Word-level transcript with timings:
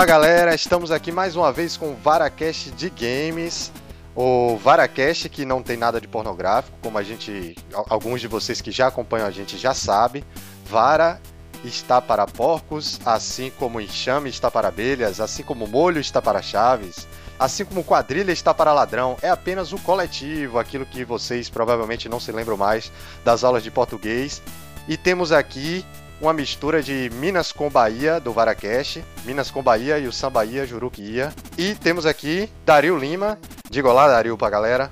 Olá 0.00 0.06
galera, 0.06 0.54
estamos 0.54 0.90
aqui 0.90 1.12
mais 1.12 1.36
uma 1.36 1.52
vez 1.52 1.76
com 1.76 1.90
o 1.90 1.94
Varacast 1.94 2.70
de 2.70 2.88
Games. 2.88 3.70
O 4.16 4.56
Varacast 4.56 5.28
que 5.28 5.44
não 5.44 5.62
tem 5.62 5.76
nada 5.76 6.00
de 6.00 6.08
pornográfico, 6.08 6.74
como 6.80 6.96
a 6.96 7.02
gente, 7.02 7.54
alguns 7.70 8.22
de 8.22 8.26
vocês 8.26 8.62
que 8.62 8.70
já 8.70 8.86
acompanham 8.86 9.26
a 9.26 9.30
gente 9.30 9.58
já 9.58 9.74
sabem. 9.74 10.24
Vara 10.64 11.20
está 11.62 12.00
para 12.00 12.26
porcos, 12.26 12.98
assim 13.04 13.52
como 13.58 13.78
enxame 13.78 14.30
está 14.30 14.50
para 14.50 14.68
abelhas, 14.68 15.20
assim 15.20 15.42
como 15.42 15.66
molho 15.66 16.00
está 16.00 16.22
para 16.22 16.40
chaves, 16.40 17.06
assim 17.38 17.66
como 17.66 17.84
quadrilha 17.84 18.32
está 18.32 18.54
para 18.54 18.72
ladrão. 18.72 19.18
É 19.20 19.28
apenas 19.28 19.70
o 19.70 19.78
coletivo, 19.80 20.58
aquilo 20.58 20.86
que 20.86 21.04
vocês 21.04 21.50
provavelmente 21.50 22.08
não 22.08 22.18
se 22.18 22.32
lembram 22.32 22.56
mais 22.56 22.90
das 23.22 23.44
aulas 23.44 23.62
de 23.62 23.70
português. 23.70 24.40
E 24.88 24.96
temos 24.96 25.30
aqui 25.30 25.84
uma 26.20 26.32
mistura 26.32 26.82
de 26.82 27.10
Minas 27.14 27.50
com 27.50 27.70
Bahia, 27.70 28.20
do 28.20 28.32
Varacast, 28.32 29.02
Minas 29.24 29.50
com 29.50 29.62
Bahia 29.62 29.98
e 29.98 30.06
o 30.06 30.12
Sam 30.12 30.30
Bahia, 30.30 30.66
Juruquia. 30.66 31.32
E 31.56 31.74
temos 31.74 32.04
aqui 32.04 32.50
Dario 32.64 32.96
Lima. 32.96 33.38
Diga 33.70 33.88
olá, 33.88 34.06
Dario, 34.06 34.36
pra 34.36 34.50
galera. 34.50 34.90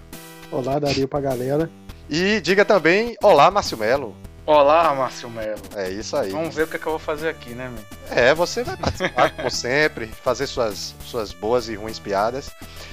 Olá, 0.51 0.79
Dario, 0.79 1.07
pra 1.07 1.21
galera. 1.21 1.71
E 2.09 2.41
diga 2.41 2.65
também 2.65 3.15
olá, 3.23 3.51
Márcio 3.51 3.77
Melo. 3.77 4.17
Olá, 4.47 4.95
Márcio 4.95 5.29
Melo. 5.29 5.61
É 5.77 5.91
isso 5.91 6.17
aí. 6.17 6.31
Vamos 6.31 6.55
ver 6.55 6.63
o 6.63 6.67
que, 6.67 6.77
é 6.77 6.79
que 6.79 6.87
eu 6.87 6.93
vou 6.93 6.99
fazer 6.99 7.29
aqui, 7.29 7.51
né, 7.51 7.69
meu? 7.69 7.85
É, 8.11 8.35
você 8.35 8.65
vai 8.65 8.79
participar, 8.79 9.31
como 9.37 9.51
sempre, 9.51 10.07
fazer 10.07 10.47
suas, 10.47 10.95
suas 11.05 11.35
boas 11.35 11.69
e 11.69 11.75
ruins 11.75 11.99
piadas. 11.99 12.51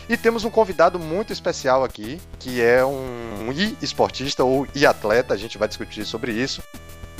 E 0.09 0.17
temos 0.17 0.43
um 0.43 0.49
convidado 0.49 0.99
muito 0.99 1.31
especial 1.31 1.85
aqui, 1.85 2.19
que 2.39 2.61
é 2.61 2.83
um 2.85 3.49
e-esportista 3.53 4.43
ou 4.43 4.67
e-atleta, 4.75 5.33
a 5.33 5.37
gente 5.37 5.57
vai 5.57 5.69
discutir 5.69 6.03
sobre 6.03 6.33
isso, 6.33 6.61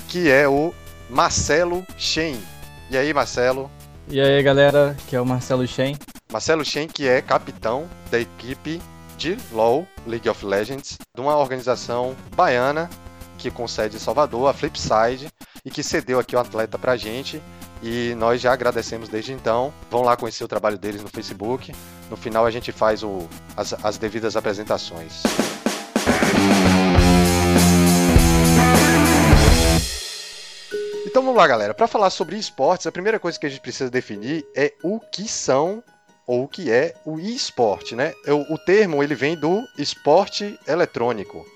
que 0.09 0.30
é 0.30 0.45
o 0.45 0.73
Marcelo 1.09 1.86
Shen. 1.98 2.38
E 2.89 2.98
aí, 2.98 3.14
Marcelo? 3.14 3.70
E 4.08 4.20
aí, 4.20 4.42
galera, 4.44 4.95
que 5.08 5.16
é 5.16 5.22
o 5.22 5.25
Marcelo 5.25 5.67
Shen. 5.67 5.98
Marcelo 6.31 6.66
Shen, 6.66 6.88
que 6.88 7.08
é 7.08 7.22
capitão 7.22 7.88
da 8.11 8.20
equipe 8.20 8.81
de 9.17 9.38
LoL, 9.52 9.88
League 10.06 10.30
of 10.30 10.45
Legends, 10.45 10.98
de 11.14 11.22
uma 11.22 11.38
organização 11.38 12.16
baiana 12.36 12.89
que 13.38 13.52
concede 13.52 13.95
em 13.95 14.00
Salvador, 14.00 14.50
a 14.50 14.53
Flipside, 14.53 15.28
e 15.64 15.70
que 15.70 15.83
cedeu 15.83 16.20
aqui 16.20 16.36
o 16.36 16.39
atleta 16.39 16.78
pra 16.78 16.98
gente. 16.98 17.42
E 17.83 18.16
nós 18.17 18.42
já 18.42 18.53
agradecemos 18.53 19.09
desde 19.09 19.33
então. 19.33 19.73
Vão 19.92 20.02
lá 20.02 20.16
conhecer 20.16 20.44
o 20.44 20.48
trabalho 20.48 20.78
deles 20.78 21.02
no 21.02 21.09
Facebook. 21.09 21.73
No 22.09 22.17
final 22.17 22.45
a 22.45 22.52
gente 22.52 22.72
faz 22.72 23.03
o, 23.03 23.28
as, 23.56 23.73
as 23.83 23.98
devidas 23.98 24.36
apresentações. 24.36 25.23
Então 31.16 31.23
vamos 31.23 31.38
lá, 31.38 31.47
galera. 31.47 31.73
Para 31.73 31.88
falar 31.88 32.09
sobre 32.09 32.35
esportes, 32.35 32.85
a 32.85 32.91
primeira 32.91 33.17
coisa 33.17 33.39
que 33.39 33.45
a 33.45 33.49
gente 33.49 33.61
precisa 33.61 33.89
definir 33.89 34.45
é 34.53 34.73
o 34.83 34.99
que 34.99 35.30
são 35.30 35.81
ou 36.27 36.44
o 36.44 36.47
que 36.49 36.69
é 36.69 36.94
o 37.05 37.17
esporte, 37.17 37.95
né? 37.95 38.13
O, 38.27 38.55
o 38.55 38.58
termo 38.58 39.02
ele 39.02 39.16
vem 39.16 39.33
do 39.39 39.66
esporte 39.77 40.59
eletrônico, 40.67 41.47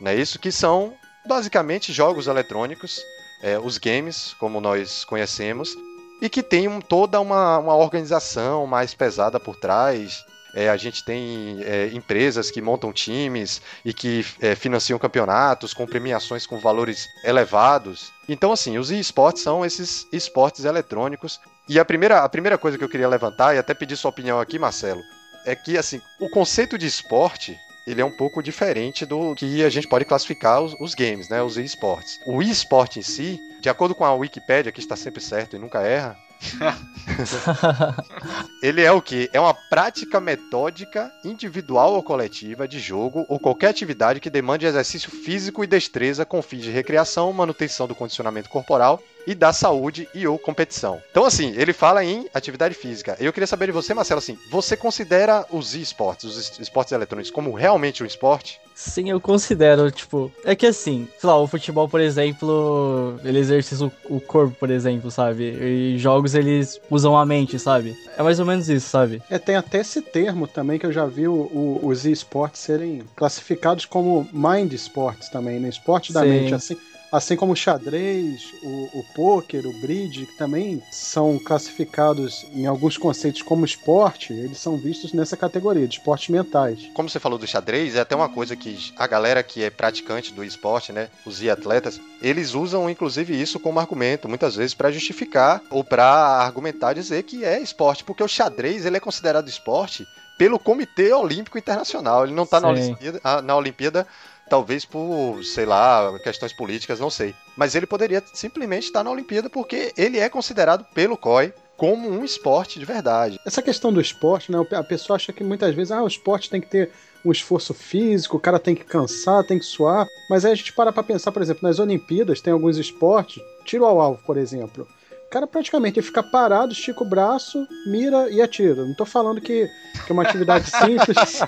não 0.00 0.12
é 0.12 0.14
isso? 0.14 0.38
Que 0.38 0.52
são 0.52 0.94
basicamente 1.26 1.92
jogos 1.92 2.28
eletrônicos, 2.28 3.02
é, 3.42 3.58
os 3.58 3.78
games, 3.78 4.32
como 4.34 4.60
nós 4.60 5.04
conhecemos, 5.04 5.74
e 6.22 6.28
que 6.28 6.40
tem 6.40 6.68
um, 6.68 6.80
toda 6.80 7.20
uma, 7.20 7.58
uma 7.58 7.74
organização 7.74 8.64
mais 8.64 8.94
pesada 8.94 9.40
por 9.40 9.56
trás, 9.56 10.24
é, 10.54 10.68
a 10.68 10.76
gente 10.76 11.04
tem 11.04 11.58
é, 11.62 11.88
empresas 11.92 12.50
que 12.50 12.60
montam 12.60 12.92
times 12.92 13.60
e 13.84 13.92
que 13.92 14.24
é, 14.40 14.54
financiam 14.54 14.98
campeonatos 14.98 15.74
com 15.74 15.86
premiações 15.86 16.46
com 16.46 16.58
valores 16.58 17.08
elevados. 17.24 18.12
Então, 18.28 18.52
assim, 18.52 18.78
os 18.78 18.90
esportes 18.90 19.42
são 19.42 19.64
esses 19.64 20.06
esportes 20.12 20.64
eletrônicos. 20.64 21.40
E 21.68 21.78
a 21.78 21.84
primeira, 21.84 22.24
a 22.24 22.28
primeira 22.28 22.56
coisa 22.56 22.78
que 22.78 22.84
eu 22.84 22.88
queria 22.88 23.08
levantar, 23.08 23.54
e 23.54 23.58
até 23.58 23.74
pedir 23.74 23.96
sua 23.96 24.10
opinião 24.10 24.40
aqui, 24.40 24.58
Marcelo, 24.58 25.02
é 25.44 25.54
que, 25.54 25.76
assim, 25.76 26.00
o 26.20 26.28
conceito 26.30 26.78
de 26.78 26.86
esporte 26.86 27.56
ele 27.86 28.02
é 28.02 28.04
um 28.04 28.14
pouco 28.14 28.42
diferente 28.42 29.06
do 29.06 29.34
que 29.34 29.64
a 29.64 29.70
gente 29.70 29.88
pode 29.88 30.04
classificar 30.04 30.60
os, 30.60 30.74
os 30.78 30.94
games, 30.94 31.28
né, 31.30 31.42
os 31.42 31.56
esportes. 31.56 32.20
O 32.26 32.42
esporte 32.42 32.98
em 32.98 33.02
si, 33.02 33.40
de 33.62 33.70
acordo 33.70 33.94
com 33.94 34.04
a 34.04 34.12
Wikipedia, 34.12 34.70
que 34.70 34.80
está 34.80 34.94
sempre 34.94 35.22
certo 35.22 35.56
e 35.56 35.58
nunca 35.58 35.80
erra, 35.80 36.14
ele 38.62 38.82
é 38.82 38.92
o 38.92 39.00
que? 39.00 39.30
É 39.32 39.40
uma 39.40 39.54
prática 39.68 40.20
metódica, 40.20 41.12
individual 41.24 41.94
ou 41.94 42.02
coletiva 42.02 42.66
de 42.66 42.78
jogo 42.78 43.26
ou 43.28 43.38
qualquer 43.38 43.68
atividade 43.68 44.20
que 44.20 44.30
demande 44.30 44.66
exercício 44.66 45.10
físico 45.10 45.62
e 45.62 45.66
destreza 45.66 46.24
com 46.24 46.42
fins 46.42 46.62
de 46.62 46.70
recreação, 46.70 47.32
manutenção 47.32 47.86
do 47.86 47.94
condicionamento 47.94 48.48
corporal 48.48 49.00
e 49.28 49.34
da 49.34 49.52
saúde 49.52 50.08
e 50.14 50.26
ou 50.26 50.38
competição. 50.38 51.02
Então, 51.10 51.24
assim, 51.26 51.52
ele 51.54 51.74
fala 51.74 52.02
em 52.02 52.26
atividade 52.32 52.74
física. 52.74 53.14
Eu 53.20 53.30
queria 53.30 53.46
saber 53.46 53.66
de 53.66 53.72
você, 53.72 53.92
Marcelo, 53.92 54.20
assim, 54.20 54.38
você 54.50 54.74
considera 54.74 55.44
os 55.50 55.74
esportes, 55.74 56.24
os 56.24 56.58
esportes 56.58 56.92
eletrônicos, 56.92 57.30
como 57.30 57.52
realmente 57.52 58.02
um 58.02 58.06
esporte? 58.06 58.58
Sim, 58.74 59.10
eu 59.10 59.20
considero, 59.20 59.90
tipo, 59.90 60.32
é 60.44 60.54
que 60.54 60.64
assim, 60.64 61.08
sei 61.18 61.28
lá, 61.28 61.36
o 61.36 61.48
futebol, 61.48 61.88
por 61.88 62.00
exemplo, 62.00 63.18
ele 63.24 63.40
exercita 63.40 63.84
o, 63.84 63.92
o 64.16 64.20
corpo, 64.20 64.54
por 64.54 64.70
exemplo, 64.70 65.10
sabe? 65.10 65.44
E 65.60 65.98
jogos 65.98 66.34
eles 66.34 66.80
usam 66.88 67.18
a 67.18 67.26
mente, 67.26 67.58
sabe? 67.58 67.94
É 68.16 68.22
mais 68.22 68.38
ou 68.38 68.46
menos 68.46 68.68
isso, 68.68 68.88
sabe? 68.88 69.20
É, 69.28 69.36
tem 69.36 69.56
até 69.58 69.78
esse 69.78 70.00
termo 70.00 70.46
também 70.46 70.78
que 70.78 70.86
eu 70.86 70.92
já 70.92 71.06
vi 71.06 71.28
o, 71.28 71.34
o, 71.34 71.80
os 71.86 72.04
esportes 72.06 72.60
serem 72.60 73.02
classificados 73.14 73.84
como 73.84 74.28
mind 74.32 74.72
sports 74.74 75.28
também, 75.28 75.60
né? 75.60 75.68
Esporte 75.68 76.12
da 76.12 76.22
Sim. 76.22 76.28
mente, 76.28 76.54
assim. 76.54 76.76
Assim 77.10 77.36
como 77.36 77.52
o 77.52 77.56
xadrez, 77.56 78.52
o, 78.62 78.98
o 78.98 79.04
pôquer, 79.14 79.66
o 79.66 79.72
bridge, 79.72 80.26
que 80.26 80.36
também 80.36 80.82
são 80.90 81.38
classificados 81.38 82.46
em 82.52 82.66
alguns 82.66 82.98
conceitos 82.98 83.40
como 83.40 83.64
esporte, 83.64 84.32
eles 84.32 84.58
são 84.58 84.76
vistos 84.76 85.14
nessa 85.14 85.36
categoria 85.36 85.88
de 85.88 85.94
esportes 85.94 86.28
mentais. 86.28 86.90
Como 86.92 87.08
você 87.08 87.18
falou 87.18 87.38
do 87.38 87.46
xadrez, 87.46 87.94
é 87.94 88.00
até 88.00 88.14
uma 88.14 88.28
coisa 88.28 88.54
que 88.54 88.92
a 88.96 89.06
galera 89.06 89.42
que 89.42 89.62
é 89.62 89.70
praticante 89.70 90.34
do 90.34 90.44
esporte, 90.44 90.92
né, 90.92 91.08
os 91.24 91.42
atletas, 91.48 91.98
eles 92.20 92.54
usam 92.54 92.90
inclusive 92.90 93.40
isso 93.40 93.58
como 93.58 93.80
argumento, 93.80 94.28
muitas 94.28 94.56
vezes 94.56 94.74
para 94.74 94.90
justificar 94.90 95.62
ou 95.70 95.82
para 95.82 96.04
argumentar 96.04 96.92
dizer 96.92 97.22
que 97.22 97.44
é 97.44 97.60
esporte, 97.60 98.04
porque 98.04 98.22
o 98.22 98.28
xadrez 98.28 98.84
ele 98.84 98.96
é 98.96 99.00
considerado 99.00 99.48
esporte 99.48 100.06
pelo 100.38 100.58
Comitê 100.58 101.12
Olímpico 101.12 101.58
Internacional. 101.58 102.24
Ele 102.24 102.32
não 102.32 102.44
está 102.44 102.60
na 102.60 102.68
Olimpíada, 102.68 103.20
ah, 103.24 103.42
na 103.42 103.56
Olimpíada 103.56 104.06
talvez 104.48 104.84
por, 104.84 105.42
sei 105.44 105.66
lá, 105.66 106.18
questões 106.20 106.52
políticas, 106.52 107.00
não 107.00 107.10
sei. 107.10 107.34
Mas 107.56 107.74
ele 107.74 107.86
poderia 107.86 108.22
simplesmente 108.32 108.84
estar 108.84 109.04
na 109.04 109.10
Olimpíada 109.10 109.48
porque 109.50 109.92
ele 109.96 110.18
é 110.18 110.28
considerado 110.28 110.84
pelo 110.94 111.16
COI 111.16 111.52
como 111.76 112.08
um 112.08 112.24
esporte 112.24 112.78
de 112.78 112.84
verdade. 112.84 113.38
Essa 113.46 113.62
questão 113.62 113.92
do 113.92 114.00
esporte, 114.00 114.50
né? 114.50 114.58
A 114.72 114.82
pessoa 114.82 115.16
acha 115.16 115.32
que 115.32 115.44
muitas 115.44 115.74
vezes, 115.74 115.92
ah, 115.92 116.02
o 116.02 116.08
esporte 116.08 116.50
tem 116.50 116.60
que 116.60 116.66
ter 116.66 116.90
um 117.24 117.30
esforço 117.30 117.72
físico, 117.72 118.36
o 118.36 118.40
cara 118.40 118.58
tem 118.58 118.74
que 118.74 118.84
cansar, 118.84 119.44
tem 119.44 119.58
que 119.58 119.64
suar. 119.64 120.06
Mas 120.28 120.44
aí 120.44 120.52
a 120.52 120.54
gente 120.54 120.72
para 120.72 120.92
pra 120.92 121.02
pensar, 121.02 121.30
por 121.30 121.42
exemplo, 121.42 121.68
nas 121.68 121.78
Olimpíadas 121.78 122.40
tem 122.40 122.52
alguns 122.52 122.78
esportes, 122.78 123.42
tiro 123.64 123.84
ao 123.84 124.00
alvo, 124.00 124.20
por 124.24 124.36
exemplo 124.36 124.88
cara 125.30 125.46
praticamente 125.46 126.00
fica 126.00 126.22
parado, 126.22 126.72
estica 126.72 127.02
o 127.02 127.06
braço, 127.08 127.66
mira 127.86 128.30
e 128.30 128.40
atira. 128.40 128.84
Não 128.84 128.94
tô 128.94 129.04
falando 129.04 129.40
que, 129.40 129.68
que 130.06 130.10
é 130.10 130.12
uma 130.12 130.22
atividade 130.22 130.68
simples. 130.70 131.42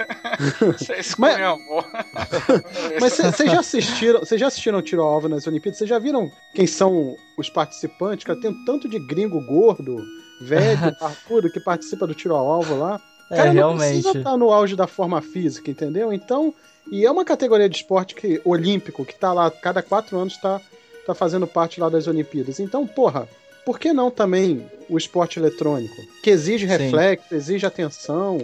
Vocês 0.79 1.15
mas 1.17 1.37
mas 3.01 3.17
vocês 3.17 3.51
já 3.51 3.61
assistiram, 3.61 4.21
vocês 4.21 4.41
já 4.41 4.47
assistiram 4.47 4.83
tiro 4.83 5.03
ao 5.03 5.09
alvo 5.09 5.29
nas 5.29 5.47
Olimpíadas? 5.47 5.79
Vocês 5.79 5.91
já 5.91 5.99
viram 5.99 6.31
quem 6.55 6.67
são 6.67 7.17
os 7.39 7.49
participantes? 7.49 8.25
Cara, 8.25 8.41
tem 8.41 8.51
um 8.51 8.65
tanto 8.65 8.89
de 8.89 8.99
gringo 8.99 9.41
gordo, 9.41 9.97
velho, 10.43 10.95
parkudo 11.01 11.51
que 11.51 11.61
participa 11.61 12.07
do 12.07 12.15
tiro 12.15 12.35
ao 12.35 12.51
alvo 12.51 12.77
lá. 12.77 13.01
É, 13.31 13.37
cara, 13.37 13.49
é, 13.49 13.53
realmente. 13.53 13.79
não 13.79 14.03
precisa 14.03 14.19
estar 14.19 14.37
no 14.37 14.53
auge 14.53 14.77
da 14.77 14.87
forma 14.87 15.23
física, 15.23 15.71
entendeu? 15.71 16.13
Então, 16.13 16.53
e 16.91 17.07
é 17.07 17.11
uma 17.11 17.25
categoria 17.25 17.69
de 17.69 17.77
esporte 17.77 18.15
que, 18.15 18.41
olímpico 18.45 19.05
que 19.05 19.15
tá 19.15 19.33
lá, 19.33 19.51
cada 19.51 19.83
quatro 19.83 20.19
anos 20.19 20.37
tá, 20.37 20.61
tá 21.07 21.15
fazendo 21.15 21.47
parte 21.47 21.81
lá 21.81 21.89
das 21.89 22.09
Olimpíadas. 22.09 22.59
Então, 22.59 22.87
porra, 22.87 23.29
por 23.71 23.79
que 23.79 23.93
não 23.93 24.11
também 24.11 24.69
o 24.89 24.99
esporte 24.99 25.39
eletrônico? 25.39 25.95
Que 26.25 26.31
exige 26.31 26.67
reflexo, 26.67 27.29
Sim. 27.29 27.37
exige 27.37 27.65
atenção, 27.65 28.41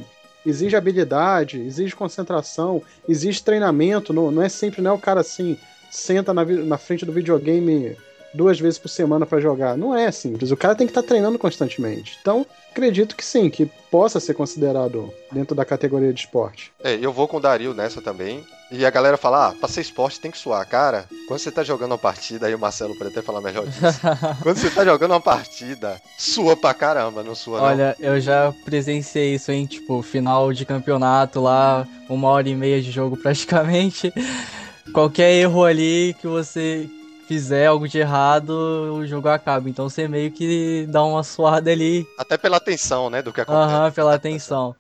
exige 0.47 0.77
habilidade, 0.77 1.59
exige 1.59 1.97
concentração, 1.97 2.81
exige 3.09 3.43
treinamento. 3.43 4.13
Não, 4.13 4.31
não 4.31 4.41
é 4.41 4.49
sempre, 4.49 4.81
não 4.81 4.93
é 4.93 4.95
o 4.95 5.01
cara 5.01 5.23
assim, 5.23 5.59
senta 5.91 6.33
na, 6.33 6.45
na 6.45 6.79
frente 6.79 7.05
do 7.05 7.11
videogame 7.11 7.97
duas 8.37 8.61
vezes 8.61 8.79
por 8.79 8.89
semana 8.89 9.27
para 9.27 9.41
jogar. 9.41 9.77
Não 9.77 9.95
é 9.95 10.11
simples. 10.13 10.51
O 10.51 10.57
cara 10.57 10.75
tem 10.75 10.87
que 10.87 10.91
estar 10.91 11.03
tá 11.03 11.09
treinando 11.09 11.39
constantemente. 11.39 12.19
Então, 12.21 12.47
acredito 12.71 13.17
que 13.17 13.25
sim, 13.25 13.49
que 13.49 13.67
possa 13.91 14.21
ser 14.21 14.35
considerado 14.35 15.13
dentro 15.33 15.57
da 15.57 15.65
categoria 15.65 16.13
de 16.13 16.21
esporte. 16.21 16.73
É, 16.83 16.99
eu 17.01 17.13
vou 17.13 17.27
com 17.27 17.39
o 17.39 17.41
Dario 17.41 17.73
nessa 17.73 18.03
também. 18.03 18.45
E 18.71 18.85
a 18.85 18.91
galera 18.91 19.17
fala, 19.17 19.49
ah, 19.49 19.53
pra 19.53 19.69
ser 19.69 19.81
esporte 19.81 20.21
tem 20.21 20.31
que 20.31 20.39
suar. 20.39 20.67
Cara, 20.67 21.05
quando 21.29 21.39
você 21.39 21.53
tá 21.53 21.63
jogando 21.63 21.93
uma 21.93 21.99
partida, 21.99 22.49
aí 22.49 22.55
o 22.55 22.59
Marcelo 22.59 22.97
pode 22.97 23.11
até 23.11 23.23
falar 23.23 23.41
melhor 23.41 23.65
disso. 23.65 24.01
quando 24.43 24.57
você 24.57 24.71
tá 24.71 24.85
jogando 24.85 25.13
uma 25.13 25.21
partida, 25.21 26.01
sua 26.19 26.57
pra 26.57 26.75
caramba, 26.75 27.23
não 27.23 27.35
sua 27.35 27.63
Olha, 27.63 27.97
não. 27.99 28.07
eu 28.07 28.21
já 28.21 28.53
presenciei 28.65 29.35
isso, 29.35 29.53
hein? 29.53 29.67
Tipo, 29.67 30.03
final 30.03 30.53
de 30.53 30.67
campeonato 30.67 31.41
lá, 31.41 31.87
uma 32.09 32.29
hora 32.29 32.49
e 32.49 32.57
meia 32.57 32.83
de 32.83 32.91
jogo 32.91 33.17
praticamente. 33.17 34.13
Qualquer 34.93 35.33
erro 35.33 35.65
ali 35.65 36.17
que 36.21 36.27
você 36.27 36.89
fizer 37.27 37.67
algo 37.67 37.89
de 37.89 37.99
errado, 37.99 38.51
o 38.51 39.07
jogo 39.07 39.29
acaba. 39.29 39.69
Então 39.69 39.89
você 39.89 40.09
meio 40.09 40.31
que 40.31 40.87
dá 40.89 41.05
uma 41.05 41.23
suada 41.23 41.71
ali. 41.71 42.07
Até 42.19 42.37
pela 42.37 42.57
atenção, 42.57 43.09
né, 43.11 43.23
do 43.23 43.33
que 43.33 43.41
acontece. 43.41 43.75
Aham, 43.75 43.93
pela 43.93 44.15
atenção. 44.15 44.75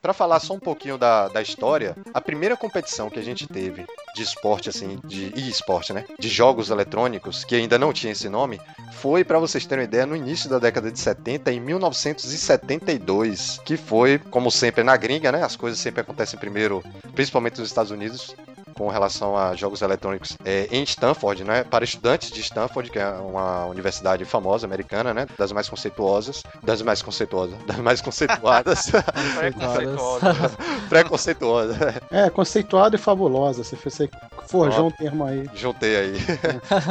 Pra 0.00 0.12
falar 0.12 0.38
só 0.38 0.54
um 0.54 0.60
pouquinho 0.60 0.96
da, 0.96 1.26
da 1.28 1.42
história, 1.42 1.96
a 2.14 2.20
primeira 2.20 2.56
competição 2.56 3.10
que 3.10 3.18
a 3.18 3.22
gente 3.22 3.48
teve 3.48 3.84
de 4.14 4.22
esporte, 4.22 4.68
assim, 4.68 5.00
de 5.04 5.32
e-esporte, 5.34 5.92
né? 5.92 6.04
De 6.18 6.28
jogos 6.28 6.70
eletrônicos, 6.70 7.44
que 7.44 7.56
ainda 7.56 7.76
não 7.78 7.92
tinha 7.92 8.12
esse 8.12 8.28
nome, 8.28 8.60
foi, 8.92 9.24
pra 9.24 9.40
vocês 9.40 9.66
terem 9.66 9.82
uma 9.82 9.88
ideia, 9.88 10.06
no 10.06 10.14
início 10.14 10.48
da 10.48 10.60
década 10.60 10.92
de 10.92 11.00
70, 11.00 11.52
em 11.52 11.58
1972, 11.60 13.60
que 13.64 13.76
foi, 13.76 14.18
como 14.30 14.52
sempre, 14.52 14.84
na 14.84 14.96
gringa, 14.96 15.32
né? 15.32 15.42
As 15.42 15.56
coisas 15.56 15.80
sempre 15.80 16.00
acontecem 16.00 16.38
primeiro, 16.38 16.82
principalmente 17.14 17.58
nos 17.58 17.68
Estados 17.68 17.90
Unidos, 17.90 18.36
com 18.78 18.88
relação 18.88 19.36
a 19.36 19.56
jogos 19.56 19.82
eletrônicos 19.82 20.38
é, 20.44 20.68
em 20.70 20.84
Stanford, 20.84 21.42
né? 21.42 21.64
Para 21.64 21.84
estudantes 21.84 22.30
de 22.30 22.40
Stanford, 22.40 22.90
que 22.90 22.98
é 22.98 23.08
uma 23.08 23.66
universidade 23.66 24.24
famosa 24.24 24.66
americana, 24.66 25.12
né? 25.12 25.26
Das 25.36 25.50
mais 25.50 25.68
conceituosas, 25.68 26.44
das 26.62 26.80
mais 26.80 27.02
conceituosas, 27.02 27.58
das 27.66 27.78
mais 27.78 28.00
conceituadas, 28.00 28.90
Preconceituosa. 29.36 30.52
preconceituosa. 30.88 32.02
É, 32.10 32.30
conceituada 32.30 32.94
e 32.94 32.98
fabulosa. 32.98 33.64
Você 33.64 33.76
fez 33.76 33.98
você 33.98 34.10
forjou 34.46 34.86
um 34.86 34.90
termo 34.90 35.24
aí. 35.24 35.48
Juntei 35.54 35.96
aí. 35.96 36.12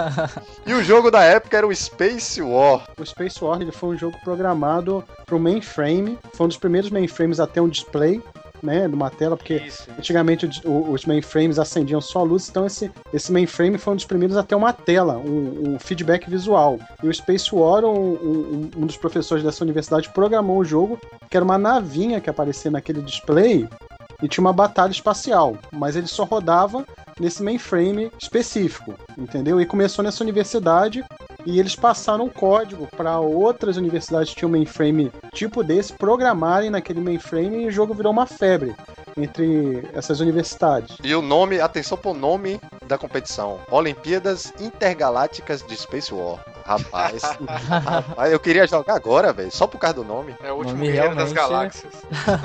e 0.67 0.73
o 0.73 0.83
jogo 0.83 1.09
da 1.09 1.23
época 1.23 1.57
era 1.57 1.65
o 1.65 1.73
Space 1.73 2.41
War. 2.41 2.83
O 2.99 3.05
Space 3.05 3.41
War 3.41 3.61
ele 3.61 3.71
foi 3.71 3.95
um 3.95 3.97
jogo 3.97 4.17
programado 4.23 5.03
para 5.25 5.35
o 5.35 5.39
mainframe. 5.39 6.17
Foi 6.33 6.45
um 6.45 6.49
dos 6.49 6.57
primeiros 6.57 6.89
mainframes 6.89 7.39
a 7.39 7.47
ter 7.47 7.61
um 7.61 7.69
display, 7.69 8.21
né, 8.61 8.87
numa 8.87 9.09
tela, 9.09 9.37
porque 9.37 9.55
Isso. 9.55 9.87
antigamente 9.97 10.49
o- 10.65 10.91
os 10.91 11.05
mainframes 11.05 11.59
acendiam 11.59 12.01
só 12.01 12.23
luz, 12.23 12.49
então 12.49 12.65
esse, 12.65 12.91
esse 13.13 13.31
mainframe 13.31 13.77
foi 13.77 13.93
um 13.93 13.95
dos 13.95 14.05
primeiros 14.05 14.35
a 14.37 14.43
ter 14.43 14.55
uma 14.55 14.73
tela, 14.73 15.17
um, 15.17 15.73
um 15.75 15.79
feedback 15.79 16.29
visual. 16.29 16.79
E 17.03 17.07
o 17.07 17.13
Space 17.13 17.53
War, 17.53 17.83
um, 17.85 17.89
um- 18.13 18.71
um 18.77 18.85
dos 18.85 18.97
professores 18.97 19.43
dessa 19.43 19.63
universidade, 19.63 20.09
programou 20.09 20.57
o 20.57 20.65
jogo, 20.65 20.99
que 21.29 21.37
era 21.37 21.43
uma 21.45 21.57
navinha 21.57 22.19
que 22.21 22.29
aparecia 22.29 22.71
naquele 22.71 23.01
display 23.01 23.67
e 24.21 24.27
tinha 24.27 24.41
uma 24.43 24.53
batalha 24.53 24.91
espacial, 24.91 25.57
mas 25.71 25.95
ele 25.95 26.07
só 26.07 26.23
rodava 26.23 26.83
nesse 27.19 27.43
mainframe 27.43 28.11
específico, 28.19 28.93
entendeu? 29.17 29.59
E 29.61 29.65
começou 29.65 30.03
nessa 30.03 30.23
universidade 30.23 31.03
e 31.47 31.61
eles 31.61 31.77
passaram 31.77 32.25
um 32.25 32.29
código 32.29 32.89
para 32.97 33.19
outras 33.21 33.77
universidades 33.77 34.31
que 34.31 34.35
tinham 34.35 34.51
mainframe 34.51 35.13
tipo 35.33 35.63
desse 35.63 35.93
programarem 35.93 36.69
naquele 36.69 36.99
mainframe 36.99 37.63
e 37.63 37.67
o 37.67 37.71
jogo 37.71 37.93
virou 37.93 38.11
uma 38.11 38.25
febre 38.25 38.75
entre 39.15 39.87
essas 39.93 40.19
universidades. 40.19 40.97
E 41.01 41.15
o 41.15 41.21
nome, 41.21 41.61
atenção 41.61 41.97
pro 41.97 42.13
nome 42.13 42.59
da 42.85 42.97
competição: 42.97 43.61
Olimpíadas 43.71 44.51
Intergalácticas 44.59 45.65
de 45.65 45.75
Space 45.77 46.13
War. 46.13 46.43
Rapaz, 46.65 47.21
rapaz 47.47 48.33
eu 48.33 48.39
queria 48.41 48.67
jogar 48.67 48.95
agora, 48.95 49.31
velho, 49.31 49.49
só 49.49 49.65
por 49.65 49.79
causa 49.79 49.95
do 49.95 50.03
nome. 50.03 50.35
É 50.43 50.51
o 50.51 50.55
último 50.55 50.75
Nome 50.75 50.91
guerreiro 50.91 51.15
das 51.15 51.31
realmente 51.31 51.31
é- 51.31 51.41
galáxias. 51.41 51.93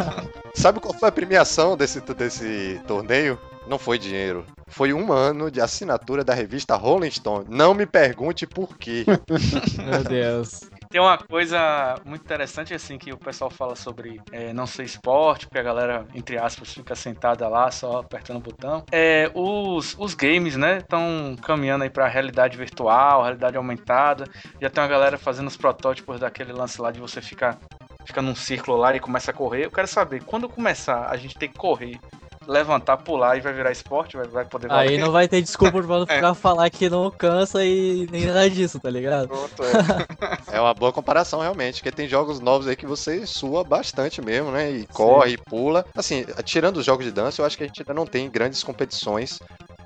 Sabe 0.54 0.78
qual 0.78 0.94
foi 0.94 1.08
a 1.08 1.12
premiação 1.12 1.76
desse, 1.76 2.00
desse 2.00 2.80
torneio? 2.86 3.36
Não 3.66 3.78
foi 3.78 3.98
dinheiro. 3.98 4.44
Foi 4.66 4.92
um 4.92 5.12
ano 5.12 5.50
de 5.50 5.60
assinatura 5.60 6.24
da 6.24 6.34
revista 6.34 6.74
Rolling 6.76 7.10
Stone. 7.10 7.46
Não 7.48 7.74
me 7.74 7.86
pergunte 7.86 8.46
por 8.46 8.76
quê. 8.76 9.04
Meu 9.84 10.02
Deus. 10.02 10.60
Tem 10.88 11.00
uma 11.00 11.16
coisa 11.16 11.94
muito 12.04 12.22
interessante, 12.22 12.74
assim, 12.74 12.98
que 12.98 13.12
o 13.12 13.18
pessoal 13.18 13.50
fala 13.50 13.74
sobre 13.74 14.20
é, 14.30 14.52
não 14.52 14.66
ser 14.66 14.84
esporte, 14.84 15.46
porque 15.46 15.58
a 15.58 15.62
galera, 15.62 16.06
entre 16.14 16.36
aspas, 16.36 16.72
fica 16.72 16.94
sentada 16.94 17.48
lá 17.48 17.70
só 17.70 18.00
apertando 18.00 18.36
o 18.36 18.40
botão. 18.40 18.84
É, 18.92 19.30
os, 19.34 19.96
os 19.98 20.14
games, 20.14 20.56
né, 20.56 20.78
estão 20.78 21.36
caminhando 21.42 21.84
aí 21.84 21.90
pra 21.90 22.08
realidade 22.08 22.58
virtual, 22.58 23.22
realidade 23.22 23.56
aumentada. 23.56 24.24
Já 24.60 24.68
tem 24.68 24.82
uma 24.82 24.88
galera 24.88 25.16
fazendo 25.16 25.48
os 25.48 25.56
protótipos 25.56 26.20
daquele 26.20 26.52
lance 26.52 26.80
lá 26.80 26.90
de 26.90 27.00
você 27.00 27.22
ficar 27.22 27.58
fica 28.04 28.20
num 28.20 28.34
círculo 28.34 28.76
lá 28.76 28.94
e 28.94 29.00
começa 29.00 29.30
a 29.30 29.34
correr. 29.34 29.64
Eu 29.64 29.70
quero 29.70 29.86
saber, 29.86 30.24
quando 30.24 30.48
começar 30.48 31.08
a 31.08 31.16
gente 31.16 31.38
ter 31.38 31.48
que 31.48 31.58
correr, 31.58 31.98
levantar, 32.46 32.96
pular 32.98 33.36
e 33.36 33.40
vai 33.40 33.52
virar 33.52 33.70
esporte, 33.70 34.16
vai, 34.16 34.26
vai 34.26 34.44
poder 34.44 34.70
Aí 34.70 34.86
valer? 34.86 34.98
não 35.00 35.12
vai 35.12 35.28
ter 35.28 35.40
desculpa 35.42 35.82
pra 35.82 35.98
não 35.98 36.06
ficar 36.06 36.34
falar 36.34 36.68
que 36.70 36.88
não 36.88 37.10
cansa 37.10 37.64
e 37.64 38.06
nem 38.10 38.26
nada 38.26 38.48
disso, 38.50 38.78
tá 38.80 38.90
ligado? 38.90 39.28
Pronto, 39.28 39.62
é. 39.62 40.56
É 40.56 40.60
uma 40.60 40.74
boa 40.74 40.92
comparação, 40.92 41.40
realmente, 41.40 41.76
porque 41.76 41.90
tem 41.94 42.08
jogos 42.08 42.40
novos 42.40 42.66
aí 42.66 42.76
que 42.76 42.86
você 42.86 43.26
sua 43.26 43.64
bastante 43.64 44.20
mesmo, 44.20 44.50
né? 44.50 44.70
E 44.70 44.86
corre, 44.86 45.32
e 45.32 45.38
pula. 45.38 45.84
Assim, 45.96 46.24
tirando 46.44 46.76
os 46.78 46.84
jogos 46.86 47.04
de 47.04 47.12
dança, 47.12 47.40
eu 47.40 47.46
acho 47.46 47.56
que 47.56 47.64
a 47.64 47.66
gente 47.66 47.80
ainda 47.82 47.94
não 47.94 48.06
tem 48.06 48.28
grandes 48.30 48.62
competições 48.62 49.38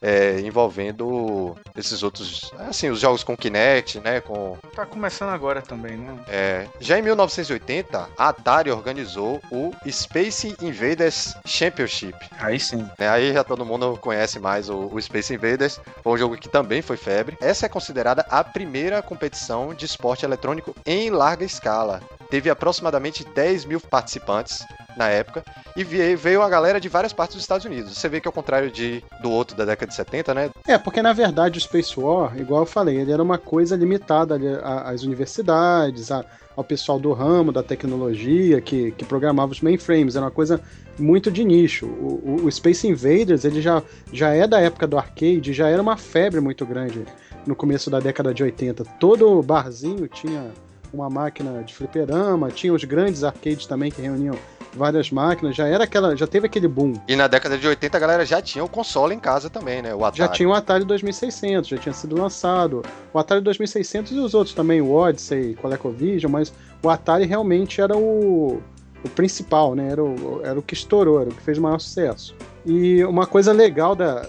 é, 0.06 0.38
envolvendo 0.41 1.56
esses 1.76 2.05
outros. 2.05 2.53
Assim, 2.61 2.88
os 2.91 3.00
jogos 3.00 3.25
com 3.25 3.37
Kinect, 3.37 3.99
né? 3.99 4.20
Com 4.20 4.56
Tá 4.73 4.87
começando 4.87 5.31
agora 5.31 5.61
também, 5.61 5.97
né? 5.97 6.17
É, 6.29 6.69
já 6.79 6.97
em 6.97 7.03
1980, 7.03 8.08
a 8.17 8.29
Atari 8.29 8.70
organizou 8.70 9.43
o 9.50 9.73
Space 9.91 10.55
Invaders 10.62 11.35
Championship. 11.44 12.17
Aí 12.38 12.61
sim. 12.61 12.88
né? 12.97 13.08
Aí 13.08 13.32
já 13.32 13.43
todo 13.43 13.67
mundo 13.67 13.99
conhece 14.00 14.38
mais 14.38 14.70
o, 14.70 14.88
o 14.93 15.03
Space 15.03 15.35
Invaders. 15.35 15.81
Foi 16.05 16.12
um 16.12 16.19
jogo 16.19 16.37
que 16.37 16.49
também 16.49 16.82
foi 16.82 16.97
febre. 16.97 17.37
Essa 17.41 17.67
é 17.67 17.69
considerada 17.69 18.25
a 18.31 18.44
primeira 18.44 19.02
competição 19.02 19.75
de 19.75 19.87
esporte 19.87 20.25
eletrônico 20.25 20.76
em 20.87 21.11
larga 21.11 21.44
escala. 21.44 22.00
Teve 22.31 22.49
aproximadamente 22.49 23.25
10 23.25 23.64
mil 23.64 23.81
participantes 23.81 24.64
na 24.97 25.09
época 25.09 25.44
e 25.76 25.85
veio 25.85 26.43
a 26.43 26.49
galera 26.49 26.81
de 26.81 26.88
várias 26.88 27.12
partes 27.12 27.37
dos 27.37 27.44
Estados 27.44 27.67
Unidos. 27.67 27.97
Você 27.97 28.09
vê 28.09 28.20
que 28.20 28.26
ao 28.26 28.32
contrário 28.32 28.70
de, 28.70 29.05
do 29.20 29.31
outro 29.31 29.56
da 29.56 29.64
década 29.64 29.91
de 29.91 29.95
70, 29.96 30.34
né? 30.34 30.50
É, 30.66 30.78
porque 30.78 31.02
na 31.02 31.12
verdade 31.12 31.58
o 31.58 31.60
Space 31.60 31.98
War, 31.98 32.38
igual 32.38 32.62
eu 32.62 32.66
falei, 32.66 32.96
ele 32.98 33.10
era 33.12 33.22
uma 33.22 33.38
coisa 33.38 33.75
limitada 33.76 34.38
às 34.84 35.02
universidades, 35.02 36.10
a- 36.12 36.25
ao 36.56 36.64
pessoal 36.64 36.98
do 36.98 37.12
ramo, 37.12 37.52
da 37.52 37.62
tecnologia, 37.62 38.60
que, 38.60 38.90
que 38.93 39.04
programava 39.04 39.52
os 39.52 39.60
mainframes, 39.60 40.16
era 40.16 40.25
uma 40.25 40.31
coisa 40.31 40.60
muito 40.98 41.31
de 41.31 41.44
nicho. 41.44 41.84
O, 41.87 42.38
o- 42.43 42.44
o 42.46 42.50
Space 42.52 42.87
Invaders, 42.88 43.44
ele 43.44 43.60
já, 43.60 43.82
já 44.12 44.31
é 44.34 44.46
da 44.46 44.60
época 44.60 44.87
do 44.87 44.96
arcade, 44.96 45.52
já 45.52 45.69
era 45.69 45.82
uma 45.82 45.96
febre 45.96 46.40
muito 46.40 46.64
grande 46.64 47.04
no 47.46 47.54
começo 47.54 47.90
da 47.90 48.00
década 48.00 48.32
de 48.32 48.42
80. 48.42 48.84
Todo 48.99 49.42
barzinho 49.42 50.08
tinha 50.08 50.50
uma 50.92 51.10
máquina 51.10 51.62
de 51.62 51.75
fliperama, 51.75 52.50
tinha 52.50 52.72
os 52.72 52.82
grandes 52.84 53.22
arcades 53.22 53.66
também 53.66 53.90
que 53.90 54.00
reuniam 54.00 54.35
várias 54.76 55.11
máquinas, 55.11 55.56
já 55.56 55.66
era 55.66 55.85
aquela, 55.85 56.14
já 56.16 56.26
teve 56.26 56.47
aquele 56.47 56.68
boom. 56.68 56.95
E 57.09 57.16
na 57.16 57.26
década 57.26 57.59
de 57.59 57.66
80 57.66 57.97
a 57.97 58.00
galera 58.00 58.26
já 58.26 58.40
tinha 58.40 58.64
o 58.64 58.68
console 58.68 59.14
em 59.14 59.18
casa 59.18 59.50
também, 59.50 59.83
né? 59.83 59.95
O 59.95 60.04
Atari. 60.04 60.18
Já 60.18 60.28
tinha 60.28 60.49
o 60.49 60.52
Atari 60.54 60.85
2600, 60.85 61.68
já 61.68 61.78
tinha 61.78 61.92
sido 61.92 62.16
lançado. 62.16 62.83
O 63.12 63.18
Atari 63.18 63.40
2600 63.40 64.12
e 64.12 64.18
os 64.18 64.35
outros 64.35 64.54
também, 64.54 64.80
o 64.80 64.92
Odyssey, 64.92 65.54
ColecoVision, 65.54 66.30
mas 66.30 66.52
o 66.83 66.88
Atari 66.88 67.25
realmente 67.25 67.80
era 67.80 67.97
o, 67.97 68.62
o 69.04 69.09
principal, 69.09 69.75
né? 69.75 69.90
Era 69.90 70.04
o, 70.04 70.40
era 70.45 70.59
o 70.59 70.62
que 70.62 70.75
estourou, 70.75 71.21
era 71.21 71.30
o 71.30 71.35
que 71.35 71.42
fez 71.42 71.59
o 71.59 71.62
maior 71.62 71.78
sucesso. 71.78 72.35
E 72.64 73.04
uma 73.04 73.26
coisa 73.26 73.52
legal 73.52 73.95
da, 73.95 74.26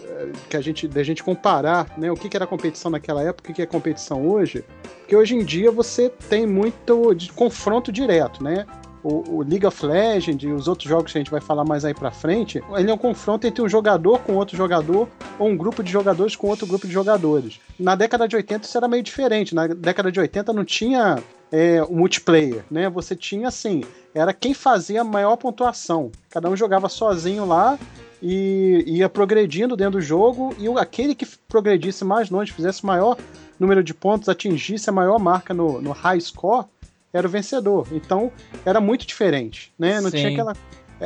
que 0.47 0.55
a 0.55 0.61
gente, 0.61 0.87
da 0.87 1.01
gente 1.01 1.23
comparar, 1.23 1.87
né? 1.97 2.11
O 2.11 2.15
que, 2.15 2.29
que 2.29 2.37
era 2.37 2.45
competição 2.45 2.91
naquela 2.91 3.23
época 3.23 3.49
e 3.49 3.51
o 3.51 3.55
que 3.55 3.61
é 3.61 3.65
competição 3.65 4.27
hoje, 4.27 4.63
porque 4.99 5.15
hoje 5.15 5.35
em 5.35 5.43
dia 5.43 5.71
você 5.71 6.09
tem 6.29 6.45
muito 6.45 7.15
confronto 7.35 7.91
direto, 7.91 8.43
né? 8.43 8.65
O, 9.03 9.37
o 9.37 9.41
League 9.41 9.65
of 9.65 9.85
Legends 9.85 10.43
e 10.43 10.51
os 10.51 10.67
outros 10.67 10.89
jogos 10.89 11.11
que 11.11 11.17
a 11.17 11.21
gente 11.21 11.31
vai 11.31 11.39
falar 11.39 11.63
mais 11.63 11.85
aí 11.85 11.93
pra 11.93 12.11
frente, 12.11 12.61
ele 12.75 12.89
é 12.89 12.93
um 12.93 12.97
confronto 12.97 13.45
entre 13.45 13.61
um 13.61 13.69
jogador 13.69 14.19
com 14.19 14.33
outro 14.33 14.57
jogador 14.57 15.07
ou 15.37 15.47
um 15.47 15.55
grupo 15.55 15.83
de 15.83 15.91
jogadores 15.91 16.35
com 16.35 16.47
outro 16.47 16.65
grupo 16.65 16.87
de 16.87 16.93
jogadores. 16.93 17.59
Na 17.79 17.95
década 17.95 18.27
de 18.27 18.35
80 18.35 18.65
isso 18.65 18.77
era 18.77 18.87
meio 18.87 19.03
diferente. 19.03 19.53
Na 19.53 19.67
década 19.67 20.11
de 20.11 20.19
80 20.19 20.51
não 20.51 20.65
tinha 20.65 21.21
é, 21.51 21.81
o 21.83 21.93
multiplayer, 21.93 22.63
né? 22.69 22.89
Você 22.89 23.15
tinha 23.15 23.47
assim, 23.47 23.83
era 24.13 24.33
quem 24.33 24.53
fazia 24.53 25.01
a 25.01 25.03
maior 25.03 25.35
pontuação. 25.37 26.11
Cada 26.29 26.49
um 26.49 26.55
jogava 26.55 26.89
sozinho 26.89 27.45
lá 27.45 27.77
e 28.21 28.83
ia 28.87 29.07
progredindo 29.07 29.75
dentro 29.75 29.99
do 29.99 30.01
jogo 30.01 30.55
e 30.57 30.67
aquele 30.79 31.13
que 31.13 31.25
progredisse 31.47 32.03
mais 32.03 32.29
longe, 32.29 32.51
fizesse 32.51 32.85
maior 32.85 33.17
número 33.59 33.83
de 33.83 33.93
pontos, 33.93 34.29
atingisse 34.29 34.89
a 34.89 34.93
maior 34.93 35.19
marca 35.19 35.53
no, 35.53 35.81
no 35.81 35.91
high 35.91 36.19
score, 36.19 36.65
era 37.13 37.27
o 37.27 37.29
vencedor. 37.29 37.87
Então 37.91 38.31
era 38.65 38.79
muito 38.79 39.05
diferente, 39.05 39.73
né? 39.77 40.01
Não 40.01 40.11
tinha 40.11 40.29
Sim. 40.29 40.33
aquela 40.33 40.53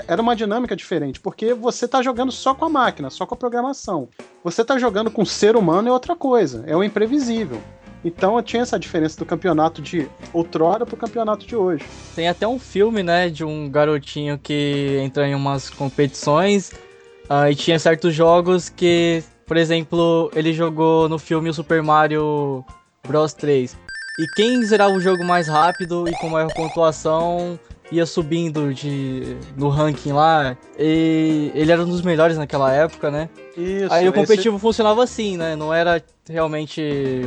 era 0.08 0.22
uma 0.22 0.36
dinâmica 0.36 0.76
diferente, 0.76 1.20
porque 1.20 1.54
você 1.54 1.88
tá 1.88 2.02
jogando 2.02 2.32
só 2.32 2.54
com 2.54 2.66
a 2.66 2.70
máquina, 2.70 3.10
só 3.10 3.26
com 3.26 3.34
a 3.34 3.38
programação. 3.38 4.08
Você 4.44 4.64
tá 4.64 4.80
jogando 4.80 5.12
com 5.12 5.22
o 5.22 5.26
ser 5.26 5.56
humano 5.56 5.90
é 5.90 5.92
outra 5.92 6.16
coisa, 6.16 6.64
é 6.66 6.76
o 6.76 6.84
imprevisível. 6.84 7.62
Então 8.04 8.42
tinha 8.42 8.64
essa 8.64 8.80
diferença 8.80 9.18
do 9.18 9.26
campeonato 9.26 9.82
de 9.82 10.08
outrora 10.34 10.86
pro 10.86 10.98
campeonato 10.98 11.46
de 11.46 11.56
hoje. 11.56 11.86
Tem 12.16 12.28
até 12.28 12.48
um 12.48 12.58
filme, 12.58 13.04
né, 13.04 13.30
de 13.30 13.44
um 13.44 13.70
garotinho 13.70 14.40
que 14.40 14.98
entra 15.02 15.28
em 15.28 15.36
umas 15.36 15.70
competições 15.70 16.72
ah, 17.30 17.52
e 17.52 17.56
tinha 17.56 17.78
certos 17.78 18.16
jogos 18.16 18.70
que, 18.70 19.24
por 19.46 19.56
exemplo, 19.56 20.32
ele 20.34 20.52
jogou 20.52 21.08
no 21.08 21.20
filme 21.20 21.50
o 21.50 21.54
Super 21.54 21.84
Mario 21.84 22.66
Bros 23.08 23.34
3. 23.34 23.78
E 24.18 24.28
quem 24.28 24.64
zerava 24.64 24.94
o 24.94 25.00
jogo 25.02 25.24
mais 25.24 25.48
rápido 25.48 26.08
e 26.10 26.16
com 26.16 26.30
maior 26.30 26.52
pontuação 26.52 27.60
ia 27.92 28.06
subindo 28.06 28.74
de, 28.74 29.36
no 29.58 29.70
ranking 29.70 30.12
lá. 30.14 30.56
E 30.78 31.52
ele 31.54 31.72
era 31.72 31.82
um 31.84 31.88
dos 31.88 32.02
melhores 32.02 32.38
naquela 32.38 32.72
época, 32.74 33.10
né? 33.12 33.30
Isso, 33.58 33.92
Aí 33.94 34.06
o 34.06 34.10
esse- 34.10 34.20
competitivo 34.20 34.58
funcionava 34.60 35.04
assim, 35.04 35.36
né? 35.38 35.56
Não 35.56 35.74
era 35.74 36.02
realmente 36.30 36.82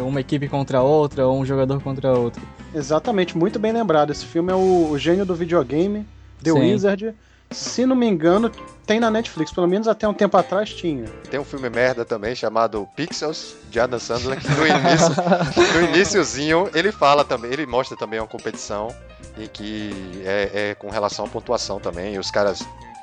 uma 0.07 0.21
equipe 0.21 0.49
contra 0.49 0.81
outra 0.83 1.27
ou 1.27 1.39
um 1.39 1.45
jogador 1.45 1.83
contra 1.83 2.13
outro. 2.17 2.41
Exatamente, 2.75 3.37
muito 3.37 3.59
bem 3.59 3.73
lembrado. 3.73 4.11
Esse 4.11 4.25
filme 4.25 4.53
é 4.53 4.55
o, 4.55 4.91
o 4.91 4.99
gênio 4.99 5.25
do 5.27 5.35
videogame, 5.35 6.07
The 6.43 6.53
Sim. 6.53 6.61
Wizard. 6.61 7.15
Se 7.55 7.87
não 7.87 7.97
me 7.97 8.07
engano, 8.07 8.51
tem 8.87 9.01
na 9.01 9.11
Netflix. 9.11 9.53
Pelo 9.53 9.67
menos 9.67 9.89
até 9.89 10.07
um 10.07 10.13
tempo 10.15 10.37
atrás 10.37 10.73
tinha. 10.73 11.05
Tem 11.31 11.39
um 11.39 11.45
filme 11.45 11.71
merda 11.71 12.05
também 12.05 12.35
chamado 12.35 12.89
Pixels, 12.97 13.55
de 13.71 13.81
Adam 13.81 13.99
Sandler, 13.99 14.41
que 14.41 14.49
no 14.49 14.67
início, 14.67 15.15
no 15.75 15.89
iniciozinho, 15.89 16.71
ele 16.75 16.93
fala 16.93 17.25
também, 17.25 17.53
ele 17.53 17.67
mostra 17.67 17.97
também 17.97 18.21
uma 18.21 18.27
competição 18.27 18.95
em 19.39 19.47
que 19.47 19.91
é, 20.25 20.71
é 20.71 20.75
com 20.75 20.91
relação 20.91 21.25
à 21.25 21.29
pontuação 21.29 21.81
também. 21.81 22.15
E 22.15 22.19
os 22.19 22.31
caras, 22.31 22.63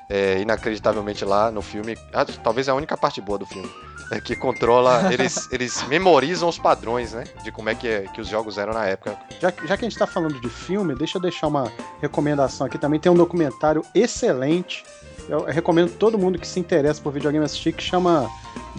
é, 0.10 0.40
inacreditavelmente 0.40 1.24
lá 1.26 1.50
no 1.50 1.62
filme, 1.62 1.98
ah, 2.14 2.26
talvez 2.26 2.68
a 2.70 2.76
única 2.76 2.98
parte 2.98 3.22
boa 3.22 3.40
do 3.40 3.46
filme, 3.46 3.70
é 4.12 4.20
que 4.22 4.36
controla, 4.36 5.12
eles, 5.14 5.48
eles 5.52 5.84
memorizam 5.88 6.48
os 6.50 6.58
padrões, 6.60 7.14
né? 7.14 7.24
De 7.44 7.52
como 7.52 7.70
é 7.70 7.76
que, 7.76 7.88
é- 7.88 8.02
que 8.14 8.20
os 8.22 8.28
jogos 8.28 8.58
eram 8.58 8.74
na 8.74 8.86
época. 8.86 9.18
Já, 9.40 9.50
já 9.66 9.78
que 9.78 9.86
a 9.86 9.90
gente 9.90 9.98
tá 9.98 10.06
falando 10.06 10.40
de 10.40 10.50
filme, 10.50 10.94
deixa 10.96 11.18
eu 11.18 11.22
deixar 11.22 11.48
uma 11.48 11.72
recomendação 12.02 12.68
aqui 12.68 12.78
também. 12.78 13.00
Tem 13.00 13.12
um 13.12 13.16
documentário 13.16 13.84
excelente. 13.96 14.84
Eu 15.30 15.46
recomendo 15.46 15.92
todo 15.98 16.18
mundo 16.18 16.38
que 16.38 16.48
se 16.48 16.60
interessa 16.60 17.02
por 17.02 17.14
videogame 17.14 17.46
assistir, 17.46 17.72
que 17.74 17.84
chama 17.84 18.30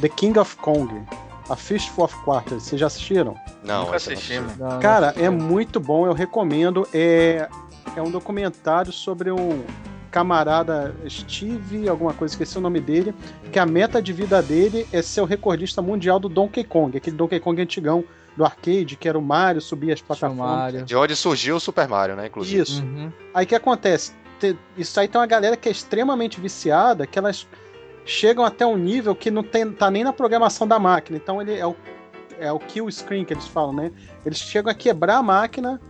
The 0.00 0.08
King 0.08 0.38
of 0.38 0.56
Kong. 0.56 1.02
A 1.48 1.56
Fistful 1.56 2.04
of 2.04 2.14
Quarters. 2.24 2.62
Vocês 2.62 2.80
já 2.80 2.86
assistiram? 2.86 3.34
Não, 3.64 3.80
Nunca 3.80 3.90
não 3.90 3.96
assisti, 3.96 4.38
mano. 4.38 4.56
Da- 4.56 4.78
Cara, 4.78 5.14
é 5.16 5.28
muito 5.28 5.80
bom, 5.80 6.06
eu 6.06 6.12
recomendo. 6.12 6.86
É, 6.94 7.48
é 7.96 8.00
um 8.02 8.10
documentário 8.10 8.92
sobre 8.92 9.30
um 9.30 9.62
camarada 10.12 10.94
Steve, 11.08 11.88
alguma 11.88 12.12
coisa, 12.12 12.34
esqueci 12.34 12.56
o 12.58 12.60
nome 12.60 12.78
dele, 12.80 13.12
que 13.50 13.58
a 13.58 13.66
meta 13.66 14.00
de 14.00 14.12
vida 14.12 14.40
dele 14.42 14.86
é 14.92 15.00
ser 15.02 15.22
o 15.22 15.24
recordista 15.24 15.80
mundial 15.82 16.20
do 16.20 16.28
Donkey 16.28 16.62
Kong, 16.62 16.96
aquele 16.96 17.16
Donkey 17.16 17.40
Kong 17.40 17.60
antigão 17.60 18.04
do 18.36 18.44
arcade, 18.44 18.96
que 18.96 19.08
era 19.08 19.18
o 19.18 19.22
Mario, 19.22 19.60
subia 19.60 19.92
as 19.94 20.00
plataformas. 20.00 20.84
De 20.84 20.94
onde 20.94 21.16
surgiu 21.16 21.56
o 21.56 21.60
Super 21.60 21.88
Mario, 21.88 22.14
né? 22.14 22.26
Inclusive. 22.26 22.62
Isso. 22.62 22.82
Uhum. 22.82 23.10
Aí 23.34 23.44
o 23.44 23.48
que 23.48 23.54
acontece? 23.54 24.12
Te- 24.38 24.56
Isso 24.76 24.98
aí 25.00 25.08
tem 25.08 25.20
uma 25.20 25.26
galera 25.26 25.56
que 25.56 25.68
é 25.68 25.72
extremamente 25.72 26.40
viciada, 26.40 27.06
que 27.06 27.18
elas 27.18 27.46
chegam 28.04 28.44
até 28.44 28.66
um 28.66 28.76
nível 28.76 29.14
que 29.14 29.30
não 29.30 29.42
tem, 29.42 29.70
tá 29.72 29.90
nem 29.90 30.04
na 30.04 30.12
programação 30.12 30.66
da 30.66 30.78
máquina. 30.78 31.18
Então 31.18 31.40
ele 31.42 31.54
é 31.56 31.66
o, 31.66 31.76
é 32.40 32.50
o 32.52 32.58
kill 32.58 32.90
screen 32.90 33.24
que 33.24 33.32
eles 33.34 33.46
falam, 33.46 33.72
né? 33.74 33.92
Eles 34.24 34.38
chegam 34.38 34.70
a 34.70 34.74
quebrar 34.74 35.16
a 35.18 35.22
máquina 35.22 35.80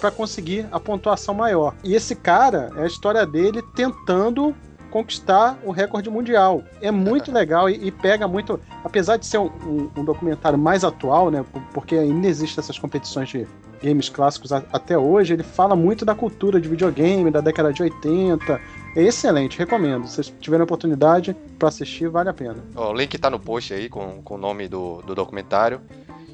para 0.00 0.10
conseguir 0.10 0.66
a 0.72 0.78
pontuação 0.80 1.34
maior. 1.34 1.74
E 1.84 1.94
esse 1.94 2.14
cara, 2.14 2.70
é 2.76 2.82
a 2.82 2.86
história 2.86 3.26
dele 3.26 3.62
tentando 3.74 4.54
conquistar 4.90 5.58
o 5.64 5.70
recorde 5.70 6.10
mundial. 6.10 6.62
É 6.82 6.90
muito 6.90 7.30
legal 7.32 7.68
e, 7.70 7.86
e 7.86 7.90
pega 7.92 8.26
muito. 8.26 8.58
Apesar 8.84 9.16
de 9.16 9.26
ser 9.26 9.38
um, 9.38 9.46
um- 9.64 9.90
um 9.98 10.04
documentário 10.04 10.58
mais 10.58 10.82
atual, 10.84 11.30
né? 11.30 11.44
por- 11.52 11.62
Porque 11.72 11.94
ainda 11.94 12.26
existem 12.26 12.60
essas 12.60 12.78
competições 12.78 13.28
de 13.28 13.46
games 13.82 14.08
clássicos 14.08 14.52
a- 14.52 14.64
até 14.72 14.98
hoje, 14.98 15.32
ele 15.32 15.42
fala 15.44 15.76
muito 15.76 16.04
da 16.04 16.14
cultura 16.14 16.60
de 16.60 16.68
videogame, 16.68 17.30
da 17.30 17.40
década 17.40 17.72
de 17.72 17.82
80. 17.82 18.60
É 18.96 19.02
excelente, 19.02 19.56
recomendo. 19.58 20.06
Se 20.08 20.14
vocês 20.16 20.34
tiverem 20.40 20.64
oportunidade 20.64 21.36
para 21.58 21.68
assistir, 21.68 22.08
vale 22.08 22.28
a 22.28 22.34
pena. 22.34 22.56
O 22.74 22.92
link 22.92 23.16
tá 23.16 23.30
no 23.30 23.38
post 23.38 23.72
aí 23.72 23.88
com, 23.88 24.20
com 24.22 24.34
o 24.34 24.38
nome 24.38 24.66
do, 24.66 25.00
do 25.02 25.14
documentário. 25.14 25.80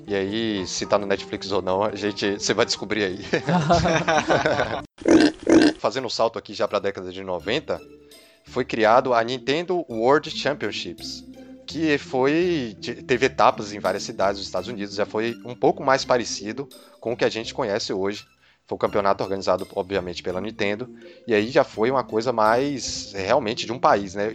E 0.07 0.15
aí, 0.15 0.67
se 0.67 0.87
tá 0.87 0.99
no 0.99 1.07
Netflix 1.07 1.51
ou 1.51 1.61
não, 1.61 1.83
a 1.83 1.95
gente, 1.97 2.35
você 2.35 2.55
vai 2.55 2.65
descobrir 2.65 3.05
aí. 3.05 3.19
Fazendo 5.79 6.07
um 6.07 6.11
salto 6.11 6.39
aqui 6.39 6.55
já 6.55 6.67
pra 6.69 6.79
década 6.79 7.13
de 7.13 7.23
90, 7.23 7.81
foi 8.47 8.65
criado 8.65 9.13
a 9.13 9.23
Nintendo 9.23 9.85
World 9.89 10.31
Championships, 10.31 11.25
que 11.67 11.99
foi 11.99 12.77
te- 12.81 13.03
teve 13.03 13.27
etapas 13.27 13.73
em 13.73 13.81
várias 13.81 14.03
cidades 14.05 14.39
dos 14.39 14.47
Estados 14.47 14.69
Unidos, 14.69 14.95
já 14.95 15.07
foi 15.07 15.37
um 15.45 15.55
pouco 15.55 15.83
mais 15.83 16.05
parecido 16.05 16.69
com 17.01 17.13
o 17.13 17.17
que 17.17 17.25
a 17.25 17.29
gente 17.29 17.55
conhece 17.55 17.93
hoje. 17.93 18.25
Foi 18.67 18.77
um 18.77 18.79
campeonato 18.79 19.23
organizado, 19.23 19.67
obviamente, 19.75 20.23
pela 20.23 20.41
Nintendo, 20.41 20.89
e 21.27 21.35
aí 21.35 21.51
já 21.51 21.63
foi 21.63 21.91
uma 21.91 22.03
coisa 22.03 22.33
mais 22.33 23.13
realmente 23.15 23.65
de 23.65 23.73
um 23.73 23.79
país, 23.79 24.15
né? 24.15 24.35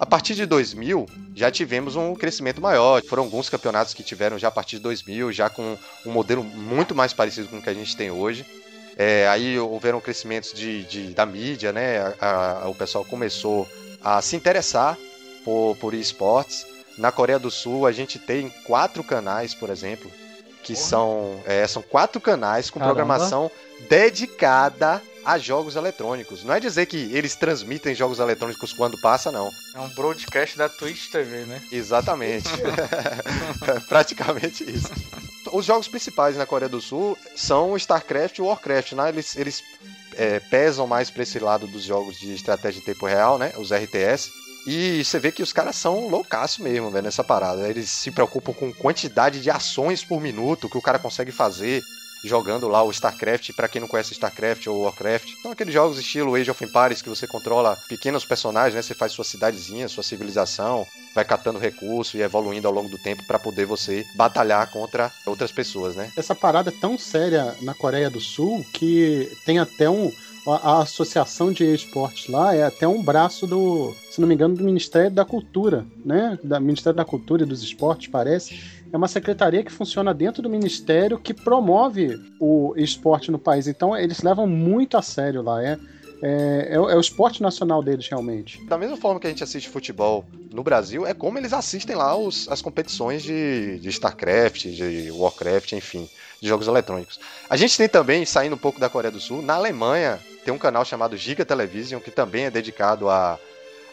A 0.00 0.06
partir 0.06 0.34
de 0.34 0.46
2000, 0.46 1.06
já 1.34 1.50
tivemos 1.50 1.94
um 1.94 2.14
crescimento 2.14 2.58
maior. 2.58 3.02
Foram 3.02 3.24
alguns 3.24 3.50
campeonatos 3.50 3.92
que 3.92 4.02
tiveram 4.02 4.38
já 4.38 4.48
a 4.48 4.50
partir 4.50 4.76
de 4.76 4.82
2000, 4.82 5.30
já 5.30 5.50
com 5.50 5.76
um 6.06 6.10
modelo 6.10 6.42
muito 6.42 6.94
mais 6.94 7.12
parecido 7.12 7.48
com 7.48 7.58
o 7.58 7.62
que 7.62 7.68
a 7.68 7.74
gente 7.74 7.94
tem 7.94 8.10
hoje. 8.10 8.46
É, 8.96 9.28
aí 9.28 9.58
houveram 9.58 10.00
crescimentos 10.00 10.54
de, 10.54 10.84
de- 10.84 11.14
da 11.14 11.26
mídia, 11.26 11.70
né? 11.70 12.14
A- 12.18 12.62
a- 12.64 12.68
o 12.70 12.74
pessoal 12.74 13.04
começou 13.04 13.68
a 14.02 14.22
se 14.22 14.34
interessar 14.36 14.96
por, 15.44 15.76
por 15.78 15.92
esportes. 15.92 16.66
Na 16.96 17.12
Coreia 17.12 17.38
do 17.38 17.50
Sul, 17.50 17.86
a 17.86 17.92
gente 17.92 18.18
tem 18.18 18.48
quatro 18.64 19.04
canais, 19.04 19.54
por 19.54 19.68
exemplo, 19.68 20.10
que 20.62 20.74
são, 20.74 21.40
é, 21.46 21.66
são 21.66 21.82
quatro 21.82 22.20
canais 22.22 22.70
com 22.70 22.78
Caramba. 22.80 22.94
programação 22.96 23.50
dedicada 23.88 25.02
a 25.24 25.38
jogos 25.38 25.76
eletrônicos. 25.76 26.44
Não 26.44 26.54
é 26.54 26.60
dizer 26.60 26.86
que 26.86 26.96
eles 27.12 27.34
transmitem 27.34 27.94
jogos 27.94 28.18
eletrônicos 28.18 28.72
quando 28.72 29.00
passa, 29.00 29.30
não. 29.30 29.50
É 29.74 29.80
um 29.80 29.88
broadcast 29.90 30.56
da 30.56 30.68
Twitch 30.68 31.10
TV, 31.10 31.44
né? 31.44 31.62
Exatamente. 31.70 32.48
Praticamente 33.88 34.64
isso. 34.64 34.88
Os 35.52 35.64
jogos 35.64 35.88
principais 35.88 36.36
na 36.36 36.46
Coreia 36.46 36.68
do 36.68 36.80
Sul 36.80 37.18
são 37.34 37.72
o 37.72 37.76
StarCraft 37.76 38.38
e 38.38 38.42
o 38.42 38.46
Warcraft, 38.46 38.92
né? 38.92 39.08
Eles, 39.08 39.36
eles 39.36 39.62
é, 40.16 40.40
pesam 40.40 40.86
mais 40.86 41.10
para 41.10 41.22
esse 41.22 41.38
lado 41.38 41.66
dos 41.66 41.82
jogos 41.82 42.18
de 42.18 42.34
estratégia 42.34 42.80
em 42.80 42.84
tempo 42.84 43.06
real, 43.06 43.38
né? 43.38 43.52
Os 43.56 43.70
RTS. 43.70 44.30
E 44.66 45.02
você 45.02 45.18
vê 45.18 45.32
que 45.32 45.42
os 45.42 45.52
caras 45.52 45.76
são 45.76 46.08
loucaço 46.08 46.62
mesmo, 46.62 46.90
velho, 46.90 47.04
nessa 47.04 47.24
parada. 47.24 47.68
Eles 47.68 47.90
se 47.90 48.10
preocupam 48.10 48.52
com 48.52 48.72
quantidade 48.72 49.40
de 49.40 49.50
ações 49.50 50.04
por 50.04 50.20
minuto 50.20 50.68
que 50.68 50.76
o 50.76 50.82
cara 50.82 50.98
consegue 50.98 51.32
fazer 51.32 51.82
jogando 52.24 52.68
lá 52.68 52.82
o 52.82 52.90
StarCraft, 52.90 53.52
pra 53.54 53.68
quem 53.68 53.80
não 53.80 53.88
conhece 53.88 54.12
StarCraft 54.12 54.66
ou 54.66 54.82
Warcraft. 54.82 55.28
São 55.42 55.52
aqueles 55.52 55.72
jogos 55.72 55.98
estilo 55.98 56.34
Age 56.34 56.50
of 56.50 56.64
Empires 56.64 57.02
que 57.02 57.08
você 57.08 57.26
controla 57.26 57.78
pequenos 57.88 58.24
personagens, 58.24 58.74
né? 58.74 58.82
Você 58.82 58.94
faz 58.94 59.12
sua 59.12 59.24
cidadezinha, 59.24 59.88
sua 59.88 60.02
civilização, 60.02 60.86
vai 61.14 61.24
catando 61.24 61.58
recurso 61.58 62.16
e 62.16 62.22
evoluindo 62.22 62.68
ao 62.68 62.74
longo 62.74 62.88
do 62.88 62.98
tempo 62.98 63.24
pra 63.26 63.38
poder 63.38 63.66
você 63.66 64.04
batalhar 64.16 64.70
contra 64.70 65.10
outras 65.26 65.50
pessoas, 65.50 65.96
né? 65.96 66.10
Essa 66.16 66.34
parada 66.34 66.70
é 66.70 66.80
tão 66.80 66.98
séria 66.98 67.54
na 67.62 67.74
Coreia 67.74 68.10
do 68.10 68.20
Sul 68.20 68.64
que 68.72 69.30
tem 69.44 69.58
até 69.58 69.88
um. 69.88 70.12
A, 70.46 70.72
a 70.72 70.82
associação 70.82 71.52
de 71.52 71.64
esportes 71.64 72.28
lá 72.28 72.54
é 72.54 72.62
até 72.62 72.88
um 72.88 73.02
braço 73.02 73.46
do, 73.46 73.94
se 74.10 74.20
não 74.20 74.26
me 74.26 74.34
engano, 74.34 74.56
do 74.56 74.64
Ministério 74.64 75.10
da 75.10 75.24
Cultura, 75.24 75.86
né? 76.04 76.38
Da 76.42 76.58
Ministério 76.58 76.96
da 76.96 77.04
Cultura 77.04 77.42
e 77.42 77.46
dos 77.46 77.62
Esportes, 77.62 78.08
parece. 78.08 78.79
É 78.92 78.96
uma 78.96 79.08
secretaria 79.08 79.62
que 79.62 79.70
funciona 79.70 80.12
dentro 80.12 80.42
do 80.42 80.50
ministério 80.50 81.18
que 81.18 81.32
promove 81.32 82.18
o 82.40 82.74
esporte 82.76 83.30
no 83.30 83.38
país. 83.38 83.66
Então 83.68 83.96
eles 83.96 84.20
levam 84.22 84.46
muito 84.46 84.96
a 84.96 85.02
sério 85.02 85.42
lá. 85.42 85.62
É, 85.62 85.78
é, 86.22 86.68
é, 86.74 86.80
o- 86.80 86.90
é 86.90 86.96
o 86.96 87.00
esporte 87.00 87.40
nacional 87.40 87.82
deles, 87.82 88.08
realmente. 88.08 88.58
Da 88.66 88.76
mesma 88.76 88.96
forma 88.96 89.18
que 89.20 89.26
a 89.26 89.30
gente 89.30 89.44
assiste 89.44 89.68
futebol 89.68 90.24
no 90.52 90.62
Brasil, 90.62 91.06
é 91.06 91.14
como 91.14 91.38
eles 91.38 91.52
assistem 91.52 91.94
lá 91.96 92.14
os- 92.16 92.48
as 92.48 92.60
competições 92.60 93.22
de, 93.22 93.78
de 93.78 93.88
StarCraft, 93.88 94.66
de 94.66 95.10
Warcraft, 95.12 95.72
enfim, 95.72 96.08
de 96.42 96.48
jogos 96.48 96.66
eletrônicos. 96.66 97.18
A 97.48 97.56
gente 97.56 97.76
tem 97.76 97.88
também, 97.88 98.26
saindo 98.26 98.54
um 98.56 98.58
pouco 98.58 98.80
da 98.80 98.88
Coreia 98.88 99.12
do 99.12 99.20
Sul, 99.20 99.40
na 99.40 99.54
Alemanha 99.54 100.18
tem 100.44 100.52
um 100.52 100.58
canal 100.58 100.84
chamado 100.84 101.16
Giga 101.16 101.44
Television, 101.44 102.00
que 102.00 102.10
também 102.10 102.46
é 102.46 102.50
dedicado 102.50 103.08
a, 103.08 103.38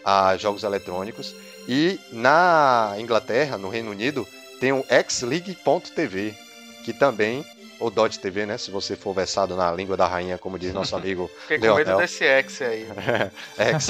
a 0.04 0.36
jogos 0.38 0.64
eletrônicos. 0.64 1.36
E 1.68 2.00
na 2.12 2.96
Inglaterra, 2.98 3.58
no 3.58 3.70
Reino 3.70 3.92
Unido, 3.92 4.28
tem 4.60 4.72
o 4.72 4.84
xleague.tv, 5.10 6.36
que 6.84 6.94
também, 6.94 7.46
ou 7.80 7.90
Dot 7.90 8.20
TV, 8.20 8.46
né? 8.46 8.58
Se 8.58 8.72
você 8.72 8.96
for 8.96 9.14
versado 9.14 9.56
na 9.56 9.72
língua 9.72 9.96
da 9.96 10.08
rainha, 10.08 10.38
como 10.38 10.58
diz 10.58 10.74
nosso 10.74 10.96
amigo 10.96 11.30
Fiquei 11.48 11.60
com 11.60 11.76
medo 11.76 11.98
desse 11.98 12.24
X 12.24 12.62
aí. 12.62 12.88
X. 13.58 13.88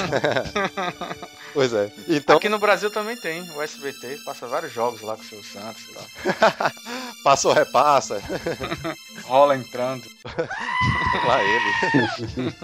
pois 1.54 1.72
é. 1.72 1.90
Então, 2.08 2.36
Aqui 2.36 2.48
no 2.48 2.58
Brasil 2.58 2.90
também 2.90 3.16
tem, 3.16 3.42
o 3.52 3.62
SBT, 3.62 4.18
passa 4.24 4.46
vários 4.46 4.72
jogos 4.72 5.00
lá 5.00 5.16
com 5.16 5.22
o 5.22 5.24
Silvio 5.24 5.50
Santos 5.50 5.82
tal. 5.94 6.72
passou, 7.24 7.52
repassa. 7.52 8.22
Rola 9.24 9.56
entrando. 9.56 10.04
Lá 11.26 11.42
ele. 11.42 12.54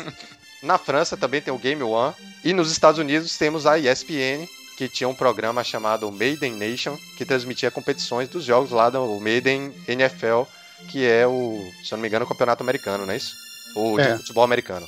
Na 0.63 0.79
França 0.79 1.17
também 1.17 1.43
tem 1.43 1.53
o 1.53 1.59
Game 1.59 1.83
One. 1.83 2.15
E 2.43 2.53
nos 2.53 2.71
Estados 2.71 2.99
Unidos 2.99 3.37
temos 3.37 3.67
a 3.67 3.79
ESPN, 3.79 4.49
que 4.77 4.89
tinha 4.89 5.09
um 5.09 5.15
programa 5.15 5.63
chamado 5.63 6.11
Maiden 6.11 6.55
Nation, 6.55 6.97
que 7.17 7.25
transmitia 7.25 7.71
competições 7.71 8.29
dos 8.29 8.45
jogos 8.45 8.71
lá 8.71 8.91
do 8.91 9.21
Maiden 9.21 9.73
NFL, 9.87 10.43
que 10.89 11.05
é 11.07 11.27
o, 11.27 11.59
se 11.85 11.93
eu 11.93 11.97
não 11.97 12.03
me 12.03 12.09
engano, 12.09 12.25
o 12.25 12.29
campeonato 12.29 12.63
americano, 12.63 13.07
não 13.07 13.13
é 13.13 13.17
isso? 13.17 13.35
O 13.77 13.97
de 13.97 14.03
É. 14.09 14.17
futebol 14.17 14.45
americano. 14.45 14.87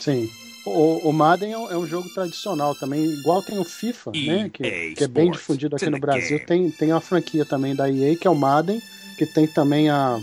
Sim. 0.00 0.30
O, 0.66 1.10
o 1.10 1.12
Madden 1.12 1.52
é 1.52 1.58
um, 1.58 1.70
é 1.72 1.76
um 1.76 1.86
jogo 1.86 2.08
tradicional 2.14 2.74
também, 2.74 3.04
igual 3.04 3.42
tem 3.42 3.58
o 3.58 3.64
FIFA, 3.64 4.12
né? 4.12 4.50
Que, 4.52 4.94
que 4.94 5.04
é 5.04 5.08
bem 5.08 5.30
difundido 5.30 5.76
aqui 5.76 5.90
no 5.90 5.98
Brasil. 5.98 6.38
game. 6.38 6.46
Tem, 6.46 6.70
tem 6.70 6.90
uma 6.92 7.00
franquia 7.02 7.44
também 7.44 7.74
da 7.76 7.90
EA, 7.90 8.16
que 8.16 8.26
é 8.26 8.30
o 8.30 8.34
Madden, 8.34 8.80
que 9.18 9.26
tem 9.26 9.46
também 9.46 9.90
há 9.90 10.18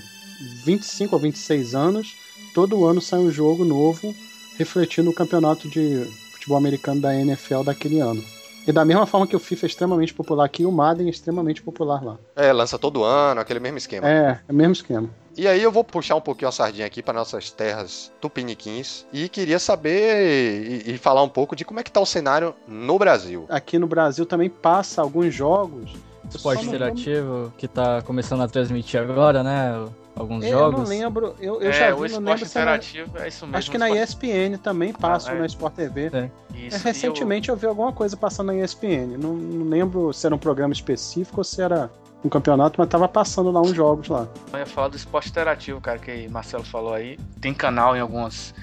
25 0.66 1.16
ou 1.16 1.22
26 1.22 1.76
anos. 1.76 2.16
Todo 2.56 2.86
ano 2.86 3.00
sai 3.00 3.20
um 3.20 3.32
jogo 3.32 3.64
novo 3.64 4.16
refletir 4.58 5.04
no 5.04 5.14
campeonato 5.14 5.70
de 5.70 6.06
futebol 6.34 6.58
americano 6.58 7.00
da 7.02 7.14
NFL 7.16 7.62
daquele 7.64 8.00
ano. 8.00 8.24
E 8.68 8.72
da 8.72 8.86
mesma 8.86 9.06
forma 9.06 9.26
que 9.26 9.36
o 9.36 9.40
FIFA 9.40 9.66
é 9.66 9.68
extremamente 9.68 10.14
popular 10.14 10.46
aqui, 10.46 10.66
o 10.66 10.72
Madden 10.72 11.08
é 11.08 11.10
extremamente 11.10 11.62
popular 11.62 12.04
lá. 12.04 12.18
É, 12.36 12.54
lança 12.54 12.78
todo 12.78 13.04
ano, 13.04 13.42
aquele 13.42 13.60
mesmo 13.60 13.78
esquema. 13.78 14.08
É, 14.08 14.40
é 14.48 14.52
o 14.52 14.56
mesmo 14.56 14.74
esquema. 14.74 15.10
E 15.36 15.48
aí 15.48 15.64
eu 15.64 15.72
vou 15.72 15.84
puxar 15.84 16.16
um 16.16 16.22
pouquinho 16.22 16.50
a 16.50 16.52
sardinha 16.52 16.86
aqui 16.86 17.02
para 17.02 17.14
nossas 17.14 17.50
terras 17.50 18.12
tupiniquins 18.20 19.06
e 19.14 19.30
queria 19.30 19.60
saber 19.60 20.86
e, 20.86 20.94
e, 20.94 20.98
falar 20.98 21.24
um 21.24 21.30
pouco 21.30 21.56
de 21.56 21.64
como 21.64 21.80
é 21.80 21.84
que 21.84 21.92
tá 21.92 22.02
o 22.02 22.06
cenário 22.06 22.54
no 22.68 23.00
Brasil. 23.00 23.46
Aqui 23.50 23.80
no 23.80 23.88
Brasil 23.88 24.26
também 24.26 24.50
passa 24.50 25.02
alguns 25.02 25.34
jogos. 25.34 25.94
Esporte 26.30 26.66
interativo 26.66 27.52
que 27.58 27.68
tá 27.68 28.02
começando 28.02 28.42
a 28.42 28.48
transmitir 28.48 29.00
agora, 29.02 29.42
né? 29.42 29.88
Alguns 30.16 30.44
é, 30.44 30.50
jogos. 30.50 30.74
Eu 30.74 30.84
não 30.84 30.90
lembro, 30.90 31.36
eu, 31.40 31.62
eu 31.62 31.70
é, 31.70 31.74
já 31.74 31.96
vi, 31.96 32.12
não 32.12 32.20
lembro 32.20 32.46
se 32.46 32.58
era... 32.58 32.76
é 32.76 32.80
isso 33.28 33.46
mesmo. 33.46 33.58
Acho 33.58 33.72
que 33.72 33.78
na 33.78 33.90
ESPN 33.90 34.58
também 34.62 34.94
passa, 34.94 35.32
ah, 35.32 35.36
é. 35.36 35.40
na 35.40 35.46
Sport 35.46 35.74
TV. 35.74 36.12
É. 36.14 36.30
Isso, 36.54 36.84
recentemente 36.84 37.50
eu... 37.50 37.56
eu... 37.56 37.60
vi 37.60 37.66
alguma 37.66 37.94
coisa 37.94 38.16
passando 38.18 38.48
na 38.48 38.56
ESPN. 38.56 39.18
Não, 39.18 39.34
não 39.34 39.70
lembro 39.70 40.12
se 40.14 40.26
era 40.26 40.36
um 40.36 40.40
programa 40.40 40.74
específico 40.74 41.40
ou 41.40 41.44
se 41.44 41.62
era 41.62 41.90
um 42.24 42.30
campeonato, 42.30 42.76
mas 42.78 42.88
tava 42.88 43.08
passando 43.08 43.52
lá 43.52 43.62
uns 43.62 43.74
jogos 43.74 44.08
lá. 44.08 44.28
Eu 44.54 44.60
ia 44.60 44.66
falar 44.66 44.90
do 44.90 44.98
esporte 44.98 45.30
interativo, 45.30 45.82
cara, 45.82 45.98
que 45.98 46.28
Marcelo 46.28 46.64
falou 46.64 46.94
aí. 46.94 47.18
Tem 47.40 47.54
canal 47.54 47.96
em 47.96 48.00
algumas 48.00 48.54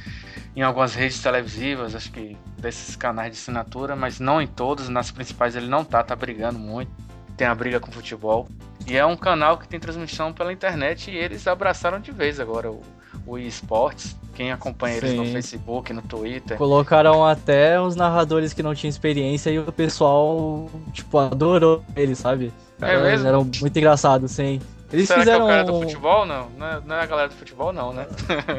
em 0.57 0.63
algumas 0.63 0.93
redes 0.95 1.23
televisivas, 1.23 1.95
acho 1.95 2.11
que 2.11 2.37
desses 2.59 2.97
canais 2.97 3.33
de 3.33 3.39
assinatura, 3.39 3.95
mas 3.95 4.19
não 4.19 4.43
em 4.43 4.47
todos, 4.47 4.89
nas 4.89 5.09
principais 5.09 5.55
ele 5.55 5.69
não 5.69 5.85
tá, 5.85 6.03
tá 6.03 6.17
brigando 6.17 6.59
muito. 6.59 6.91
Tem 7.39 7.47
a 7.47 7.55
briga 7.55 7.79
com 7.79 7.89
o 7.89 7.93
futebol. 7.93 8.49
E 8.85 8.97
é 8.97 9.07
um 9.07 9.17
canal 9.17 9.57
que 9.57 9.69
tem 9.69 9.79
transmissão 9.79 10.33
pela 10.33 10.53
internet 10.53 11.09
e 11.09 11.17
eles 11.17 11.47
abraçaram 11.47 12.01
de 12.01 12.11
vez 12.11 12.41
agora 12.41 12.69
o, 12.69 12.83
o 13.25 13.39
eSports. 13.39 14.17
Quem 14.35 14.51
acompanha 14.51 15.01
Sim. 15.01 15.07
eles 15.07 15.19
no 15.19 15.27
Facebook, 15.27 15.93
no 15.93 16.03
Twitter. 16.03 16.59
Colocaram 16.59 17.25
até 17.25 17.81
os 17.81 17.95
narradores 17.95 18.53
que 18.53 18.63
não 18.63 18.75
tinham 18.75 18.91
experiência 18.91 19.51
e 19.51 19.59
o 19.61 19.73
pessoal, 19.73 20.69
tipo, 20.93 21.17
adorou 21.17 21.85
eles, 21.95 22.19
sabe? 22.19 22.53
É 22.81 23.01
mesmo? 23.01 23.29
Eram 23.29 23.45
muito 23.45 23.79
engraçados, 23.79 24.33
sim. 24.33 24.61
Eles 24.93 25.07
Será 25.07 25.21
fizeram... 25.21 25.47
que 25.47 25.53
é 25.53 25.55
o 25.55 25.57
cara 25.57 25.65
do 25.65 25.81
futebol? 25.81 26.27
Não. 26.27 26.49
Não 26.57 26.67
é, 26.67 26.81
não 26.85 26.97
é 26.97 27.01
a 27.03 27.07
galera 27.07 27.29
do 27.29 27.35
futebol, 27.35 27.73
não, 27.73 27.93
né? 27.93 28.07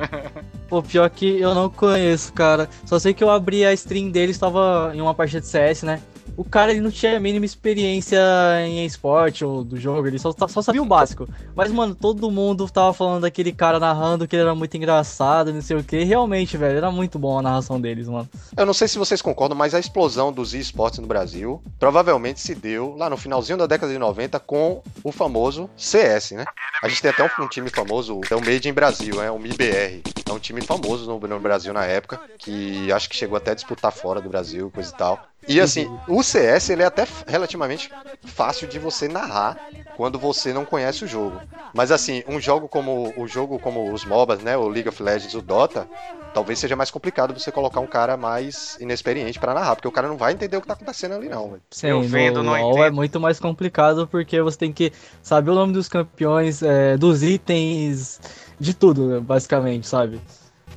Pô, 0.69 0.81
pior 0.81 1.09
que 1.09 1.39
eu 1.39 1.53
não 1.53 1.69
conheço, 1.69 2.31
cara. 2.31 2.69
Só 2.85 2.97
sei 2.99 3.13
que 3.13 3.23
eu 3.23 3.29
abri 3.29 3.65
a 3.65 3.73
stream 3.73 4.09
dele, 4.09 4.31
estava 4.31 4.91
em 4.93 5.01
uma 5.01 5.13
partida 5.13 5.41
de 5.41 5.47
CS, 5.47 5.83
né? 5.83 5.99
O 6.39 6.43
cara 6.45 6.71
ele 6.71 6.79
não 6.79 6.89
tinha 6.89 7.17
a 7.17 7.19
mínima 7.19 7.45
experiência 7.45 8.17
em 8.65 8.85
esporte 8.85 9.43
ou 9.43 9.61
do 9.61 9.77
jogo, 9.77 10.07
ele 10.07 10.17
só, 10.17 10.33
só 10.47 10.61
sabia 10.61 10.81
o 10.81 10.85
básico. 10.85 11.27
Mas, 11.53 11.69
mano, 11.69 11.93
todo 11.93 12.31
mundo 12.31 12.69
tava 12.69 12.93
falando 12.93 13.23
daquele 13.23 13.51
cara 13.51 13.77
narrando 13.77 14.25
que 14.25 14.37
ele 14.37 14.43
era 14.43 14.55
muito 14.55 14.77
engraçado, 14.77 15.51
não 15.51 15.61
sei 15.61 15.75
o 15.75 15.83
que. 15.83 16.01
Realmente, 16.05 16.55
velho, 16.55 16.77
era 16.77 16.89
muito 16.89 17.19
bom 17.19 17.37
a 17.37 17.41
narração 17.41 17.79
deles, 17.81 18.07
mano. 18.07 18.29
Eu 18.55 18.65
não 18.65 18.73
sei 18.73 18.87
se 18.87 18.97
vocês 18.97 19.21
concordam, 19.21 19.57
mas 19.57 19.75
a 19.75 19.79
explosão 19.79 20.31
dos 20.31 20.53
esportes 20.53 20.99
no 20.99 21.07
Brasil 21.07 21.61
provavelmente 21.77 22.39
se 22.39 22.55
deu 22.55 22.95
lá 22.95 23.09
no 23.09 23.17
finalzinho 23.17 23.57
da 23.57 23.67
década 23.67 23.91
de 23.91 23.99
90 23.99 24.39
com 24.39 24.81
o 25.03 25.11
famoso 25.11 25.69
CS, 25.75 26.31
né? 26.31 26.45
A 26.81 26.87
gente 26.87 27.01
tem 27.01 27.11
até 27.11 27.21
um, 27.21 27.43
um 27.43 27.47
time 27.49 27.69
famoso, 27.69 28.21
é 28.31 28.35
o 28.35 28.39
Made 28.39 28.69
in 28.69 28.73
Brasil, 28.73 29.21
é 29.21 29.29
o 29.29 29.37
MIBR. 29.37 30.01
É 30.29 30.31
um 30.31 30.39
time 30.39 30.61
famoso 30.61 31.05
no, 31.05 31.19
no 31.19 31.39
Brasil 31.41 31.73
na 31.73 31.83
época, 31.83 32.17
que 32.37 32.89
acho 32.93 33.09
que 33.09 33.15
chegou 33.17 33.35
até 33.35 33.51
a 33.51 33.55
disputar 33.55 33.91
fora 33.91 34.21
do 34.21 34.29
Brasil, 34.29 34.71
coisa 34.71 34.89
e 34.89 34.97
tal. 34.97 35.28
E 35.47 35.59
assim, 35.59 35.89
o 36.07 36.21
CS 36.21 36.69
ele 36.69 36.83
é 36.83 36.85
até 36.85 37.07
relativamente 37.27 37.89
fácil 38.23 38.67
de 38.67 38.77
você 38.77 39.07
narrar 39.07 39.57
quando 39.97 40.19
você 40.19 40.53
não 40.53 40.63
conhece 40.63 41.03
o 41.03 41.07
jogo. 41.07 41.41
Mas 41.73 41.91
assim, 41.91 42.23
um 42.27 42.39
jogo 42.39 42.67
como 42.67 43.13
o 43.17 43.27
jogo 43.27 43.57
como 43.57 43.91
os 43.91 44.05
MOBAs, 44.05 44.41
né, 44.41 44.55
o 44.55 44.67
League 44.67 44.87
of 44.87 45.01
Legends, 45.01 45.33
o 45.33 45.41
Dota, 45.41 45.89
talvez 46.33 46.59
seja 46.59 46.75
mais 46.75 46.91
complicado 46.91 47.37
você 47.37 47.51
colocar 47.51 47.79
um 47.79 47.87
cara 47.87 48.15
mais 48.15 48.77
inexperiente 48.79 49.39
para 49.39 49.53
narrar, 49.53 49.75
porque 49.75 49.87
o 49.87 49.91
cara 49.91 50.07
não 50.07 50.17
vai 50.17 50.33
entender 50.33 50.57
o 50.57 50.61
que 50.61 50.67
tá 50.67 50.73
acontecendo 50.73 51.15
ali 51.15 51.27
não. 51.27 51.57
Sim, 51.71 51.87
Eu 51.87 52.01
vendo, 52.03 52.43
no 52.43 52.51
LoL 52.51 52.83
é 52.83 52.91
muito 52.91 53.19
mais 53.19 53.39
complicado 53.39 54.07
porque 54.07 54.41
você 54.41 54.57
tem 54.57 54.71
que 54.71 54.91
saber 55.21 55.51
o 55.51 55.55
nome 55.55 55.73
dos 55.73 55.89
campeões, 55.89 56.61
é, 56.61 56.95
dos 56.95 57.23
itens, 57.23 58.21
de 58.59 58.73
tudo, 58.73 59.19
basicamente, 59.21 59.87
sabe? 59.87 60.21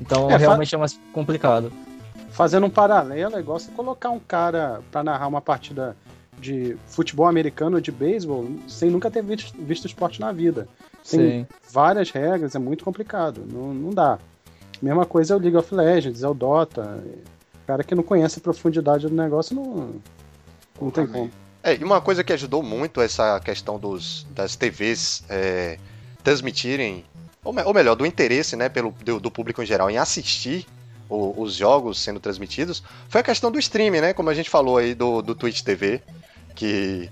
Então 0.00 0.30
é, 0.30 0.36
realmente 0.36 0.74
é 0.74 0.78
mais 0.78 0.98
complicado 1.12 1.70
fazendo 2.32 2.66
um 2.66 2.70
paralelo, 2.70 3.36
é 3.36 3.40
igual 3.40 3.60
você 3.60 3.70
colocar 3.70 4.10
um 4.10 4.18
cara 4.18 4.80
para 4.90 5.04
narrar 5.04 5.28
uma 5.28 5.40
partida 5.40 5.96
de 6.38 6.76
futebol 6.86 7.26
americano 7.26 7.76
ou 7.76 7.80
de 7.80 7.92
beisebol 7.92 8.50
sem 8.66 8.90
nunca 8.90 9.10
ter 9.10 9.22
visto, 9.22 9.54
visto 9.58 9.86
esporte 9.86 10.20
na 10.20 10.32
vida. 10.32 10.66
Tem 11.08 11.20
Sim. 11.20 11.46
várias 11.70 12.10
regras, 12.10 12.54
é 12.54 12.58
muito 12.58 12.84
complicado, 12.84 13.44
não, 13.50 13.72
não 13.72 13.90
dá. 13.90 14.18
Mesma 14.80 15.06
coisa 15.06 15.34
é 15.34 15.36
o 15.36 15.40
League 15.40 15.56
of 15.56 15.72
Legends, 15.72 16.22
é 16.22 16.28
o 16.28 16.34
Dota. 16.34 17.02
O 17.62 17.66
cara 17.66 17.84
que 17.84 17.94
não 17.94 18.02
conhece 18.02 18.38
a 18.38 18.42
profundidade 18.42 19.06
do 19.06 19.14
negócio 19.14 19.54
não, 19.54 19.94
não 20.80 20.90
tem 20.90 21.06
como. 21.06 21.30
É, 21.62 21.76
e 21.76 21.84
uma 21.84 22.00
coisa 22.00 22.24
que 22.24 22.32
ajudou 22.32 22.62
muito 22.62 23.00
essa 23.00 23.38
questão 23.38 23.78
dos, 23.78 24.26
das 24.30 24.56
TVs 24.56 25.22
é, 25.28 25.78
transmitirem, 26.24 27.04
ou, 27.44 27.54
ou, 27.64 27.72
melhor, 27.72 27.94
do 27.94 28.04
interesse 28.04 28.56
né, 28.56 28.68
pelo, 28.68 28.90
do, 29.04 29.20
do 29.20 29.30
público 29.30 29.62
em 29.62 29.66
geral 29.66 29.88
em 29.88 29.96
assistir 29.96 30.66
o, 31.12 31.42
os 31.42 31.54
jogos 31.54 32.00
sendo 32.00 32.18
transmitidos, 32.18 32.82
foi 33.08 33.20
a 33.20 33.24
questão 33.24 33.50
do 33.50 33.58
streaming, 33.58 34.00
né? 34.00 34.12
Como 34.14 34.30
a 34.30 34.34
gente 34.34 34.48
falou 34.48 34.78
aí 34.78 34.94
do, 34.94 35.20
do 35.20 35.34
Twitch 35.34 35.60
TV, 35.60 36.00
que, 36.54 37.10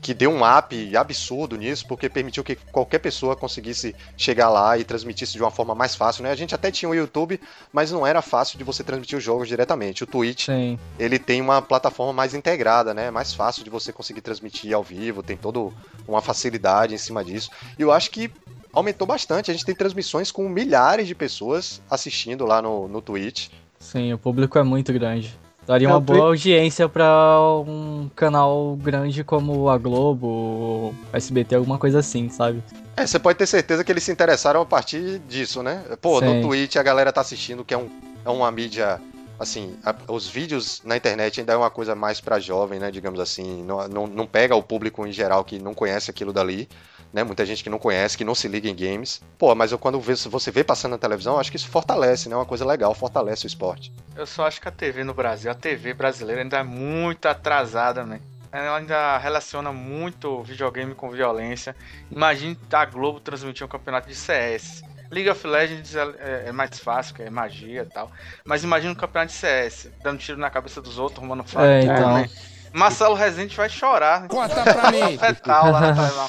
que 0.00 0.14
deu 0.14 0.30
um 0.30 0.40
up 0.42 0.96
absurdo 0.96 1.56
nisso, 1.56 1.86
porque 1.86 2.08
permitiu 2.08 2.42
que 2.42 2.56
qualquer 2.56 2.98
pessoa 2.98 3.36
conseguisse 3.36 3.94
chegar 4.16 4.48
lá 4.48 4.78
e 4.78 4.84
transmitisse 4.84 5.34
de 5.34 5.42
uma 5.42 5.50
forma 5.50 5.74
mais 5.74 5.94
fácil, 5.94 6.22
né? 6.22 6.30
A 6.30 6.34
gente 6.34 6.54
até 6.54 6.70
tinha 6.70 6.88
o 6.88 6.94
YouTube, 6.94 7.38
mas 7.70 7.92
não 7.92 8.06
era 8.06 8.22
fácil 8.22 8.56
de 8.56 8.64
você 8.64 8.82
transmitir 8.82 9.18
os 9.18 9.24
jogos 9.24 9.48
diretamente. 9.48 10.02
O 10.02 10.06
Twitch, 10.06 10.46
Sim. 10.46 10.78
ele 10.98 11.18
tem 11.18 11.40
uma 11.42 11.60
plataforma 11.60 12.12
mais 12.12 12.32
integrada, 12.32 12.94
né? 12.94 13.06
É 13.06 13.10
mais 13.10 13.34
fácil 13.34 13.62
de 13.64 13.70
você 13.70 13.92
conseguir 13.92 14.22
transmitir 14.22 14.74
ao 14.74 14.82
vivo, 14.82 15.22
tem 15.22 15.36
toda 15.36 15.74
uma 16.08 16.22
facilidade 16.22 16.94
em 16.94 16.98
cima 16.98 17.22
disso. 17.22 17.50
E 17.78 17.82
eu 17.82 17.92
acho 17.92 18.10
que 18.10 18.30
aumentou 18.72 19.06
bastante. 19.06 19.50
A 19.50 19.54
gente 19.54 19.64
tem 19.64 19.74
transmissões 19.74 20.30
com 20.30 20.48
milhares 20.48 21.06
de 21.06 21.14
pessoas 21.14 21.82
assistindo 21.90 22.44
lá 22.46 22.62
no, 22.62 22.88
no 22.88 23.02
Twitch. 23.02 23.48
Sim, 23.78 24.12
o 24.12 24.18
público 24.18 24.58
é 24.58 24.62
muito 24.62 24.92
grande. 24.92 25.38
Daria 25.66 25.88
uma 25.88 26.00
boa 26.00 26.26
audiência 26.26 26.88
para 26.88 27.38
um 27.66 28.10
canal 28.16 28.76
grande 28.82 29.22
como 29.22 29.68
a 29.68 29.78
Globo, 29.78 30.26
ou 30.26 30.94
SBT, 31.12 31.54
alguma 31.54 31.78
coisa 31.78 32.00
assim, 32.00 32.28
sabe? 32.28 32.62
É, 32.96 33.06
você 33.06 33.18
pode 33.18 33.38
ter 33.38 33.46
certeza 33.46 33.84
que 33.84 33.92
eles 33.92 34.02
se 34.02 34.10
interessaram 34.10 34.60
a 34.60 34.66
partir 34.66 35.20
disso, 35.20 35.62
né? 35.62 35.84
Pô, 36.00 36.18
Sim. 36.18 36.40
no 36.40 36.48
Twitch 36.48 36.76
a 36.76 36.82
galera 36.82 37.12
tá 37.12 37.20
assistindo, 37.20 37.64
que 37.64 37.72
é, 37.72 37.78
um, 37.78 37.88
é 38.24 38.28
uma 38.28 38.50
mídia 38.50 39.00
assim, 39.38 39.76
a, 39.84 39.94
os 40.08 40.28
vídeos 40.28 40.82
na 40.84 40.96
internet 40.96 41.40
ainda 41.40 41.52
é 41.52 41.56
uma 41.56 41.70
coisa 41.70 41.94
mais 41.94 42.20
para 42.20 42.38
jovem, 42.38 42.78
né, 42.78 42.90
digamos 42.90 43.18
assim, 43.18 43.62
não, 43.64 43.88
não, 43.88 44.06
não, 44.06 44.26
pega 44.26 44.54
o 44.54 44.62
público 44.62 45.04
em 45.06 45.12
geral 45.12 45.44
que 45.44 45.58
não 45.58 45.74
conhece 45.74 46.10
aquilo 46.10 46.32
dali 46.32 46.68
né? 47.12 47.22
Muita 47.22 47.44
gente 47.44 47.62
que 47.62 47.70
não 47.70 47.78
conhece, 47.78 48.16
que 48.16 48.24
não 48.24 48.34
se 48.34 48.48
liga 48.48 48.68
em 48.68 48.74
games. 48.74 49.20
Pô, 49.38 49.54
mas 49.54 49.72
eu 49.72 49.78
quando 49.78 50.00
você 50.00 50.50
vê 50.50 50.64
passando 50.64 50.92
na 50.92 50.98
televisão, 50.98 51.38
acho 51.38 51.50
que 51.50 51.56
isso 51.56 51.68
fortalece, 51.68 52.28
né? 52.28 52.36
Uma 52.36 52.46
coisa 52.46 52.64
legal, 52.64 52.94
fortalece 52.94 53.46
o 53.46 53.48
esporte. 53.48 53.92
Eu 54.16 54.26
só 54.26 54.46
acho 54.46 54.60
que 54.60 54.68
a 54.68 54.72
TV 54.72 55.04
no 55.04 55.14
Brasil, 55.14 55.50
a 55.50 55.54
TV 55.54 55.94
brasileira 55.94 56.42
ainda 56.42 56.58
é 56.58 56.62
muito 56.62 57.26
atrasada, 57.26 58.04
né? 58.04 58.20
Ela 58.50 58.76
ainda 58.76 59.16
relaciona 59.16 59.72
muito 59.72 60.42
videogame 60.42 60.94
com 60.94 61.10
violência. 61.10 61.74
Imagine 62.10 62.58
a 62.70 62.84
Globo 62.84 63.18
transmitir 63.18 63.64
um 63.64 63.68
campeonato 63.68 64.08
de 64.08 64.14
CS. 64.14 64.82
League 65.10 65.28
of 65.28 65.46
Legends 65.46 65.94
é, 65.94 66.02
é, 66.02 66.44
é 66.48 66.52
mais 66.52 66.78
fácil, 66.78 67.14
que 67.14 67.22
é 67.22 67.30
magia 67.30 67.82
e 67.82 67.86
tal. 67.86 68.10
Mas 68.44 68.62
imagina 68.62 68.92
um 68.92 68.96
campeonato 68.96 69.32
de 69.32 69.38
CS, 69.38 69.90
dando 70.02 70.18
tiro 70.18 70.38
na 70.38 70.50
cabeça 70.50 70.80
dos 70.82 70.98
outros, 70.98 71.18
arrumando 71.18 71.44
faca. 71.44 71.66
É, 71.66 71.82
então. 71.82 72.14
Né? 72.14 72.30
Marcelo 72.72 73.14
Rezende 73.14 73.56
vai 73.56 73.68
chorar. 73.68 74.28
Conta 74.28 74.62
pra 74.62 74.90
mim. 74.90 75.18
Fetal 75.18 75.70
lá 75.70 75.80
na 75.94 76.28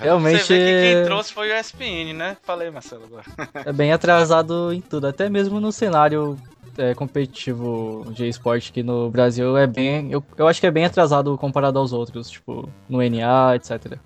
Realmente. 0.00 0.44
Você 0.44 0.58
vê 0.58 0.64
que 0.64 0.94
quem 0.94 1.04
trouxe 1.04 1.32
foi 1.32 1.50
o 1.50 1.56
ESPN, 1.58 2.14
né? 2.14 2.36
Falei, 2.42 2.70
Marcelo, 2.70 3.04
agora. 3.04 3.24
É 3.66 3.72
bem 3.72 3.92
atrasado 3.92 4.72
em 4.72 4.80
tudo, 4.80 5.06
até 5.06 5.28
mesmo 5.28 5.60
no 5.60 5.70
cenário 5.70 6.38
é, 6.78 6.94
competitivo 6.94 8.06
de 8.10 8.28
esporte 8.28 8.70
aqui 8.70 8.82
no 8.82 9.10
Brasil 9.10 9.56
é 9.56 9.66
bem. 9.66 10.10
Eu, 10.10 10.24
eu 10.36 10.48
acho 10.48 10.60
que 10.60 10.66
é 10.66 10.70
bem 10.70 10.84
atrasado 10.84 11.36
comparado 11.36 11.78
aos 11.78 11.92
outros, 11.92 12.30
tipo, 12.30 12.68
no 12.88 12.98
NA, 12.98 13.56
etc. 13.56 13.98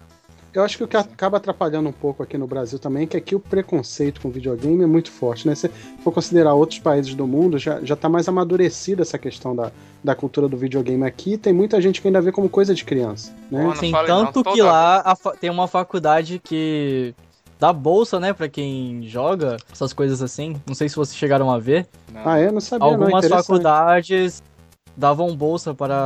Eu 0.54 0.62
acho 0.62 0.76
que 0.76 0.84
o 0.84 0.88
que 0.88 0.96
acaba 0.96 1.38
atrapalhando 1.38 1.88
um 1.88 1.92
pouco 1.92 2.22
aqui 2.22 2.38
no 2.38 2.46
Brasil 2.46 2.78
também 2.78 3.02
é 3.02 3.06
que 3.06 3.16
aqui 3.16 3.34
o 3.34 3.40
preconceito 3.40 4.20
com 4.20 4.30
videogame 4.30 4.84
é 4.84 4.86
muito 4.86 5.10
forte, 5.10 5.48
né? 5.48 5.54
Se 5.56 5.68
for 6.02 6.12
considerar 6.12 6.54
outros 6.54 6.78
países 6.78 7.12
do 7.14 7.26
mundo, 7.26 7.58
já, 7.58 7.80
já 7.82 7.96
tá 7.96 8.08
mais 8.08 8.28
amadurecida 8.28 9.02
essa 9.02 9.18
questão 9.18 9.56
da, 9.56 9.72
da 10.02 10.14
cultura 10.14 10.48
do 10.48 10.56
videogame 10.56 11.04
aqui. 11.04 11.36
Tem 11.36 11.52
muita 11.52 11.80
gente 11.80 12.00
que 12.00 12.06
ainda 12.06 12.20
vê 12.20 12.30
como 12.30 12.48
coisa 12.48 12.72
de 12.72 12.84
criança, 12.84 13.34
né? 13.50 13.74
Sim, 13.74 13.92
tanto 14.06 14.44
não, 14.44 14.52
que 14.52 14.62
lá 14.62 15.16
tem 15.40 15.50
uma 15.50 15.66
faculdade 15.66 16.38
que 16.38 17.12
dá 17.58 17.72
bolsa, 17.72 18.20
né, 18.20 18.32
para 18.32 18.48
quem 18.48 19.02
joga 19.08 19.56
essas 19.72 19.92
coisas 19.92 20.22
assim. 20.22 20.54
Não 20.66 20.74
sei 20.74 20.88
se 20.88 20.94
vocês 20.94 21.16
chegaram 21.16 21.50
a 21.50 21.58
ver. 21.58 21.86
Não. 22.12 22.22
Ah, 22.24 22.38
é? 22.38 22.52
Não 22.52 22.60
sabia. 22.60 22.86
Algumas 22.86 23.28
não, 23.28 23.38
faculdades 23.38 24.40
davam 24.96 25.34
bolsa 25.34 25.74
para 25.74 25.96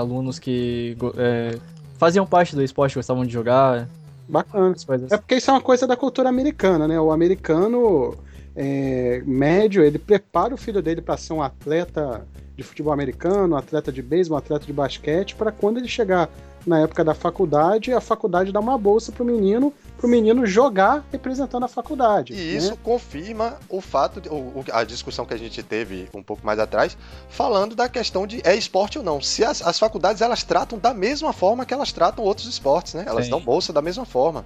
alunos 0.00 0.38
que 0.38 0.96
é, 1.16 1.58
faziam 2.02 2.26
parte 2.26 2.56
do 2.56 2.64
esporte, 2.64 2.96
gostavam 2.96 3.24
de 3.24 3.32
jogar. 3.32 3.88
Bacana. 4.28 4.74
É 5.08 5.16
porque 5.16 5.36
isso 5.36 5.48
é 5.48 5.54
uma 5.54 5.60
coisa 5.60 5.86
da 5.86 5.96
cultura 5.96 6.28
americana, 6.28 6.88
né? 6.88 6.98
O 6.98 7.12
americano 7.12 8.16
é, 8.56 9.22
médio, 9.24 9.84
ele 9.84 10.00
prepara 10.00 10.52
o 10.52 10.56
filho 10.56 10.82
dele 10.82 11.00
para 11.00 11.16
ser 11.16 11.32
um 11.32 11.40
atleta 11.40 12.26
de 12.56 12.64
futebol 12.64 12.92
americano, 12.92 13.54
um 13.54 13.56
atleta 13.56 13.92
de 13.92 14.02
beisebol, 14.02 14.34
um 14.34 14.38
atleta 14.40 14.66
de 14.66 14.72
basquete, 14.72 15.36
para 15.36 15.52
quando 15.52 15.76
ele 15.76 15.86
chegar 15.86 16.28
na 16.66 16.80
época 16.80 17.04
da 17.04 17.14
faculdade, 17.14 17.92
a 17.92 18.00
faculdade 18.00 18.50
dá 18.50 18.58
uma 18.58 18.76
bolsa 18.76 19.12
pro 19.12 19.24
menino, 19.24 19.72
pro 20.02 20.10
menino 20.10 20.44
jogar 20.44 21.04
representando 21.12 21.62
a 21.62 21.68
faculdade. 21.68 22.32
E 22.32 22.36
né? 22.36 22.42
isso 22.58 22.76
confirma 22.78 23.60
o 23.68 23.80
fato, 23.80 24.20
de, 24.20 24.28
o, 24.28 24.64
a 24.72 24.82
discussão 24.82 25.24
que 25.24 25.32
a 25.32 25.36
gente 25.36 25.62
teve 25.62 26.08
um 26.12 26.20
pouco 26.20 26.44
mais 26.44 26.58
atrás, 26.58 26.98
falando 27.28 27.76
da 27.76 27.88
questão 27.88 28.26
de 28.26 28.40
é 28.44 28.56
esporte 28.56 28.98
ou 28.98 29.04
não. 29.04 29.20
Se 29.20 29.44
as, 29.44 29.62
as 29.62 29.78
faculdades 29.78 30.20
elas 30.20 30.42
tratam 30.42 30.76
da 30.76 30.92
mesma 30.92 31.32
forma 31.32 31.64
que 31.64 31.72
elas 31.72 31.92
tratam 31.92 32.24
outros 32.24 32.48
esportes, 32.48 32.94
né? 32.94 33.04
Elas 33.06 33.26
Sim. 33.26 33.30
dão 33.30 33.40
bolsa 33.40 33.72
da 33.72 33.80
mesma 33.80 34.04
forma. 34.04 34.44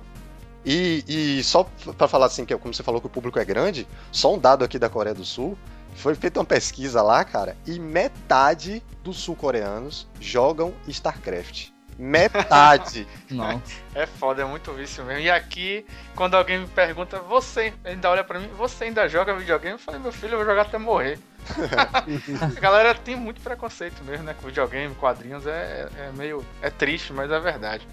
E, 0.62 1.02
e 1.08 1.42
só 1.42 1.64
para 1.96 2.06
falar 2.06 2.26
assim, 2.26 2.44
que 2.44 2.54
como 2.58 2.74
você 2.74 2.82
falou 2.82 3.00
que 3.00 3.06
o 3.06 3.10
público 3.10 3.38
é 3.38 3.44
grande, 3.44 3.88
só 4.12 4.34
um 4.34 4.38
dado 4.38 4.62
aqui 4.62 4.78
da 4.78 4.90
Coreia 4.90 5.14
do 5.14 5.24
Sul, 5.24 5.56
foi 5.94 6.14
feita 6.14 6.38
uma 6.38 6.44
pesquisa 6.44 7.00
lá, 7.00 7.24
cara, 7.24 7.56
e 7.66 7.78
metade 7.78 8.82
dos 9.02 9.16
sul-coreanos 9.16 10.06
jogam 10.20 10.74
StarCraft. 10.86 11.75
Metade. 11.98 13.06
Não. 13.30 13.62
É 13.94 14.06
foda, 14.06 14.42
é 14.42 14.44
muito 14.44 14.72
vício 14.72 15.04
mesmo. 15.04 15.22
E 15.22 15.30
aqui, 15.30 15.86
quando 16.14 16.34
alguém 16.34 16.60
me 16.60 16.66
pergunta, 16.66 17.18
você 17.20 17.72
ainda 17.84 18.10
olha 18.10 18.22
pra 18.22 18.38
mim, 18.38 18.48
você 18.56 18.84
ainda 18.84 19.08
joga 19.08 19.34
videogame? 19.34 19.72
Eu 19.72 19.78
falei, 19.78 20.00
meu 20.00 20.12
filho, 20.12 20.34
eu 20.34 20.38
vou 20.38 20.46
jogar 20.46 20.62
até 20.62 20.78
morrer. 20.78 21.18
A 22.56 22.60
galera 22.60 22.94
tem 22.94 23.16
muito 23.16 23.40
preconceito 23.40 24.02
mesmo, 24.04 24.24
né? 24.24 24.34
Com 24.40 24.48
videogame, 24.48 24.94
quadrinhos, 24.96 25.46
é, 25.46 25.88
é 25.96 26.10
meio. 26.12 26.44
É 26.60 26.70
triste, 26.70 27.12
mas 27.12 27.30
é 27.30 27.38
verdade. 27.38 27.86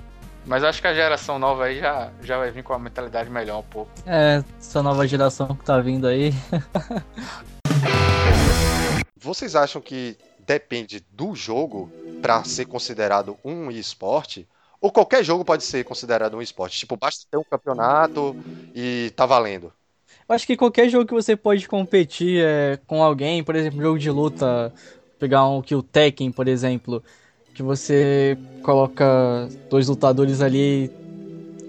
Mas 0.46 0.64
acho 0.64 0.82
que 0.82 0.88
a 0.88 0.94
geração 0.94 1.40
nova 1.40 1.66
aí 1.66 1.80
já, 1.80 2.12
já 2.22 2.38
vai 2.38 2.52
vir 2.52 2.64
com 2.64 2.74
a 2.74 2.80
mentalidade 2.80 3.30
melhor 3.30 3.60
um 3.60 3.64
pouco. 3.64 3.92
É, 4.06 4.44
essa 4.60 4.84
nova 4.84 5.08
geração 5.08 5.56
que 5.56 5.64
tá 5.64 5.80
vindo 5.80 6.06
aí. 6.06 6.34
Vocês 9.16 9.56
acham 9.56 9.82
que 9.82 10.18
depende 10.46 11.04
do 11.12 11.36
jogo 11.36 11.92
para 12.22 12.44
ser 12.44 12.66
considerado 12.66 13.38
um 13.44 13.70
esporte? 13.72 14.48
Ou 14.80 14.92
qualquer 14.92 15.24
jogo 15.24 15.46
pode 15.46 15.64
ser 15.64 15.84
considerado 15.84 16.36
um 16.36 16.42
esporte? 16.42 16.80
Tipo, 16.80 16.98
basta 16.98 17.26
ter 17.30 17.38
um 17.38 17.44
campeonato 17.44 18.36
e 18.76 19.12
tá 19.16 19.26
valendo. 19.26 19.72
Eu 20.28 20.36
acho 20.36 20.46
que 20.46 20.58
qualquer 20.58 20.90
jogo 20.90 21.06
que 21.06 21.14
você 21.14 21.36
pode 21.36 21.68
competir 21.68 22.44
é, 22.44 22.78
com 22.88 23.04
alguém, 23.04 23.44
por 23.44 23.56
exemplo, 23.56 23.82
jogo 23.82 24.00
de 24.00 24.10
luta, 24.10 24.74
pegar 25.20 25.48
um 25.48 25.62
que 25.62 25.76
o 25.76 25.84
Tekken, 25.84 26.32
por 26.32 26.48
exemplo, 26.48 27.04
que 27.54 27.64
você 27.64 28.38
coloca 28.62 29.48
dois 29.70 29.88
lutadores 29.88 30.42
ali. 30.42 30.92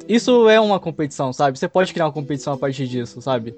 Isso 0.08 0.48
é 0.48 0.60
uma 0.60 0.80
competição, 0.80 1.32
sabe? 1.32 1.58
Você 1.58 1.68
pode 1.68 1.92
criar 1.92 2.06
uma 2.06 2.12
competição 2.12 2.52
a 2.52 2.58
partir 2.58 2.86
disso, 2.86 3.20
sabe? 3.22 3.54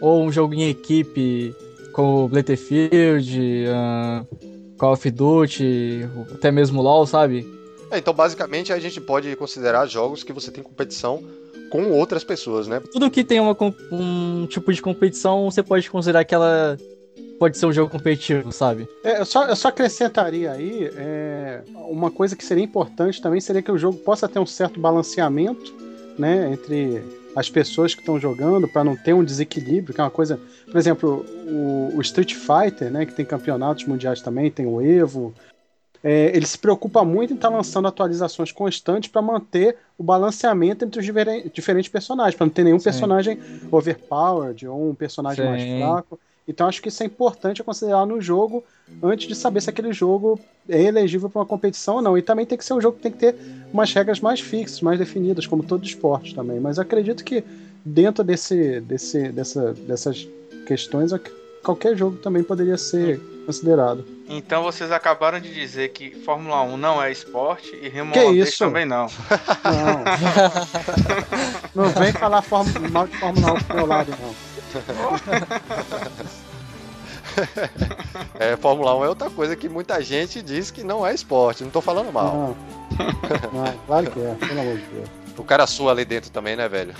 Ou 0.00 0.22
um 0.22 0.32
jogo 0.32 0.54
em 0.54 0.68
equipe, 0.68 1.54
como 1.92 2.28
Battlefield, 2.28 3.66
ah, 3.68 4.24
Call 4.82 4.94
of 4.94 5.10
Duty, 5.12 6.08
até 6.34 6.50
mesmo 6.50 6.82
LoL, 6.82 7.06
sabe? 7.06 7.48
É, 7.88 7.98
então, 7.98 8.12
basicamente, 8.12 8.72
a 8.72 8.80
gente 8.80 9.00
pode 9.00 9.36
considerar 9.36 9.86
jogos 9.86 10.24
que 10.24 10.32
você 10.32 10.50
tem 10.50 10.60
competição 10.60 11.22
com 11.70 11.92
outras 11.92 12.24
pessoas, 12.24 12.66
né? 12.66 12.82
Tudo 12.92 13.08
que 13.08 13.22
tem 13.22 13.38
uma, 13.38 13.56
um 13.92 14.44
tipo 14.46 14.72
de 14.72 14.82
competição, 14.82 15.48
você 15.48 15.62
pode 15.62 15.88
considerar 15.88 16.24
que 16.24 16.34
ela 16.34 16.76
pode 17.38 17.56
ser 17.58 17.66
um 17.66 17.72
jogo 17.72 17.92
competitivo, 17.92 18.50
sabe? 18.50 18.88
É, 19.04 19.20
eu, 19.20 19.24
só, 19.24 19.44
eu 19.44 19.54
só 19.54 19.68
acrescentaria 19.68 20.50
aí 20.50 20.90
é, 20.96 21.60
uma 21.88 22.10
coisa 22.10 22.34
que 22.34 22.44
seria 22.44 22.64
importante 22.64 23.22
também 23.22 23.40
seria 23.40 23.62
que 23.62 23.70
o 23.70 23.78
jogo 23.78 23.98
possa 23.98 24.28
ter 24.28 24.40
um 24.40 24.46
certo 24.46 24.80
balanceamento 24.80 25.72
né, 26.18 26.52
entre 26.52 27.04
as 27.34 27.48
pessoas 27.48 27.94
que 27.94 28.00
estão 28.00 28.18
jogando 28.20 28.68
para 28.68 28.84
não 28.84 28.96
ter 28.96 29.14
um 29.14 29.24
desequilíbrio, 29.24 29.94
que 29.94 30.00
é 30.00 30.04
uma 30.04 30.10
coisa. 30.10 30.38
Por 30.70 30.76
exemplo, 30.76 31.24
o, 31.46 31.92
o 31.94 32.00
Street 32.00 32.34
Fighter, 32.34 32.90
né, 32.90 33.06
que 33.06 33.14
tem 33.14 33.24
campeonatos 33.24 33.84
mundiais 33.84 34.20
também, 34.20 34.50
tem 34.50 34.66
o 34.66 34.80
Evo. 34.80 35.34
é, 36.04 36.34
ele 36.36 36.46
se 36.46 36.58
preocupa 36.58 37.04
muito 37.04 37.32
em 37.32 37.36
estar 37.36 37.48
lançando 37.48 37.88
atualizações 37.88 38.50
constantes 38.50 39.10
para 39.10 39.22
manter 39.22 39.76
o 39.96 40.02
balanceamento 40.02 40.84
entre 40.84 40.98
os 41.00 41.06
diferen- 41.06 41.50
diferentes 41.52 41.90
personagens, 41.90 42.34
para 42.34 42.46
não 42.46 42.52
ter 42.52 42.64
nenhum 42.64 42.78
Sim. 42.78 42.84
personagem 42.84 43.38
overpowered 43.70 44.66
ou 44.66 44.90
um 44.90 44.94
personagem 44.94 45.44
mais 45.44 45.62
Sim. 45.62 45.78
fraco. 45.78 46.20
Então 46.46 46.66
acho 46.66 46.82
que 46.82 46.88
isso 46.88 47.02
é 47.02 47.06
importante 47.06 47.62
considerar 47.62 48.04
no 48.04 48.20
jogo 48.20 48.64
antes 49.02 49.28
de 49.28 49.34
saber 49.34 49.60
se 49.60 49.70
aquele 49.70 49.92
jogo 49.92 50.38
é 50.68 50.82
elegível 50.82 51.30
para 51.30 51.40
uma 51.40 51.46
competição 51.46 51.96
ou 51.96 52.02
não. 52.02 52.18
E 52.18 52.22
também 52.22 52.44
tem 52.44 52.58
que 52.58 52.64
ser 52.64 52.74
um 52.74 52.80
jogo 52.80 52.96
que 52.96 53.02
tem 53.02 53.12
que 53.12 53.18
ter 53.18 53.36
umas 53.72 53.92
regras 53.92 54.20
mais 54.20 54.40
fixas, 54.40 54.80
mais 54.80 54.98
definidas, 54.98 55.46
como 55.46 55.62
todo 55.62 55.84
esporte 55.84 56.34
também. 56.34 56.58
Mas 56.58 56.78
acredito 56.78 57.24
que 57.24 57.44
dentro 57.84 58.24
desse, 58.24 58.80
desse, 58.80 59.28
dessa, 59.28 59.72
dessas 59.72 60.26
questões, 60.66 61.12
qualquer 61.62 61.96
jogo 61.96 62.16
também 62.16 62.42
poderia 62.42 62.76
ser 62.76 63.20
considerado. 63.46 64.04
Então 64.28 64.62
vocês 64.62 64.90
acabaram 64.90 65.38
de 65.40 65.52
dizer 65.52 65.90
que 65.90 66.10
Fórmula 66.24 66.62
1 66.62 66.76
não 66.76 67.02
é 67.02 67.10
esporte 67.12 67.74
e 67.82 67.88
Remo 67.88 68.12
Que 68.12 68.20
Holandês 68.20 68.48
isso? 68.50 68.58
também 68.64 68.84
não. 68.86 69.06
Não. 71.74 71.84
não 71.84 71.88
vem 71.90 72.12
falar 72.12 72.42
form- 72.42 72.66
mal 72.90 73.06
de 73.06 73.16
Fórmula 73.16 73.52
1 73.54 73.58
pro 73.64 73.76
meu 73.76 73.86
lado, 73.86 74.10
não. 74.20 74.51
É, 78.38 78.56
Fórmula 78.56 78.94
1 78.98 79.04
é 79.04 79.08
outra 79.08 79.30
coisa 79.30 79.56
que 79.56 79.68
muita 79.68 80.02
gente 80.02 80.42
diz 80.42 80.70
que 80.70 80.82
não 80.82 81.06
é 81.06 81.14
esporte. 81.14 81.62
Não 81.64 81.70
tô 81.70 81.80
falando 81.80 82.12
mal. 82.12 82.56
Não. 82.98 83.06
Não, 83.52 83.74
claro 83.86 84.10
que 84.10 84.20
é, 84.20 84.34
pelo 84.34 84.60
amor 84.60 84.76
de 84.76 84.84
Deus. 84.86 85.08
O 85.38 85.44
cara 85.44 85.66
sua 85.66 85.92
ali 85.92 86.04
dentro 86.04 86.30
também, 86.30 86.54
né, 86.56 86.68
velho? 86.68 86.92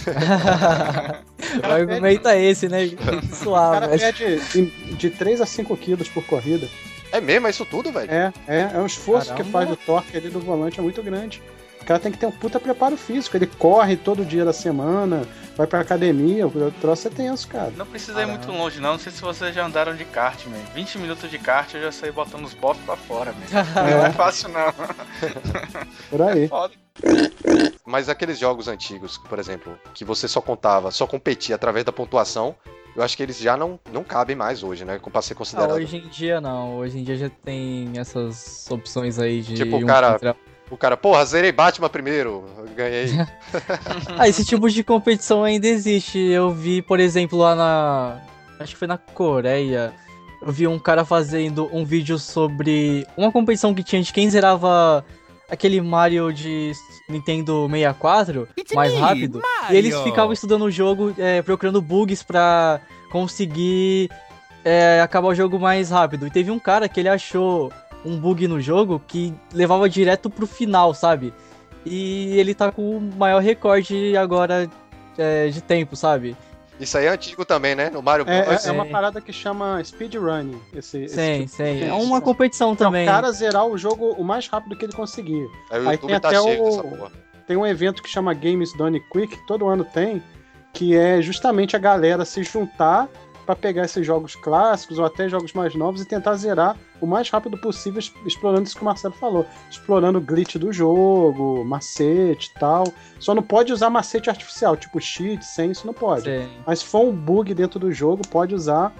o 1.62 1.72
argumento 1.72 2.28
é 2.28 2.42
esse, 2.42 2.68
né? 2.68 2.84
O 3.30 3.34
Suave. 3.34 3.72
cara 3.80 3.88
mas- 3.88 4.00
perde 4.00 4.40
de, 4.52 4.94
de 4.94 5.10
3 5.10 5.40
a 5.42 5.46
5 5.46 5.76
quilos 5.76 6.08
por 6.08 6.24
corrida. 6.24 6.66
É 7.12 7.20
mesmo, 7.20 7.46
é 7.46 7.50
isso 7.50 7.66
tudo, 7.66 7.92
velho? 7.92 8.10
É, 8.10 8.32
é, 8.48 8.70
é 8.74 8.78
um 8.78 8.86
esforço 8.86 9.28
Caramba. 9.28 9.44
que 9.44 9.50
faz 9.50 9.68
do 9.68 9.76
torque 9.76 10.16
ali 10.16 10.30
do 10.30 10.40
volante 10.40 10.80
é 10.80 10.82
muito 10.82 11.02
grande. 11.02 11.42
O 11.82 11.84
cara 11.84 11.98
tem 11.98 12.12
que 12.12 12.18
ter 12.18 12.26
um 12.26 12.30
puta 12.30 12.60
preparo 12.60 12.96
físico. 12.96 13.36
Ele 13.36 13.46
corre 13.46 13.96
todo 13.96 14.24
dia 14.24 14.44
da 14.44 14.52
semana, 14.52 15.26
vai 15.56 15.66
pra 15.66 15.80
academia, 15.80 16.46
o 16.46 16.70
troço 16.80 17.08
é 17.08 17.10
tenso, 17.10 17.48
cara. 17.48 17.72
Não 17.76 17.84
precisa 17.84 18.22
ir 18.22 18.26
muito 18.26 18.50
longe, 18.52 18.80
não. 18.80 18.92
Não 18.92 18.98
sei 19.00 19.10
se 19.10 19.20
vocês 19.20 19.52
já 19.54 19.66
andaram 19.66 19.94
de 19.96 20.04
kart, 20.04 20.46
man. 20.46 20.56
20 20.74 20.98
minutos 20.98 21.28
de 21.28 21.38
kart 21.38 21.74
eu 21.74 21.82
já 21.82 21.90
saí 21.92 22.12
botando 22.12 22.44
os 22.44 22.54
bofs 22.54 22.82
pra 22.84 22.96
fora, 22.96 23.32
man. 23.32 23.62
Não 23.90 24.06
é 24.06 24.12
fácil, 24.12 24.48
não. 24.50 24.72
Por 26.08 26.22
aí. 26.22 26.46
Foda. 26.48 26.74
Mas 27.84 28.08
aqueles 28.08 28.38
jogos 28.38 28.68
antigos, 28.68 29.18
por 29.18 29.38
exemplo, 29.38 29.76
que 29.92 30.04
você 30.04 30.28
só 30.28 30.40
contava, 30.40 30.90
só 30.90 31.06
competia 31.06 31.54
através 31.56 31.84
da 31.84 31.92
pontuação, 31.92 32.54
eu 32.94 33.02
acho 33.02 33.16
que 33.16 33.22
eles 33.22 33.38
já 33.38 33.56
não, 33.56 33.80
não 33.92 34.04
cabem 34.04 34.36
mais 34.36 34.62
hoje, 34.62 34.84
né? 34.84 35.00
Pra 35.10 35.22
ser 35.22 35.32
Ah, 35.32 35.36
considerado. 35.36 35.72
hoje 35.72 35.96
em 35.96 36.08
dia 36.08 36.40
não. 36.40 36.76
Hoje 36.76 36.98
em 36.98 37.02
dia 37.04 37.16
já 37.16 37.28
tem 37.28 37.90
essas 37.96 38.70
opções 38.70 39.18
aí 39.18 39.40
de. 39.42 39.54
Tipo, 39.54 39.76
o 39.76 39.80
um 39.80 39.86
cara- 39.86 40.12
contra- 40.12 40.36
O 40.70 40.76
cara, 40.76 40.96
porra, 40.96 41.24
zerei 41.24 41.52
Batman 41.52 41.88
primeiro, 41.88 42.44
ganhei. 42.74 43.08
Ah, 44.18 44.28
esse 44.28 44.44
tipo 44.44 44.70
de 44.70 44.82
competição 44.82 45.44
ainda 45.44 45.66
existe. 45.66 46.18
Eu 46.18 46.50
vi, 46.50 46.80
por 46.80 46.98
exemplo, 46.98 47.38
lá 47.38 47.54
na. 47.54 48.20
Acho 48.58 48.72
que 48.72 48.78
foi 48.78 48.88
na 48.88 48.96
Coreia. 48.96 49.92
Eu 50.40 50.50
vi 50.50 50.66
um 50.66 50.78
cara 50.78 51.04
fazendo 51.04 51.68
um 51.72 51.84
vídeo 51.84 52.18
sobre 52.18 53.06
uma 53.16 53.30
competição 53.30 53.74
que 53.74 53.82
tinha 53.82 54.02
de 54.02 54.12
quem 54.12 54.28
zerava 54.30 55.04
aquele 55.48 55.80
Mario 55.80 56.32
de 56.32 56.72
Nintendo 57.08 57.68
64 57.68 58.48
mais 58.74 58.94
rápido. 58.94 59.42
E 59.70 59.76
eles 59.76 59.94
ficavam 60.00 60.32
estudando 60.32 60.62
o 60.62 60.70
jogo, 60.70 61.14
é, 61.18 61.42
procurando 61.42 61.82
bugs 61.82 62.22
pra 62.22 62.80
conseguir 63.10 64.10
é, 64.64 65.00
acabar 65.02 65.28
o 65.28 65.34
jogo 65.34 65.58
mais 65.60 65.90
rápido. 65.90 66.26
E 66.26 66.30
teve 66.30 66.50
um 66.50 66.58
cara 66.58 66.88
que 66.88 66.98
ele 66.98 67.08
achou 67.08 67.70
um 68.04 68.18
bug 68.18 68.46
no 68.48 68.60
jogo 68.60 69.00
que 69.06 69.32
levava 69.52 69.88
direto 69.88 70.28
pro 70.30 70.46
final, 70.46 70.92
sabe? 70.94 71.32
E 71.84 72.38
ele 72.38 72.54
tá 72.54 72.70
com 72.70 72.96
o 72.96 73.00
maior 73.00 73.40
recorde 73.42 74.16
agora 74.16 74.68
é, 75.18 75.48
de 75.48 75.60
tempo, 75.60 75.96
sabe? 75.96 76.36
Isso 76.80 76.96
aí 76.98 77.06
é 77.06 77.10
antigo 77.10 77.44
também, 77.44 77.74
né? 77.74 77.90
No 77.90 78.02
Mario 78.02 78.24
É, 78.28 78.42
Bros. 78.44 78.64
é- 78.64 78.68
é 78.68 78.72
uma 78.72 78.84
Sim. 78.86 78.90
parada 78.90 79.20
que 79.20 79.32
chama 79.32 79.82
speedrunning. 79.84 80.58
Esse, 80.74 81.04
esse 81.04 81.14
Sim, 81.14 81.38
tipo- 81.44 81.56
sim. 81.56 81.84
É 81.84 81.92
uma 81.92 82.20
competição 82.20 82.70
É 82.70 82.72
o 82.72 82.76
também. 82.76 83.06
cara 83.06 83.30
zerar 83.30 83.66
o 83.66 83.76
jogo 83.78 84.10
o 84.18 84.24
mais 84.24 84.48
rápido 84.48 84.76
que 84.76 84.84
ele 84.84 84.92
conseguir. 84.92 85.48
Aí 85.70 85.80
o 85.84 85.88
aí 85.88 85.94
YouTube 85.94 86.10
tem 86.10 86.20
tá 86.20 86.28
até 86.28 86.40
cheio 86.42 86.64
o-. 86.64 87.10
Tem 87.46 87.56
um 87.56 87.66
evento 87.66 88.02
que 88.02 88.08
chama 88.08 88.32
Games 88.34 88.72
Done 88.76 89.00
Quick, 89.12 89.36
que 89.36 89.46
todo 89.46 89.68
ano 89.68 89.84
tem, 89.84 90.22
que 90.72 90.96
é 90.96 91.20
justamente 91.20 91.76
a 91.76 91.78
galera 91.78 92.24
se 92.24 92.42
juntar 92.42 93.08
pra 93.44 93.54
pegar 93.54 93.84
esses 93.84 94.04
jogos 94.06 94.34
clássicos 94.34 94.98
ou 94.98 95.04
até 95.04 95.28
jogos 95.28 95.52
mais 95.52 95.74
novos 95.74 96.00
e 96.00 96.04
tentar 96.04 96.34
zerar 96.36 96.76
o 97.04 97.06
mais 97.06 97.28
rápido 97.28 97.58
possível, 97.58 98.00
explorando 98.24 98.62
isso 98.62 98.76
que 98.76 98.82
o 98.82 98.84
Marcelo 98.84 99.14
falou. 99.14 99.44
Explorando 99.70 100.18
o 100.18 100.20
glitch 100.20 100.56
do 100.56 100.72
jogo, 100.72 101.64
macete 101.64 102.52
e 102.54 102.58
tal. 102.58 102.84
Só 103.18 103.34
não 103.34 103.42
pode 103.42 103.72
usar 103.72 103.90
macete 103.90 104.30
artificial, 104.30 104.76
tipo 104.76 105.00
cheat, 105.00 105.44
sem 105.44 105.72
isso 105.72 105.86
não 105.86 105.94
pode. 105.94 106.24
Sim. 106.24 106.48
Mas 106.66 106.78
se 106.78 106.86
for 106.86 107.00
um 107.00 107.12
bug 107.12 107.52
dentro 107.54 107.80
do 107.80 107.90
jogo, 107.92 108.22
pode 108.28 108.54
usar. 108.54 108.94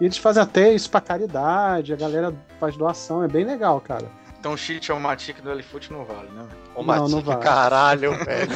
E 0.00 0.04
eles 0.04 0.16
fazem 0.16 0.42
até 0.42 0.74
isso 0.74 0.90
pra 0.90 1.00
caridade, 1.00 1.92
a 1.92 1.96
galera 1.96 2.34
faz 2.58 2.76
doação, 2.76 3.22
é 3.22 3.28
bem 3.28 3.44
legal, 3.44 3.80
cara. 3.80 4.23
Então 4.44 4.52
o 4.52 4.58
cheat 4.58 4.92
ou 4.92 5.00
matic 5.00 5.40
do 5.40 5.50
Elifoot 5.50 5.90
não 5.90 6.04
vale, 6.04 6.28
né? 6.28 6.46
O 6.74 6.82
Não, 6.82 7.08
não 7.08 7.22
Matic, 7.22 7.24
vale. 7.24 7.42
caralho, 7.42 8.12
velho. 8.26 8.52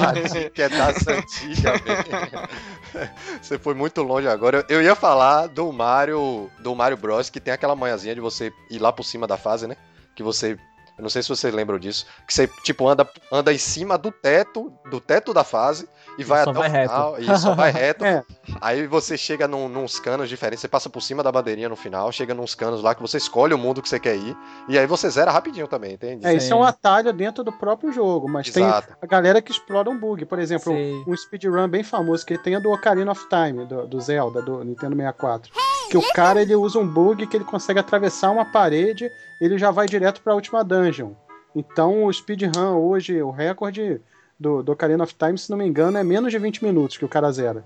Matic 0.00 0.56
é 0.56 0.68
da 0.68 0.86
antiga, 0.86 1.72
velho. 1.78 3.10
Você 3.42 3.58
foi 3.58 3.74
muito 3.74 4.02
longe 4.04 4.28
agora. 4.28 4.64
Eu 4.68 4.80
ia 4.80 4.94
falar 4.94 5.48
do 5.48 5.72
Mario, 5.72 6.48
do 6.60 6.76
Mario 6.76 6.96
Bros, 6.96 7.28
que 7.28 7.40
tem 7.40 7.52
aquela 7.52 7.74
manhãzinha 7.74 8.14
de 8.14 8.20
você 8.20 8.52
ir 8.70 8.78
lá 8.78 8.92
por 8.92 9.02
cima 9.02 9.26
da 9.26 9.36
fase, 9.36 9.66
né? 9.66 9.76
Que 10.14 10.22
você. 10.22 10.56
Eu 11.00 11.02
não 11.02 11.10
sei 11.10 11.22
se 11.22 11.30
vocês 11.30 11.52
lembram 11.52 11.78
disso. 11.78 12.06
Que 12.26 12.34
você, 12.34 12.46
tipo, 12.62 12.86
anda, 12.86 13.08
anda 13.32 13.52
em 13.52 13.58
cima 13.58 13.96
do 13.96 14.12
teto, 14.12 14.70
do 14.90 15.00
teto 15.00 15.32
da 15.32 15.42
fase 15.42 15.88
e 16.18 16.22
vai 16.22 16.44
só 16.44 16.50
até 16.50 16.58
vai 16.58 16.68
o 16.68 16.72
reto. 16.72 16.88
final. 16.90 17.18
E 17.18 17.38
só 17.38 17.54
vai 17.54 17.70
reto. 17.72 18.04
É. 18.10 18.24
Aí 18.60 18.86
você 18.86 19.16
chega 19.16 19.46
num, 19.46 19.68
nos 19.68 20.00
canos 20.00 20.28
diferentes, 20.28 20.60
você 20.60 20.68
passa 20.68 20.90
por 20.90 21.00
cima 21.00 21.22
da 21.22 21.30
bandeirinha 21.30 21.68
no 21.68 21.76
final, 21.76 22.10
chega 22.10 22.34
nos 22.34 22.54
canos 22.54 22.82
lá 22.82 22.94
que 22.94 23.00
você 23.00 23.18
escolhe 23.18 23.54
o 23.54 23.58
mundo 23.58 23.80
que 23.80 23.88
você 23.88 24.00
quer 24.00 24.16
ir, 24.16 24.36
e 24.68 24.76
aí 24.76 24.86
você 24.86 25.08
zera 25.08 25.30
rapidinho 25.30 25.68
também, 25.68 25.92
entende? 25.92 26.26
É, 26.26 26.34
isso 26.34 26.52
é 26.52 26.56
um 26.56 26.64
atalho 26.64 27.12
dentro 27.12 27.44
do 27.44 27.52
próprio 27.52 27.92
jogo, 27.92 28.28
mas 28.28 28.50
tem 28.50 28.64
Exato. 28.64 28.96
a 29.00 29.06
galera 29.06 29.40
que 29.40 29.52
explora 29.52 29.88
um 29.88 29.96
bug. 29.96 30.24
Por 30.24 30.40
exemplo, 30.40 30.72
Sim. 30.72 31.04
um 31.06 31.16
speedrun 31.16 31.68
bem 31.68 31.84
famoso 31.84 32.26
que 32.26 32.36
tem 32.36 32.56
é 32.56 32.60
do 32.60 32.72
Ocarina 32.72 33.12
of 33.12 33.28
Time, 33.28 33.64
do, 33.66 33.86
do 33.86 34.00
Zelda, 34.00 34.42
do 34.42 34.64
Nintendo 34.64 34.96
64. 34.96 35.52
Que 35.90 35.98
o 35.98 36.12
cara 36.12 36.40
ele 36.40 36.54
usa 36.54 36.78
um 36.78 36.86
bug 36.86 37.26
que 37.26 37.36
ele 37.36 37.44
consegue 37.44 37.80
atravessar 37.80 38.30
uma 38.30 38.44
parede, 38.44 39.10
ele 39.40 39.58
já 39.58 39.70
vai 39.70 39.86
direto 39.86 40.20
pra 40.22 40.34
última 40.34 40.62
dungeon. 40.62 41.12
Então 41.54 42.04
o 42.04 42.12
speedrun 42.12 42.76
hoje, 42.76 43.20
o 43.20 43.30
recorde 43.30 44.00
do, 44.38 44.62
do 44.62 44.72
Ocarina 44.72 45.02
of 45.02 45.14
Time, 45.14 45.36
se 45.36 45.50
não 45.50 45.58
me 45.58 45.66
engano, 45.66 45.98
é 45.98 46.04
menos 46.04 46.30
de 46.30 46.38
20 46.38 46.64
minutos 46.64 46.96
que 46.96 47.04
o 47.04 47.08
cara 47.08 47.30
zera. 47.32 47.64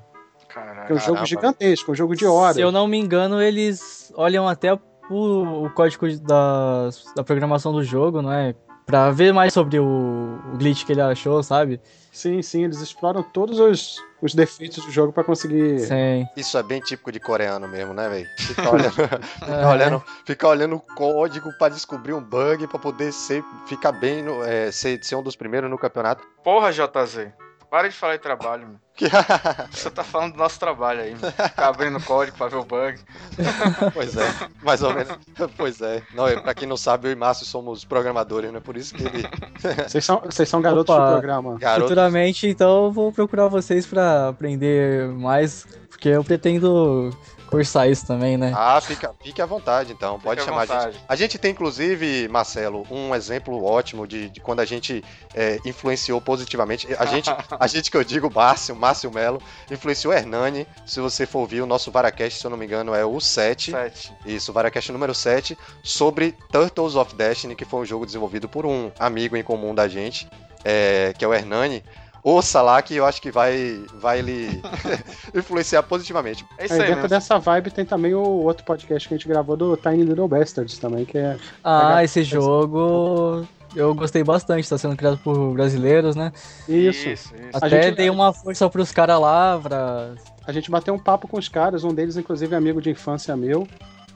Que 0.48 0.92
é 0.92 0.94
um 0.94 0.98
jogo 0.98 1.14
Caramba. 1.14 1.26
gigantesco, 1.26 1.92
um 1.92 1.94
jogo 1.94 2.14
de 2.14 2.26
horas. 2.26 2.56
Se 2.56 2.62
eu 2.62 2.72
não 2.72 2.86
me 2.86 2.98
engano, 2.98 3.42
eles 3.42 4.12
olham 4.16 4.48
até 4.48 4.72
o, 4.72 5.64
o 5.64 5.70
código 5.70 6.08
da, 6.18 6.88
da 7.14 7.24
programação 7.24 7.72
do 7.72 7.82
jogo, 7.82 8.22
não 8.22 8.32
é? 8.32 8.54
Pra 8.86 9.10
ver 9.10 9.32
mais 9.32 9.52
sobre 9.52 9.78
o, 9.78 10.38
o 10.52 10.56
glitch 10.56 10.84
que 10.84 10.92
ele 10.92 11.00
achou, 11.00 11.42
sabe? 11.42 11.80
Sim, 12.14 12.40
sim, 12.42 12.62
eles 12.64 12.78
exploram 12.80 13.22
todos 13.24 13.58
os, 13.58 14.00
os 14.22 14.34
defeitos 14.34 14.84
do 14.84 14.90
jogo 14.92 15.12
pra 15.12 15.24
conseguir. 15.24 15.80
Sim. 15.80 16.26
Isso 16.36 16.56
é 16.56 16.62
bem 16.62 16.80
típico 16.80 17.10
de 17.10 17.18
coreano 17.18 17.66
mesmo, 17.66 17.92
né, 17.92 18.08
velho? 18.08 18.26
Fica 18.38 18.62
olhando, 18.70 18.92
fica 18.92 19.20
É. 19.52 19.66
olhando, 19.66 20.02
fica 20.24 20.48
olhando 20.48 20.76
o 20.76 20.80
código 20.80 21.52
pra 21.58 21.68
descobrir 21.68 22.12
um 22.12 22.22
bug 22.22 22.68
pra 22.68 22.78
poder 22.78 23.12
ser, 23.12 23.42
ficar 23.66 23.90
bem, 23.92 24.22
no, 24.22 24.44
é, 24.44 24.70
ser, 24.70 24.98
ser 25.04 25.16
um 25.16 25.22
dos 25.24 25.34
primeiros 25.34 25.68
no 25.68 25.76
campeonato. 25.76 26.24
Porra, 26.44 26.70
JZ. 26.70 27.32
Para 27.74 27.88
de 27.88 27.96
falar 27.96 28.14
de 28.14 28.22
trabalho, 28.22 28.68
mano. 28.68 28.80
Você 29.72 29.90
tá 29.90 30.04
falando 30.04 30.34
do 30.34 30.38
nosso 30.38 30.60
trabalho 30.60 31.00
aí, 31.00 31.10
mano. 31.10 31.32
Ficar 31.32 31.66
abrindo 31.70 32.00
código 32.04 32.36
pra 32.38 32.46
ver 32.46 32.58
o 32.58 32.64
bug. 32.64 33.00
pois 33.92 34.16
é, 34.16 34.32
mais 34.62 34.80
ou 34.80 34.94
menos. 34.94 35.18
Pois 35.56 35.80
é. 35.80 36.00
Não, 36.14 36.28
eu- 36.28 36.40
pra 36.40 36.54
quem 36.54 36.68
não 36.68 36.76
sabe, 36.76 37.08
eu 37.08 37.12
e 37.12 37.16
Márcio 37.16 37.44
somos 37.44 37.84
programadores, 37.84 38.52
né? 38.52 38.60
Por 38.60 38.76
isso 38.76 38.94
que 38.94 39.02
ele. 39.02 39.28
Vocês 39.88 40.04
são, 40.04 40.22
vocês 40.24 40.48
são 40.48 40.62
garotos 40.62 40.94
Opa. 40.94 41.04
do 41.04 41.12
programa. 41.14 41.58
Garoto. 41.58 41.88
Futuramente, 41.88 42.46
então, 42.46 42.84
eu 42.84 42.92
vou 42.92 43.10
procurar 43.10 43.48
vocês 43.48 43.84
pra 43.84 44.28
aprender 44.28 45.08
mais, 45.08 45.66
porque 45.88 46.10
eu 46.10 46.22
pretendo 46.22 47.10
cursar 47.54 47.88
isso 47.88 48.06
também, 48.06 48.36
né? 48.36 48.52
Ah, 48.54 48.80
fica, 48.80 49.14
fique 49.22 49.40
à 49.40 49.46
vontade, 49.46 49.92
então. 49.92 50.18
Pode 50.18 50.40
Fique 50.40 50.50
chamar 50.50 50.70
a 50.70 50.90
gente. 50.90 51.00
A 51.08 51.16
gente 51.16 51.38
tem, 51.38 51.52
inclusive, 51.52 52.28
Marcelo, 52.28 52.84
um 52.90 53.14
exemplo 53.14 53.64
ótimo 53.64 54.06
de, 54.06 54.28
de 54.28 54.40
quando 54.40 54.60
a 54.60 54.64
gente 54.64 55.04
é, 55.34 55.58
influenciou 55.64 56.20
positivamente. 56.20 56.88
A 56.98 57.06
gente, 57.06 57.30
a 57.58 57.66
gente 57.66 57.90
que 57.90 57.96
eu 57.96 58.04
digo, 58.04 58.30
Márcio, 58.32 58.74
Márcio 58.74 59.10
Melo, 59.12 59.40
influenciou 59.70 60.12
Hernani. 60.12 60.66
Se 60.84 61.00
você 61.00 61.26
for 61.26 61.40
ouvir, 61.40 61.62
o 61.62 61.66
nosso 61.66 61.90
Varacast, 61.90 62.40
se 62.40 62.46
eu 62.46 62.50
não 62.50 62.56
me 62.56 62.66
engano, 62.66 62.94
é 62.94 63.04
o 63.04 63.20
7. 63.20 63.70
Sete. 63.70 64.12
Isso, 64.26 64.50
o 64.50 64.54
Varacast 64.54 64.90
número 64.90 65.14
7, 65.14 65.56
sobre 65.82 66.32
Turtles 66.50 66.96
of 66.96 67.14
Destiny, 67.14 67.54
que 67.54 67.64
foi 67.64 67.80
um 67.80 67.84
jogo 67.84 68.04
desenvolvido 68.04 68.48
por 68.48 68.66
um 68.66 68.90
amigo 68.98 69.36
em 69.36 69.42
comum 69.42 69.74
da 69.74 69.88
gente, 69.88 70.28
é, 70.64 71.14
que 71.16 71.24
é 71.24 71.28
o 71.28 71.34
Hernani. 71.34 71.82
Ouça 72.24 72.62
lá 72.62 72.80
que 72.80 72.96
eu 72.96 73.04
acho 73.04 73.20
que 73.20 73.30
vai, 73.30 73.82
vai 74.00 74.22
lhe 74.22 74.62
influenciar 75.34 75.82
positivamente. 75.82 76.44
É 76.58 76.64
isso 76.64 76.72
Aí 76.74 76.80
aí, 76.80 76.86
dentro 76.86 77.02
mesmo. 77.02 77.08
dessa 77.10 77.38
vibe 77.38 77.70
tem 77.70 77.84
também 77.84 78.14
o 78.14 78.22
outro 78.22 78.64
podcast 78.64 79.06
que 79.06 79.12
a 79.14 79.16
gente 79.18 79.28
gravou 79.28 79.56
do 79.58 79.76
Tiny 79.76 80.04
Little 80.04 80.26
Bastards 80.26 80.78
também, 80.78 81.04
que 81.04 81.18
é. 81.18 81.36
Ah, 81.62 82.02
esse 82.02 82.24
jogo 82.24 83.46
eu 83.76 83.94
gostei 83.94 84.24
bastante, 84.24 84.68
tá 84.68 84.78
sendo 84.78 84.96
criado 84.96 85.18
por 85.18 85.52
brasileiros, 85.52 86.16
né? 86.16 86.32
Isso. 86.68 87.08
Isso, 87.08 87.34
isso. 87.34 87.34
A 87.52 87.58
Até 87.66 87.82
gente- 87.82 87.96
dei 87.96 88.08
uma 88.08 88.32
força 88.32 88.70
pros 88.70 88.90
caras 88.90 89.20
lá, 89.20 89.58
pra... 89.62 90.12
A 90.46 90.52
gente 90.52 90.70
bateu 90.70 90.94
um 90.94 90.98
papo 90.98 91.26
com 91.26 91.38
os 91.38 91.48
caras, 91.48 91.84
um 91.84 91.92
deles, 91.92 92.16
inclusive, 92.16 92.54
é 92.54 92.58
amigo 92.58 92.80
de 92.80 92.90
infância 92.90 93.36
meu. 93.36 93.66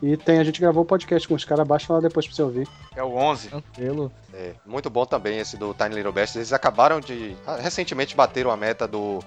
E 0.00 0.16
tem, 0.16 0.38
a 0.38 0.44
gente 0.44 0.60
gravou 0.60 0.82
o 0.82 0.86
podcast 0.86 1.26
com 1.26 1.34
os 1.34 1.44
caras, 1.44 1.66
baixa 1.66 1.92
lá 1.92 2.00
depois 2.00 2.24
pra 2.26 2.34
você 2.36 2.42
ouvir. 2.42 2.68
É 2.94 3.02
o 3.02 3.16
11. 3.16 3.48
tranquilo. 3.48 4.12
É, 4.32 4.52
muito 4.64 4.88
bom 4.88 5.04
também 5.04 5.38
esse 5.38 5.56
do 5.56 5.74
Tiny 5.74 5.96
Little 5.96 6.12
Bastards. 6.12 6.36
Eles 6.36 6.52
acabaram 6.52 7.00
de. 7.00 7.36
ah, 7.46 7.56
Recentemente 7.56 8.14
bateram 8.14 8.50
a 8.50 8.56
meta 8.56 8.86
do, 8.86 9.18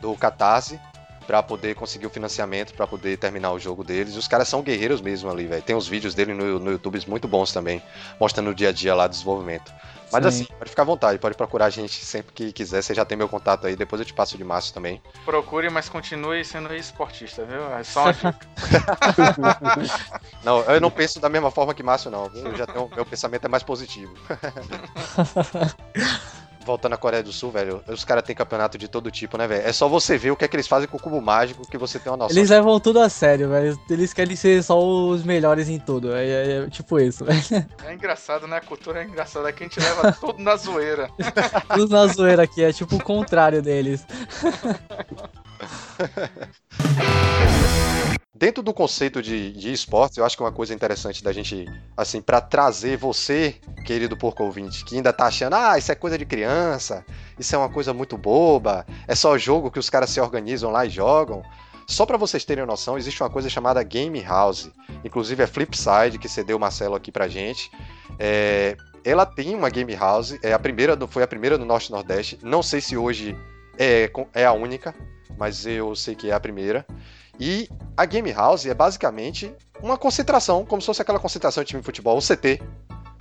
do 0.00 0.14
Catarse 0.14 0.80
pra 1.26 1.42
poder 1.42 1.74
conseguir 1.74 2.06
o 2.06 2.10
financiamento, 2.10 2.72
pra 2.72 2.86
poder 2.86 3.18
terminar 3.18 3.52
o 3.52 3.58
jogo 3.58 3.84
deles. 3.84 4.14
E 4.14 4.18
os 4.18 4.26
caras 4.26 4.48
são 4.48 4.62
guerreiros 4.62 5.02
mesmo 5.02 5.30
ali, 5.30 5.46
velho. 5.46 5.60
Tem 5.62 5.76
uns 5.76 5.86
vídeos 5.86 6.14
dele 6.14 6.32
no, 6.32 6.58
no 6.58 6.70
YouTube 6.70 6.98
muito 7.06 7.28
bons 7.28 7.52
também, 7.52 7.82
mostrando 8.18 8.48
o 8.48 8.54
dia 8.54 8.70
a 8.70 8.72
dia 8.72 8.94
lá 8.94 9.06
do 9.06 9.10
desenvolvimento. 9.10 9.70
Mas 10.12 10.22
Sim. 10.22 10.28
assim, 10.28 10.44
pode 10.58 10.70
ficar 10.70 10.82
à 10.82 10.86
vontade, 10.86 11.18
pode 11.18 11.36
procurar 11.36 11.66
a 11.66 11.70
gente 11.70 12.04
sempre 12.04 12.32
que 12.32 12.52
quiser. 12.52 12.82
Você 12.82 12.94
já 12.94 13.04
tem 13.04 13.16
meu 13.16 13.28
contato 13.28 13.66
aí, 13.66 13.76
depois 13.76 14.00
eu 14.00 14.06
te 14.06 14.14
passo 14.14 14.36
de 14.36 14.44
Márcio 14.44 14.72
também. 14.72 15.02
Procure, 15.24 15.68
mas 15.70 15.88
continue 15.88 16.44
sendo 16.44 16.74
esportista, 16.74 17.44
viu? 17.44 17.72
É 17.74 17.84
só 17.84 18.04
uma 18.04 18.12
dica. 18.12 18.38
Não, 20.42 20.60
eu 20.62 20.80
não 20.80 20.90
penso 20.90 21.20
da 21.20 21.28
mesma 21.28 21.50
forma 21.50 21.74
que 21.74 21.82
Márcio, 21.82 22.10
não. 22.10 22.30
Eu 22.34 22.56
já 22.56 22.66
tenho, 22.66 22.90
meu 22.94 23.04
pensamento 23.04 23.44
é 23.44 23.48
mais 23.48 23.62
positivo. 23.62 24.14
Voltando 26.68 26.92
à 26.92 26.98
Coreia 26.98 27.22
do 27.22 27.32
Sul, 27.32 27.50
velho, 27.50 27.82
os 27.88 28.04
caras 28.04 28.22
têm 28.22 28.36
campeonato 28.36 28.76
de 28.76 28.88
todo 28.88 29.10
tipo, 29.10 29.38
né, 29.38 29.48
velho? 29.48 29.66
É 29.66 29.72
só 29.72 29.88
você 29.88 30.18
ver 30.18 30.32
o 30.32 30.36
que 30.36 30.44
é 30.44 30.48
que 30.48 30.54
eles 30.54 30.68
fazem 30.68 30.86
com 30.86 30.98
o 30.98 31.00
cubo 31.00 31.18
mágico 31.18 31.66
que 31.66 31.78
você 31.78 31.98
tem 31.98 32.12
uma 32.12 32.18
noção. 32.18 32.36
Eles 32.36 32.50
levam 32.50 32.78
tudo 32.78 33.00
a 33.00 33.08
sério, 33.08 33.48
velho. 33.48 33.80
Eles 33.88 34.12
querem 34.12 34.36
ser 34.36 34.62
só 34.62 34.78
os 34.78 35.24
melhores 35.24 35.70
em 35.70 35.78
tudo. 35.78 36.14
É, 36.14 36.26
é- 36.26 36.58
é 36.58 36.66
tipo 36.68 37.00
isso, 37.00 37.24
velho. 37.24 37.40
É 37.86 37.94
engraçado, 37.94 38.46
né? 38.46 38.58
A 38.58 38.60
cultura 38.60 39.00
é 39.00 39.04
engraçada. 39.04 39.48
Aqui 39.48 39.64
a 39.64 39.66
gente 39.66 39.80
leva 39.80 40.12
tudo 40.12 40.42
na 40.42 40.56
zoeira. 40.56 41.08
Tudo 41.74 41.90
na 41.90 42.06
zoeira 42.06 42.42
aqui, 42.42 42.62
é 42.62 42.70
tipo 42.70 42.96
o 42.96 43.02
contrário 43.02 43.62
deles. 43.62 44.06
Dentro 48.38 48.62
do 48.62 48.72
conceito 48.72 49.20
de, 49.20 49.50
de 49.50 49.72
esportes, 49.72 50.16
eu 50.16 50.24
acho 50.24 50.36
que 50.36 50.42
uma 50.44 50.52
coisa 50.52 50.72
interessante 50.72 51.24
da 51.24 51.32
gente, 51.32 51.66
assim, 51.96 52.22
pra 52.22 52.40
trazer 52.40 52.96
você, 52.96 53.56
querido 53.84 54.16
porco 54.16 54.44
ouvinte, 54.44 54.84
que 54.84 54.94
ainda 54.94 55.12
tá 55.12 55.26
achando, 55.26 55.54
ah, 55.54 55.76
isso 55.76 55.90
é 55.90 55.96
coisa 55.96 56.16
de 56.16 56.24
criança, 56.24 57.04
isso 57.36 57.52
é 57.52 57.58
uma 57.58 57.68
coisa 57.68 57.92
muito 57.92 58.16
boba, 58.16 58.86
é 59.08 59.14
só 59.16 59.36
jogo 59.36 59.72
que 59.72 59.78
os 59.80 59.90
caras 59.90 60.10
se 60.10 60.20
organizam 60.20 60.70
lá 60.70 60.86
e 60.86 60.90
jogam. 60.90 61.42
Só 61.88 62.06
pra 62.06 62.16
vocês 62.16 62.44
terem 62.44 62.64
noção, 62.64 62.96
existe 62.96 63.20
uma 63.20 63.28
coisa 63.28 63.50
chamada 63.50 63.82
Game 63.82 64.20
House. 64.20 64.70
Inclusive 65.04 65.42
é 65.42 65.46
Flipside, 65.48 66.18
que 66.20 66.28
cedeu 66.28 66.58
o 66.58 66.60
Marcelo 66.60 66.94
aqui 66.94 67.10
pra 67.10 67.26
gente. 67.26 67.72
É, 68.20 68.76
ela 69.04 69.26
tem 69.26 69.52
uma 69.52 69.68
Game 69.68 69.92
House, 69.96 70.38
é 70.44 70.52
a 70.52 70.58
primeira, 70.60 70.96
foi 71.08 71.24
a 71.24 71.26
primeira 71.26 71.58
no 71.58 71.64
Norte 71.64 71.90
Nordeste. 71.90 72.38
Não 72.40 72.62
sei 72.62 72.80
se 72.80 72.96
hoje 72.96 73.36
é, 73.76 74.08
é 74.32 74.44
a 74.44 74.52
única, 74.52 74.94
mas 75.36 75.66
eu 75.66 75.96
sei 75.96 76.14
que 76.14 76.30
é 76.30 76.34
a 76.34 76.38
primeira. 76.38 76.86
E 77.38 77.68
a 77.96 78.04
Game 78.04 78.30
House 78.32 78.66
é 78.66 78.74
basicamente 78.74 79.52
uma 79.80 79.96
concentração, 79.96 80.64
como 80.64 80.82
se 80.82 80.86
fosse 80.86 81.02
aquela 81.02 81.18
concentração 81.20 81.62
de 81.62 81.68
time 81.68 81.80
de 81.80 81.86
futebol, 81.86 82.16
o 82.18 82.20
CT, 82.22 82.60